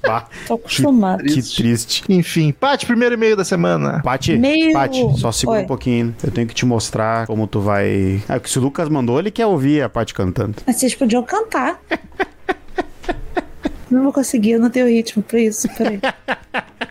bah, 0.03 0.27
Tô 0.47 0.55
acostumado. 0.55 1.23
que 1.25 1.43
triste. 1.43 2.03
Enfim, 2.09 2.53
Paty, 2.53 2.87
primeiro 2.87 3.15
e-mail 3.15 3.37
da 3.37 3.45
semana. 3.45 4.01
Pati, 4.03 4.37
Meio- 4.37 4.73
Pati, 4.73 5.01
só 5.19 5.33
segura 5.33 5.59
Oi. 5.59 5.65
um 5.65 5.67
pouquinho. 5.67 6.15
Eu 6.23 6.31
tenho 6.31 6.47
que 6.47 6.55
te 6.55 6.65
mostrar 6.67 7.27
como 7.27 7.47
tu 7.47 7.61
vai. 7.61 8.23
Ah, 8.29 8.35
porque 8.35 8.49
se 8.49 8.59
o 8.59 8.63
Lucas 8.63 8.89
mandou, 8.89 9.19
ele 9.19 9.31
quer 9.31 9.47
ouvir 9.47 9.83
a 9.83 9.89
Pati 9.89 10.13
cantando. 10.15 10.55
Mas 10.67 10.77
vocês 10.77 10.95
podiam 10.95 11.23
cantar. 11.23 11.81
Não 13.89 14.03
vou 14.03 14.13
conseguir, 14.13 14.51
eu 14.51 14.61
não 14.61 14.69
tenho 14.69 14.89
ritmo 14.89 15.23
pra 15.23 15.39
isso. 15.41 15.69
Peraí. 15.79 16.01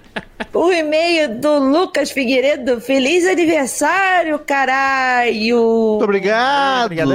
O 0.55 0.71
e-mail 0.71 1.35
do 1.37 1.59
Lucas 1.59 2.11
Figueiredo. 2.11 2.79
Feliz 2.79 3.27
aniversário, 3.27 4.39
caralho! 4.39 5.89
Muito 5.89 6.03
obrigado. 6.05 6.85
Obrigado. 6.85 7.09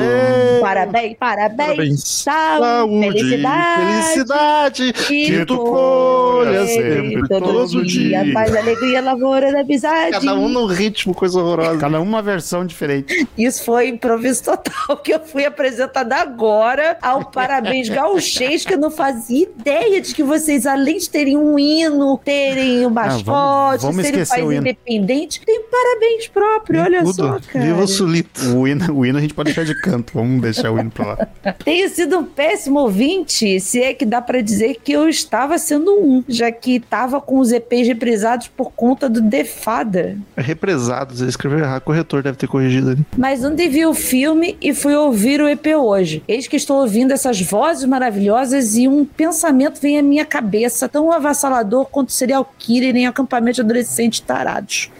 Parabéns, 0.60 1.16
parabéns, 1.18 1.56
Parabéns. 1.56 2.04
saúde, 2.04 2.60
Saúde, 2.60 3.18
felicidade. 3.18 4.02
felicidade, 4.02 4.92
que 4.92 5.46
tu 5.46 5.56
colha 5.56 6.66
sempre, 6.66 7.28
todo 7.28 7.86
dia. 7.86 8.30
Paz, 8.34 8.54
alegria, 8.54 9.00
lavoura 9.00 9.50
da 9.50 9.60
amizade. 9.60 10.12
Cada 10.12 10.34
um 10.34 10.48
no 10.50 10.66
ritmo, 10.66 11.14
coisa 11.14 11.40
horrorosa. 11.40 11.78
Cada 11.78 11.98
um 11.98 12.02
uma 12.02 12.20
versão 12.20 12.66
diferente. 12.66 13.26
Isso 13.38 13.64
foi 13.64 13.88
improviso 13.88 14.44
total, 14.44 14.98
que 14.98 15.14
eu 15.14 15.20
fui 15.20 15.46
apresentada 15.46 16.16
agora 16.16 16.98
ao 17.00 17.24
Parabéns 17.30 17.88
Gauchês, 17.90 18.66
que 18.66 18.74
eu 18.74 18.78
não 18.78 18.90
fazia 18.90 19.44
ideia 19.44 19.98
de 19.98 20.14
que 20.14 20.22
vocês, 20.22 20.66
além 20.66 20.98
de 20.98 21.08
terem 21.08 21.38
um 21.38 21.58
hino, 21.58 22.18
terem 22.22 22.84
um 22.84 22.90
mascote, 22.90 23.29
vamos- 23.30 23.82
vamos 23.82 24.06
serem 24.06 24.22
um 24.22 24.26
país 24.26 24.44
o 24.44 24.52
independente, 24.52 25.40
tem 25.44 25.62
parabéns 25.62 26.28
próprio, 26.28 26.82
olha 26.82 27.00
Tudo. 27.04 27.14
só, 27.14 27.38
cara. 27.52 27.64
Viva 27.64 27.82
o 27.82 27.88
Sulito. 27.88 28.56
O 28.56 28.66
hino, 28.68 28.92
o 28.94 29.06
hino 29.06 29.18
a 29.18 29.20
gente 29.20 29.34
pode 29.34 29.46
deixar 29.52 29.64
de 29.64 29.80
canto. 29.80 30.12
Vamos 30.14 30.40
deixar 30.42 30.70
o 30.70 30.78
hino 30.78 30.90
pra 30.90 31.06
lá. 31.06 31.28
Tenho 31.64 31.88
sido 31.88 32.18
um 32.18 32.24
péssimo 32.24 32.80
ouvinte, 32.80 33.58
se 33.60 33.80
é 33.82 33.94
que 33.94 34.04
dá 34.04 34.20
pra 34.20 34.40
dizer 34.40 34.78
que 34.82 34.92
eu 34.92 35.08
estava 35.08 35.58
sendo 35.58 35.92
um, 35.92 36.24
já 36.28 36.50
que 36.50 36.76
estava 36.76 37.20
com 37.20 37.38
os 37.38 37.52
EPs 37.52 37.86
reprisados 37.88 38.48
por 38.48 38.70
conta 38.72 39.08
do 39.08 39.20
Defada. 39.20 40.16
Represados, 40.36 41.20
ele 41.20 41.30
escreveu 41.30 41.60
errado, 41.60 41.82
corretor 41.82 42.22
deve 42.22 42.36
ter 42.36 42.46
corrigido 42.46 42.90
ali. 42.90 43.04
Mas 43.16 43.44
onde 43.44 43.66
vi 43.68 43.84
o 43.86 43.94
filme 43.94 44.56
e 44.60 44.74
fui 44.74 44.94
ouvir 44.94 45.40
o 45.40 45.48
EP 45.48 45.66
hoje. 45.76 46.22
Eis 46.26 46.46
que 46.46 46.56
estou 46.56 46.80
ouvindo 46.80 47.12
essas 47.12 47.40
vozes 47.40 47.84
maravilhosas 47.84 48.76
e 48.76 48.88
um 48.88 49.04
pensamento 49.04 49.80
vem 49.80 49.98
à 49.98 50.02
minha 50.02 50.24
cabeça, 50.24 50.88
tão 50.88 51.10
avassalador 51.12 51.86
quanto 51.86 52.12
serial 52.12 52.52
killer 52.58 52.96
em 52.96 53.06
acampamento 53.20 53.56
de 53.56 53.62
adolescentes 53.62 54.20
tarados. 54.20 54.90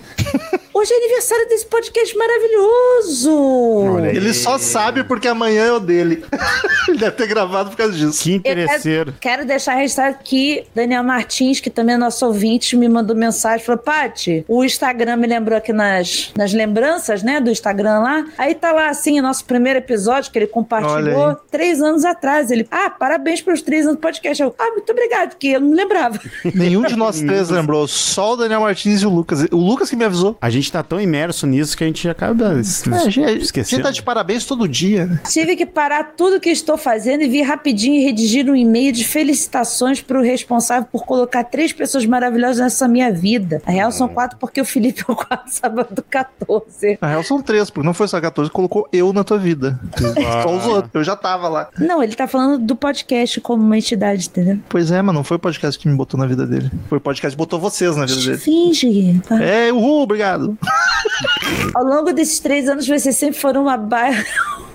Hoje 0.73 0.95
é 0.95 0.97
aniversário 0.97 1.47
desse 1.47 1.67
podcast 1.67 2.17
maravilhoso! 2.17 3.99
Ele 4.15 4.33
só 4.33 4.57
sabe 4.57 5.05
porque 5.05 5.29
amanhã 5.29 5.65
é 5.65 5.73
o 5.73 5.79
dele. 5.79 6.25
ele 6.89 6.97
deve 6.97 7.17
ter 7.17 7.27
gravado 7.27 7.69
por 7.69 7.77
causa 7.77 7.93
disso. 7.93 8.23
Que 8.23 8.37
interesseiro. 8.37 9.13
Quero 9.21 9.45
deixar 9.45 9.75
registrado 9.75 10.17
que 10.25 10.65
Daniel 10.75 11.05
Martins, 11.05 11.61
que 11.61 11.69
também 11.69 11.97
é 11.97 11.99
nosso 11.99 12.25
ouvinte, 12.25 12.77
me 12.77 12.89
mandou 12.89 13.15
mensagem, 13.15 13.65
falou, 13.67 13.83
Pati, 13.83 14.43
o 14.49 14.65
Instagram 14.65 15.17
me 15.17 15.27
lembrou 15.27 15.59
aqui 15.59 15.71
nas, 15.73 16.33
nas 16.35 16.55
lembranças, 16.55 17.23
né, 17.23 17.41
do 17.41 17.51
Instagram 17.51 17.99
lá. 17.99 18.25
Aí 18.39 18.55
tá 18.55 18.73
lá, 18.73 18.89
assim, 18.89 19.19
o 19.19 19.23
nosso 19.23 19.45
primeiro 19.45 19.81
episódio 19.81 20.33
que 20.33 20.39
ele 20.39 20.47
compartilhou 20.47 21.37
três 21.51 21.83
anos 21.83 22.07
atrás. 22.07 22.51
Ele, 22.51 22.67
ah, 22.71 22.89
parabéns 22.89 23.43
pelos 23.43 23.61
três 23.61 23.85
anos 23.85 23.97
do 23.97 24.01
podcast. 24.01 24.43
Eu, 24.43 24.55
ah, 24.59 24.71
muito 24.71 24.91
obrigado, 24.91 25.31
porque 25.31 25.49
eu 25.49 25.61
não 25.61 25.73
lembrava. 25.73 26.19
Nenhum 26.55 26.85
de 26.85 26.97
nós 26.97 27.21
três 27.21 27.51
lembrou, 27.51 27.87
só 27.87 28.33
o 28.33 28.37
Daniel 28.37 28.61
Martins 28.63 29.03
e 29.03 29.07
o 29.07 29.11
Lucas. 29.11 29.47
O 29.51 29.57
Lucas 29.59 29.91
que 29.91 29.97
me 29.97 30.07
avisou. 30.11 30.37
A 30.41 30.51
gente 30.51 30.71
tá 30.71 30.83
tão 30.83 31.01
imerso 31.01 31.47
nisso 31.47 31.77
que 31.77 31.85
a 31.85 31.87
gente 31.87 32.09
acaba 32.09 32.55
es- 32.61 32.87
É, 32.87 32.95
a 32.95 32.99
gente, 33.09 33.25
a 33.25 33.29
gente 33.33 33.43
esquecendo. 33.45 33.83
tá 33.83 33.91
de 33.91 34.03
parabéns 34.03 34.45
todo 34.45 34.69
dia. 34.69 35.07
né? 35.07 35.21
Tive 35.29 35.57
que 35.57 35.67
parar 35.67 36.13
tudo 36.17 36.41
que 36.41 36.51
estou 36.51 36.77
fazendo 36.77 37.23
e 37.23 37.29
vir 37.29 37.43
rapidinho 37.43 38.01
e 38.01 38.05
redigir 38.05 38.49
um 38.51 38.55
e-mail 38.57 38.93
de 38.93 39.05
felicitações 39.05 40.01
para 40.01 40.19
o 40.19 40.23
responsável 40.23 40.89
por 40.91 41.05
colocar 41.05 41.45
três 41.45 41.73
pessoas 41.73 42.05
maravilhosas 42.07 42.59
nessa 42.59 42.87
minha 42.89 43.13
vida. 43.13 43.63
A 43.67 43.71
real 43.71 43.91
são 43.93 44.09
quatro 44.09 44.37
porque 44.39 44.61
o 44.61 44.65
Felipe 44.65 45.03
é 45.09 45.13
o 45.13 45.17
quatro 45.17 45.51
sábado 45.53 46.05
14. 46.09 46.99
Na 47.01 47.09
real 47.09 47.23
são 47.23 47.41
três, 47.43 47.71
porque 47.71 47.87
não 47.87 47.95
foi 47.95 48.09
só 48.09 48.21
14, 48.21 48.51
colocou 48.51 48.89
eu 48.93 49.13
na 49.13 49.25
tua 49.25 49.39
vida. 49.39 49.79
Só 50.43 50.57
os 50.57 50.65
outros. 50.67 50.91
Eu 50.95 51.05
já 51.05 51.17
tava 51.17 51.49
lá. 51.49 51.69
Não, 51.79 52.03
ele 52.03 52.15
tá 52.15 52.27
falando 52.27 52.59
do 52.65 52.75
podcast 52.77 53.41
como 53.41 53.63
uma 53.63 53.79
entidade, 53.79 54.27
entendeu? 54.27 54.59
Pois 54.69 54.91
é, 54.91 55.01
mas 55.03 55.15
não 55.15 55.25
foi 55.25 55.37
o 55.37 55.41
podcast 55.41 55.79
que 55.81 55.89
me 55.89 55.97
botou 55.97 56.19
na 56.19 56.27
vida 56.27 56.47
dele. 56.47 56.71
Foi 56.89 56.99
o 56.99 57.01
podcast 57.01 57.35
que 57.35 57.39
botou 57.39 57.59
vocês 57.61 57.97
na 57.97 58.07
vida 58.07 58.21
dele. 58.21 58.39
Finge. 58.39 59.21
tá? 59.27 59.43
É, 59.43 59.73
uhul, 59.73 60.00
obrigado. 60.03 60.57
Ao 61.75 61.85
longo 61.85 62.13
desses 62.13 62.39
três 62.41 62.69
anos, 62.69 62.87
vocês 62.87 63.17
sempre 63.17 63.39
foram 63.39 63.63
uma 63.63 63.77
ba- 63.77 64.11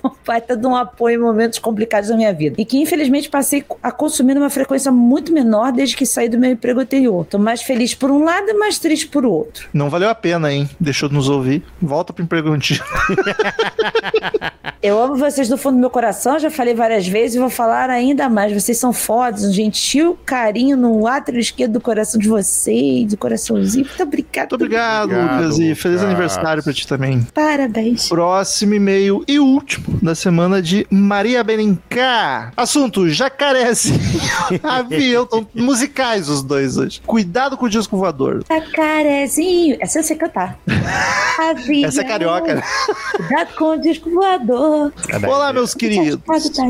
uma 0.06 0.14
baita 0.26 0.56
de 0.56 0.66
um 0.66 0.74
apoio 0.74 1.16
em 1.16 1.22
momentos 1.22 1.58
complicados 1.58 2.08
da 2.08 2.16
minha 2.16 2.32
vida. 2.32 2.56
E 2.58 2.64
que, 2.64 2.78
infelizmente, 2.78 3.28
passei 3.28 3.64
a 3.82 3.90
consumir 3.90 4.34
numa 4.34 4.50
frequência 4.50 4.90
muito 4.90 5.32
menor 5.32 5.72
desde 5.72 5.96
que 5.96 6.06
saí 6.06 6.28
do 6.28 6.38
meu 6.38 6.50
emprego 6.50 6.80
anterior. 6.80 7.24
Tô 7.26 7.38
mais 7.38 7.62
feliz 7.62 7.94
por 7.94 8.10
um 8.10 8.24
lado 8.24 8.48
e 8.48 8.54
mais 8.54 8.78
triste 8.78 9.06
por 9.06 9.24
outro. 9.24 9.68
Não 9.72 9.90
valeu 9.90 10.08
a 10.08 10.14
pena, 10.14 10.52
hein? 10.52 10.68
Deixou 10.78 11.08
de 11.08 11.14
nos 11.14 11.28
ouvir. 11.28 11.62
Volta 11.80 12.12
pro 12.12 12.24
emprego 12.24 12.50
antigo. 12.50 12.84
Eu 14.82 15.02
amo 15.02 15.16
vocês 15.16 15.48
do 15.48 15.56
fundo 15.56 15.74
do 15.74 15.80
meu 15.80 15.90
coração, 15.90 16.38
já 16.38 16.50
falei 16.50 16.74
várias 16.74 17.08
vezes 17.08 17.36
e 17.36 17.38
vou 17.40 17.50
falar 17.50 17.90
ainda 17.90 18.28
mais. 18.28 18.52
Vocês 18.52 18.78
são 18.78 18.92
fodas, 18.92 19.42
um 19.42 19.52
gentil 19.52 20.16
carinho 20.24 20.76
no 20.76 21.06
átrio 21.06 21.40
esquerdo 21.40 21.72
do 21.72 21.80
coração 21.80 22.20
de 22.20 22.28
vocês, 22.28 23.06
do 23.08 23.16
coraçãozinho. 23.16 23.86
Muito 23.86 24.02
obrigado. 24.02 24.50
Muito 24.50 24.54
obrigado, 24.54 25.04
Obrigado, 25.10 25.42
Lucas. 25.42 25.58
E 25.58 25.74
feliz 25.74 26.00
Lucas. 26.00 26.02
aniversário 26.04 26.62
pra 26.62 26.72
ti 26.72 26.86
também. 26.86 27.22
Parabéns. 27.34 28.08
Próximo 28.08 28.74
e-mail 28.74 29.24
e 29.26 29.38
último 29.40 29.95
da 30.02 30.14
semana 30.14 30.60
de 30.60 30.86
Maria 30.90 31.42
Benincá. 31.42 32.52
Assunto: 32.56 33.08
jacarés. 33.08 33.86
Avião. 34.62 35.28
Musicais 35.54 36.28
os 36.28 36.42
dois 36.42 36.76
hoje. 36.76 37.00
Cuidado 37.06 37.56
com 37.56 37.66
o 37.66 37.68
disco 37.68 37.96
voador. 37.96 38.44
Jacarezinho. 38.48 39.76
Essa 39.80 39.98
eu 40.00 40.02
sei 40.02 40.16
cantar. 40.16 40.58
Avião. 41.38 41.86
Essa 41.88 42.00
é 42.00 42.04
carioca. 42.04 42.56
né? 42.56 42.62
Cuidado 43.16 43.54
com 43.56 43.64
o 43.70 43.80
disco 43.80 44.10
voador. 44.10 44.92
Olá, 45.26 45.52
meus 45.52 45.74
queridos. 45.74 46.20
Tá. 46.24 46.64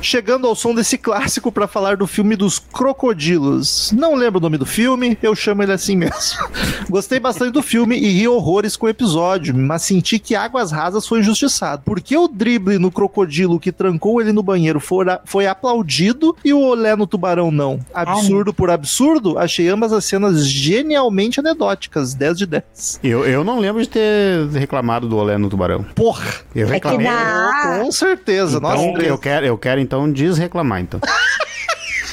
Chegando 0.00 0.46
ao 0.46 0.54
som 0.54 0.74
desse 0.74 0.96
clássico 0.98 1.50
pra 1.50 1.66
falar 1.66 1.96
do 1.96 2.06
filme 2.06 2.36
dos 2.36 2.58
crocodilos. 2.58 3.92
Não 3.92 4.14
lembro 4.14 4.38
o 4.38 4.42
nome 4.42 4.58
do 4.58 4.66
filme, 4.66 5.16
eu 5.22 5.34
chamo 5.34 5.62
ele 5.62 5.72
assim 5.72 5.96
mesmo. 5.96 6.12
Gostei 6.88 7.18
bastante 7.18 7.52
do 7.52 7.62
filme 7.62 7.96
e 7.96 8.08
ri 8.10 8.28
horrores 8.28 8.76
com 8.76 8.86
o 8.86 8.88
episódio, 8.88 9.56
mas 9.56 9.82
senti 9.82 10.18
que 10.18 10.34
Águas 10.34 10.70
Rasas 10.72 11.06
foi 11.06 11.20
injustiçado. 11.20 11.82
Porque 11.84 12.16
o 12.16 12.28
drible 12.28 12.61
no 12.78 12.90
crocodilo 12.90 13.58
que 13.60 13.72
trancou 13.72 14.20
ele 14.20 14.32
no 14.32 14.42
banheiro 14.42 14.80
fora- 14.80 15.20
foi 15.24 15.46
aplaudido 15.46 16.36
e 16.44 16.52
o 16.52 16.60
olé 16.60 16.94
no 16.96 17.06
tubarão 17.06 17.50
não. 17.50 17.78
Absurdo 17.92 18.52
por 18.54 18.70
absurdo, 18.70 19.38
achei 19.38 19.68
ambas 19.68 19.92
as 19.92 20.04
cenas 20.04 20.46
genialmente 20.46 21.40
anedóticas, 21.40 22.14
10 22.14 22.38
de 22.38 22.46
10. 22.46 23.00
Eu, 23.02 23.24
eu 23.24 23.44
não 23.44 23.58
lembro 23.58 23.82
de 23.82 23.88
ter 23.88 24.46
reclamado 24.50 25.08
do 25.08 25.16
olé 25.16 25.36
no 25.38 25.48
tubarão. 25.48 25.82
Porra! 25.94 26.30
Eu 26.54 26.64
É 26.66 26.66
que 26.68 26.72
reclamei. 26.88 27.06
na- 27.06 27.78
Com 27.80 27.90
certeza, 27.92 28.58
Então, 28.58 28.92
três. 28.94 29.08
eu 29.08 29.18
quero, 29.18 29.46
eu 29.46 29.58
quero 29.58 29.80
então 29.80 30.10
desreclamar, 30.10 30.80
então. 30.80 31.00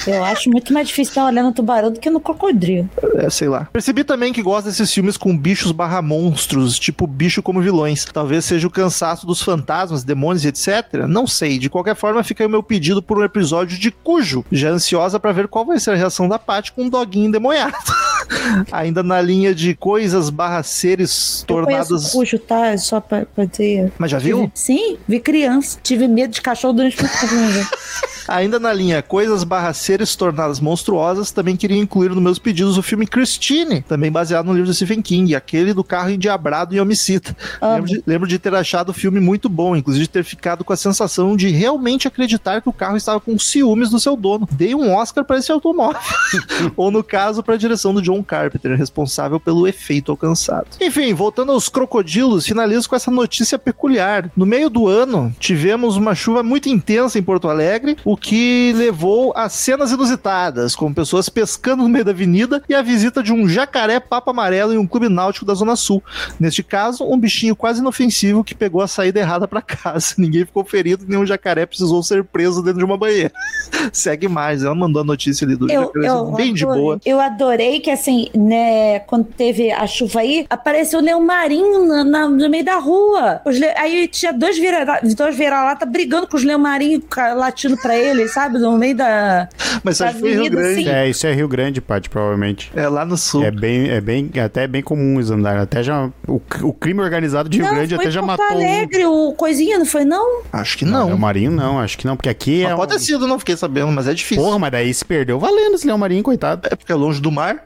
Eu 0.08 0.24
acho 0.24 0.50
muito 0.50 0.74
mais 0.74 0.88
difícil 0.88 1.12
estar 1.12 1.26
olhando 1.26 1.47
no 1.47 1.54
tubarão 1.54 1.91
do 1.91 2.00
que 2.00 2.10
no 2.10 2.20
crocodilo. 2.20 2.89
É, 3.16 3.30
sei 3.30 3.47
lá. 3.50 3.68
Percebi 3.72 4.04
também 4.04 4.32
que 4.32 4.41
gosta 4.41 4.70
desses 4.70 4.93
filmes 4.93 5.18
com 5.18 5.38
bichos 5.38 5.72
barra 5.72 6.02
monstros, 6.02 6.78
tipo 6.80 7.06
bicho 7.06 7.41
como 7.41 7.62
vilões. 7.62 8.06
Talvez 8.06 8.45
seja 8.45 8.68
o 8.68 8.72
cansaço 8.72 9.26
dos 9.26 9.41
fantasmas, 9.41 10.04
demônios 10.04 10.45
e 10.45 10.50
etc. 10.50 11.06
Não 11.08 11.28
sei. 11.28 11.58
De 11.58 11.70
qualquer 11.70 11.95
forma, 11.95 12.24
fica 12.24 12.43
aí 12.43 12.47
o 12.47 12.50
meu 12.50 12.64
pedido 12.64 13.02
por 13.02 13.18
um 13.18 13.24
episódio 13.24 13.78
de 13.78 13.91
Cujo. 13.91 14.45
Já 14.52 14.70
ansiosa 14.70 15.20
pra 15.20 15.32
ver 15.32 15.47
qual 15.47 15.66
vai 15.66 15.80
ser 15.80 15.91
a 15.91 15.95
reação 15.95 16.28
da 16.28 16.39
Paty 16.39 16.72
com 16.72 16.84
um 16.84 16.89
doguinho 16.89 17.28
endemoniado. 17.28 17.76
Ainda 18.72 19.02
na 19.04 19.22
linha 19.22 19.54
de 19.54 19.76
coisas 19.76 20.30
barra 20.30 20.64
seres 20.64 21.45
Eu 21.47 21.58
o 21.58 22.12
cujo, 22.12 22.39
tá? 22.39 22.78
Só 22.78 23.00
pra, 23.00 23.26
pra 23.26 23.45
dizer. 23.45 23.91
Mas 23.97 24.12
já 24.12 24.20
viu? 24.20 24.52
Sim, 24.54 24.97
vi 25.08 25.20
criança. 25.20 25.80
Tive 25.82 26.08
medo 26.08 26.32
de 26.32 26.41
cachorro 26.41 26.74
durante 26.74 27.00
muito 27.02 27.20
tempo. 27.20 27.70
Ainda 28.30 28.60
na 28.60 28.72
linha 28.72 29.02
coisas 29.02 29.44
barra 29.44 29.74
seres 29.74 30.16
tornadas 30.16 30.60
monstruosas, 30.60 31.32
também 31.32 31.56
queria 31.56 31.78
incluir 31.78 32.10
nos 32.10 32.22
meus 32.22 32.40
pedidos 32.40 32.78
o 32.78 32.84
filme 32.84 33.08
Christine, 33.08 33.82
também 33.82 34.12
baseado 34.12 34.46
no 34.46 34.54
livro 34.54 34.70
de 34.70 34.76
Stephen 34.76 35.02
King, 35.02 35.34
aquele 35.34 35.74
do 35.74 35.84
carro 35.84 36.12
endiabrado 36.12 36.76
e 36.76 36.80
homicida. 36.80 37.36
Lembro 37.62 37.86
de, 37.86 38.04
lembro 38.06 38.28
de 38.28 38.38
ter 38.38 38.54
achado 38.54 38.90
o 38.90 38.94
filme 38.94 39.20
muito 39.20 39.50
bom, 39.50 39.76
inclusive 39.76 40.06
de 40.06 40.12
ter 40.12 40.24
ficado 40.24 40.64
com 40.64 40.72
a 40.72 40.78
sensação 40.78 41.36
de 41.36 41.50
realmente 41.50 42.08
acreditar 42.08 42.62
que 42.62 42.70
o 42.70 42.74
carro 42.74 42.98
estava 42.98 43.20
com 43.20 43.38
ciúmes 43.40 43.90
do 43.90 44.00
seu 44.00 44.16
dono. 44.16 44.48
Dei 44.52 44.76
um 44.76 44.94
Oscar 44.94 45.26
para 45.26 45.38
esse 45.38 45.52
automóvel. 45.52 46.00
Ou 46.78 46.92
no 46.92 47.04
caso, 47.04 47.42
para 47.42 47.56
a 47.56 47.58
direção 47.58 47.94
do 47.94 48.02
John 48.02 48.24
Carpenter, 48.24 48.78
responsável 48.78 49.40
pelo 49.40 49.68
efeito 49.68 50.12
alcançado. 50.12 50.68
Enfim, 50.80 51.14
voltando 51.14 51.52
aos 51.52 51.68
crocodilos, 51.68 52.46
finalizo 52.46 52.88
com 52.88 52.96
essa 52.96 53.10
notícia 53.10 53.58
peculiar. 53.58 54.30
No 54.36 54.46
meio 54.46 54.70
do 54.70 54.88
ano, 54.88 55.34
tivemos 55.40 55.96
uma 55.96 56.14
chuva 56.14 56.44
muito 56.44 56.70
intensa 56.70 57.18
em 57.18 57.24
Porto 57.24 57.50
Alegre, 57.50 57.98
o 58.06 58.18
que 58.20 58.74
levou 58.76 59.34
a 59.36 59.49
cenas 59.49 59.91
inusitadas, 59.91 60.76
como 60.76 60.93
pessoas 60.93 61.30
pescando 61.30 61.84
no 61.84 61.89
meio 61.89 62.05
da 62.05 62.11
avenida 62.11 62.61
e 62.67 62.76
a 62.76 62.82
visita 62.82 63.24
de 63.24 63.32
um 63.34 63.47
jacaré 63.47 63.99
papo 63.99 64.30
amarelo 64.32 64.74
em 64.74 64.78
um 64.78 64.88
clube 64.88 65.09
náutico 65.09 65.45
da 65.45 65.53
Zona 65.53 65.76
Sul. 65.76 66.03
Neste 66.39 66.61
caso, 66.63 67.03
um 67.05 67.17
bichinho 67.17 67.55
quase 67.55 67.80
inofensivo 67.80 68.43
que 68.43 68.53
pegou 68.55 68.82
a 68.82 68.88
saída 68.88 69.20
errada 69.20 69.47
para 69.47 69.61
casa. 69.61 70.15
Ninguém 70.20 70.45
ficou 70.45 70.63
ferido, 70.63 71.05
nenhum 71.07 71.26
jacaré 71.26 71.65
precisou 71.65 72.01
ser 72.03 72.24
preso 72.24 72.61
dentro 72.61 72.80
de 72.80 72.86
uma 72.86 72.97
banheira. 72.97 73.32
Segue 73.93 74.28
mais, 74.28 74.63
ela 74.63 74.76
mandou 74.76 75.01
a 75.01 75.05
notícia 75.05 75.45
ali 75.45 75.55
do 75.55 75.70
Eu, 75.72 75.84
jacaré, 75.84 76.07
eu, 76.07 76.32
bem 76.32 76.53
de 76.53 76.65
boa. 76.65 76.99
Eu 77.05 77.20
adorei 77.20 77.80
que, 77.80 77.89
assim, 77.91 78.28
né, 78.36 78.99
quando 78.99 79.26
teve 79.26 79.72
a 79.72 79.86
chuva 79.88 80.20
aí, 80.22 80.45
apareceu 80.49 80.99
o 80.99 81.03
leão 81.03 81.24
marinho 81.24 81.86
na- 81.88 82.03
na- 82.03 82.28
no 82.30 82.49
meio 82.49 82.65
da 82.65 82.78
rua. 82.78 83.41
Le- 83.45 83.70
Aí 83.78 84.07
tinha 84.07 84.34
dois 84.34 84.57
vira- 84.57 84.99
vira-lata 85.32 85.86
brigando 85.86 86.28
com 86.28 86.36
os 86.38 86.43
leão 86.43 86.59
marinhos, 86.59 87.03
ca- 87.09 87.34
latindo 87.34 87.78
pra 87.78 87.95
ele, 87.97 88.09
sabe? 88.28 88.57
No 88.60 88.78
meio 88.78 88.95
da. 88.95 89.47
Mas 89.84 89.97
da 89.99 90.05
acho 90.07 90.16
que 90.16 90.20
foi 90.22 90.34
Rio 90.34 90.49
Grande. 90.51 90.84
sim. 90.84 90.89
É, 90.89 91.10
isso 91.10 91.28
é 91.28 91.34
Rio 91.34 91.47
Grande, 91.47 91.82
Paty, 91.82 92.10
provavelmente. 92.10 92.72
É 92.76 92.88
lá 92.88 93.05
no 93.05 93.18
sul. 93.18 93.43
É 93.43 93.51
bem, 93.51 93.89
é 93.89 94.01
bem, 94.01 94.30
até 94.43 94.64
é 94.64 94.68
bem 94.68 94.82
comum 94.82 95.20
isso 95.20 95.34
andar. 95.34 95.57
Até 95.57 95.84
já, 95.84 96.10
o, 96.28 96.41
o 96.64 96.74
crime 96.74 97.01
organizado 97.01 97.49
de 97.49 97.57
Rio 97.57 97.68
não, 97.68 97.76
Grande 97.76 97.95
foi 97.95 98.05
até 98.05 98.12
já 98.12 98.22
Porto 98.22 98.39
matou 98.39 98.57
um. 98.57 98.60
Alegre, 98.60 99.05
o 99.05 99.34
coisinha, 99.34 99.78
não 99.80 99.86
foi, 99.86 100.05
não? 100.05 100.41
Acho 100.51 100.78
que 100.78 100.86
Não, 100.86 100.91
não. 100.99 101.05
Leão 101.07 101.18
Marinho 101.18 101.51
não, 101.51 101.80
acho 101.80 101.97
que 101.97 102.05
não, 102.05 102.16
porque 102.16 102.30
aqui 102.30 102.64
é. 102.64 102.68
Mas 102.68 102.76
pode 102.76 102.93
um- 102.93 102.97
ter 102.97 103.03
sido, 103.03 103.28
não 103.28 103.39
fiquei 103.39 103.55
sabendo, 103.57 103.91
mas 103.91 104.07
é 104.07 104.14
difícil. 104.14 104.43
Porra, 104.43 104.60
mas 104.60 104.72
daí 104.72 104.93
se 104.93 105.05
perdeu 105.05 105.39
valendo 105.39 105.76
esse 105.76 105.86
Leão 105.86 105.97
Marinho, 105.97 106.24
coitado. 106.24 106.68
É 106.72 106.76
porque 106.76 106.91
é 106.91 106.95
longe 106.95 107.22
do 107.22 107.32
mar. 107.32 107.62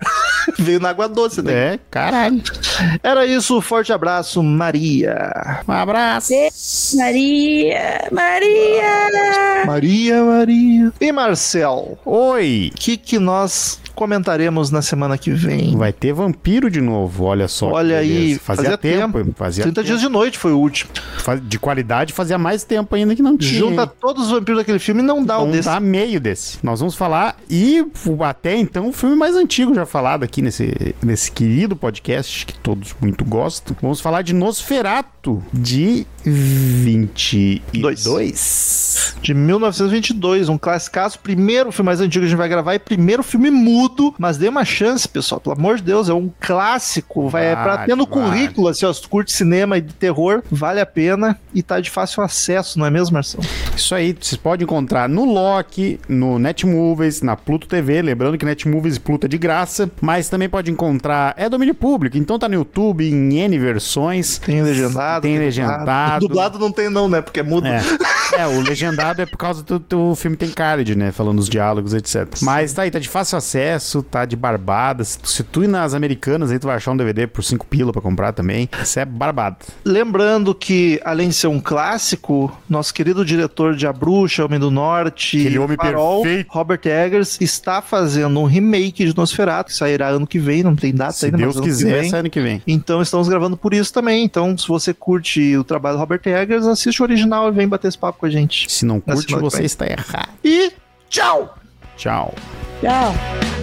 Veio 0.57 0.79
na 0.79 0.89
água 0.89 1.07
doce. 1.07 1.41
Né? 1.41 1.53
É, 1.53 1.79
caralho. 1.89 2.41
Era 3.01 3.25
isso, 3.25 3.59
forte 3.61 3.91
abraço, 3.91 4.41
Maria. 4.41 5.61
Um 5.67 5.71
abraço. 5.71 6.33
Maria, 6.95 8.07
Maria! 8.11 9.65
Maria, 9.65 10.23
Maria. 10.23 10.93
E 10.99 11.11
Marcel, 11.11 11.97
Oi! 12.05 12.71
o 12.73 12.77
que, 12.77 12.97
que 12.97 13.19
nós 13.19 13.79
comentaremos 13.95 14.71
na 14.71 14.81
semana 14.81 15.17
que 15.17 15.31
vem? 15.31 15.75
Vai 15.77 15.93
ter 15.93 16.13
vampiro 16.13 16.69
de 16.69 16.81
novo, 16.81 17.23
olha 17.25 17.47
só. 17.47 17.69
Olha 17.71 17.97
aí, 17.97 18.37
fazia, 18.39 18.63
fazia 18.63 18.77
tempo. 18.77 19.17
tempo. 19.23 19.33
Fazia 19.37 19.63
30 19.63 19.75
tempo. 19.75 19.87
dias 19.87 20.01
de 20.01 20.09
noite 20.09 20.37
foi 20.37 20.51
o 20.51 20.57
último. 20.59 20.91
De 21.43 21.57
qualidade 21.59 22.13
fazia 22.13 22.37
mais 22.37 22.63
tempo 22.63 22.93
ainda 22.95 23.15
que 23.15 23.21
não 23.21 23.37
tinha. 23.37 23.59
Junta 23.59 23.87
todos 23.87 24.25
os 24.25 24.31
vampiros 24.31 24.59
daquele 24.59 24.79
filme 24.79 25.01
e 25.01 25.05
não 25.05 25.23
dá 25.23 25.39
um 25.39 25.43
Então 25.43 25.51
desse. 25.51 25.69
dá 25.69 25.79
meio 25.79 26.19
desse. 26.19 26.57
Nós 26.63 26.79
vamos 26.79 26.95
falar, 26.95 27.37
e 27.49 27.85
até 28.27 28.55
então, 28.57 28.89
o 28.89 28.91
filme 28.93 29.15
mais 29.15 29.35
antigo 29.35 29.73
já 29.73 29.85
falado 29.85 30.23
aqui 30.23 30.41
nesse, 30.41 30.95
nesse 31.01 31.31
querido 31.31 31.75
podcast, 31.75 32.45
que 32.45 32.53
todos 32.55 32.95
muito 33.01 33.23
gostam. 33.25 33.75
Vamos 33.81 33.99
falar 34.01 34.21
de 34.21 34.33
Nosferato, 34.33 35.43
de 35.53 36.05
22. 36.25 39.15
De 39.21 39.33
1922, 39.33 40.49
um 40.49 40.57
classicaço. 40.57 41.19
Primeiro 41.19 41.71
filme 41.71 41.85
mais 41.87 42.01
antigo 42.01 42.23
que 42.23 42.27
a 42.27 42.29
gente 42.29 42.37
vai 42.37 42.49
gravar 42.49 42.75
e 42.75 42.79
primeiro 42.79 43.23
filme 43.23 43.49
mudo. 43.49 44.13
Mas 44.17 44.37
dê 44.37 44.49
uma 44.49 44.65
chance, 44.65 45.07
pessoal. 45.07 45.39
Pelo 45.41 45.55
amor 45.55 45.77
de 45.77 45.83
Deus, 45.83 46.09
é 46.09 46.13
um 46.13 46.29
clássico. 46.39 47.29
Vai 47.29 47.47
é 47.47 47.55
pra 47.55 47.75
Vale, 47.75 47.87
ter 47.87 47.95
no 47.95 48.05
vale. 48.05 48.21
currículo, 48.21 48.67
assim, 48.67 48.85
ó, 48.85 48.93
se 48.93 49.07
curte 49.07 49.31
cinema 49.31 49.77
e 49.77 49.81
de 49.81 49.93
terror, 49.93 50.43
vale 50.51 50.79
a 50.79 50.85
pena 50.85 51.39
e 51.53 51.63
tá 51.63 51.79
de 51.79 51.89
fácil 51.89 52.23
acesso, 52.23 52.79
não 52.79 52.85
é 52.85 52.89
mesmo, 52.89 53.13
Marcelo? 53.13 53.43
Isso 53.75 53.93
aí, 53.95 54.15
vocês 54.19 54.39
podem 54.39 54.63
encontrar 54.63 55.09
no 55.09 55.25
Loki, 55.25 55.99
no 56.07 56.37
Netmovies, 56.39 57.21
na 57.21 57.35
Pluto 57.35 57.67
TV, 57.67 58.01
lembrando 58.01 58.37
que 58.37 58.45
Netmovies 58.45 58.97
e 58.97 58.99
Pluto 58.99 59.25
é 59.25 59.29
de 59.29 59.37
graça, 59.37 59.89
mas 60.01 60.29
também 60.29 60.47
pode 60.47 60.71
encontrar, 60.71 61.33
é 61.37 61.49
domínio 61.49 61.75
público, 61.75 62.17
então 62.17 62.37
tá 62.37 62.47
no 62.47 62.55
YouTube 62.55 63.09
em 63.09 63.39
N 63.39 63.57
versões. 63.57 64.37
Tem 64.37 64.61
legendado. 64.61 65.23
Tem 65.23 65.37
legendado. 65.37 66.12
Dublado 66.19 66.59
não 66.59 66.71
tem 66.71 66.89
não, 66.89 67.07
né? 67.07 67.21
Porque 67.21 67.39
é 67.39 67.43
mudo. 67.43 67.67
É. 67.67 67.81
É, 68.35 68.47
o 68.47 68.61
legendado 68.61 69.21
é 69.21 69.27
por 69.27 69.37
causa 69.37 69.61
do, 69.61 69.77
do 69.77 70.15
filme 70.15 70.35
tem 70.35 70.49
card, 70.49 70.95
né? 70.95 71.11
Falando 71.11 71.37
os 71.37 71.47
diálogos, 71.47 71.93
etc. 71.93 72.27
Mas 72.41 72.73
tá 72.73 72.81
aí, 72.81 72.89
tá 72.89 72.97
de 72.97 73.07
fácil 73.07 73.37
acesso, 73.37 74.01
tá 74.01 74.25
de 74.25 74.35
barbada. 74.35 75.03
Se 75.03 75.19
tu, 75.19 75.29
se 75.29 75.43
tu 75.43 75.63
ir 75.63 75.67
nas 75.67 75.93
americanas, 75.93 76.49
aí 76.49 76.57
tu 76.57 76.65
vai 76.65 76.75
achar 76.75 76.91
um 76.91 76.97
DVD 76.97 77.27
por 77.27 77.43
5 77.43 77.67
pila 77.67 77.91
pra 77.91 78.01
comprar 78.01 78.31
também. 78.33 78.67
Isso 78.81 78.99
é 78.99 79.05
barbado. 79.05 79.57
Lembrando 79.85 80.55
que, 80.55 80.99
além 81.05 81.29
de 81.29 81.35
ser 81.35 81.45
um 81.45 81.59
clássico, 81.59 82.51
nosso 82.67 82.91
querido 82.93 83.23
diretor 83.23 83.75
de 83.75 83.85
A 83.85 83.93
Bruxa, 83.93 84.43
Homem 84.43 84.59
do 84.59 84.71
Norte, 84.71 85.39
Aquele 85.39 85.59
homem 85.59 85.77
Farol, 85.77 86.23
perfeito. 86.23 86.47
Robert 86.49 86.81
Eggers, 86.85 87.39
está 87.39 87.83
fazendo 87.83 88.39
um 88.39 88.45
remake 88.45 89.05
de 89.05 89.15
Nosferatu, 89.15 89.69
que 89.69 89.75
sairá 89.77 90.07
ano 90.07 90.25
que 90.25 90.39
vem, 90.39 90.63
não 90.63 90.75
tem 90.75 90.93
data 90.93 91.13
Se 91.13 91.25
ainda, 91.25 91.37
Deus 91.37 91.49
mas 91.49 91.57
ano 91.57 91.65
que 91.65 91.69
quiser, 91.69 92.01
vem. 92.01 92.09
sai 92.09 92.19
ano 92.21 92.29
que 92.31 92.41
vem. 92.41 92.61
Então 92.65 93.01
estamos 93.01 93.27
gravando 93.27 93.55
por 93.55 93.73
isso 93.75 93.93
também. 93.93 94.23
Então, 94.23 94.57
se 94.57 94.67
você 94.67 94.91
curte 94.91 95.55
o 95.55 95.63
trabalho 95.63 95.97
do 95.97 95.99
Robert 96.03 96.21
Eggers, 96.25 96.67
assiste 96.67 97.01
o 97.01 97.03
original 97.03 97.47
e 97.47 97.51
vem 97.51 97.67
bater 97.67 97.87
esse 97.87 97.97
papo 97.97 98.19
com 98.19 98.25
a 98.25 98.29
gente. 98.29 98.69
Se 98.69 98.85
não 98.85 98.99
curte, 98.99 99.33
você 99.35 99.63
está 99.63 99.87
errado. 99.87 100.29
E 100.43 100.73
tchau! 101.09 101.55
Tchau. 101.95 102.33
Tchau. 102.81 103.62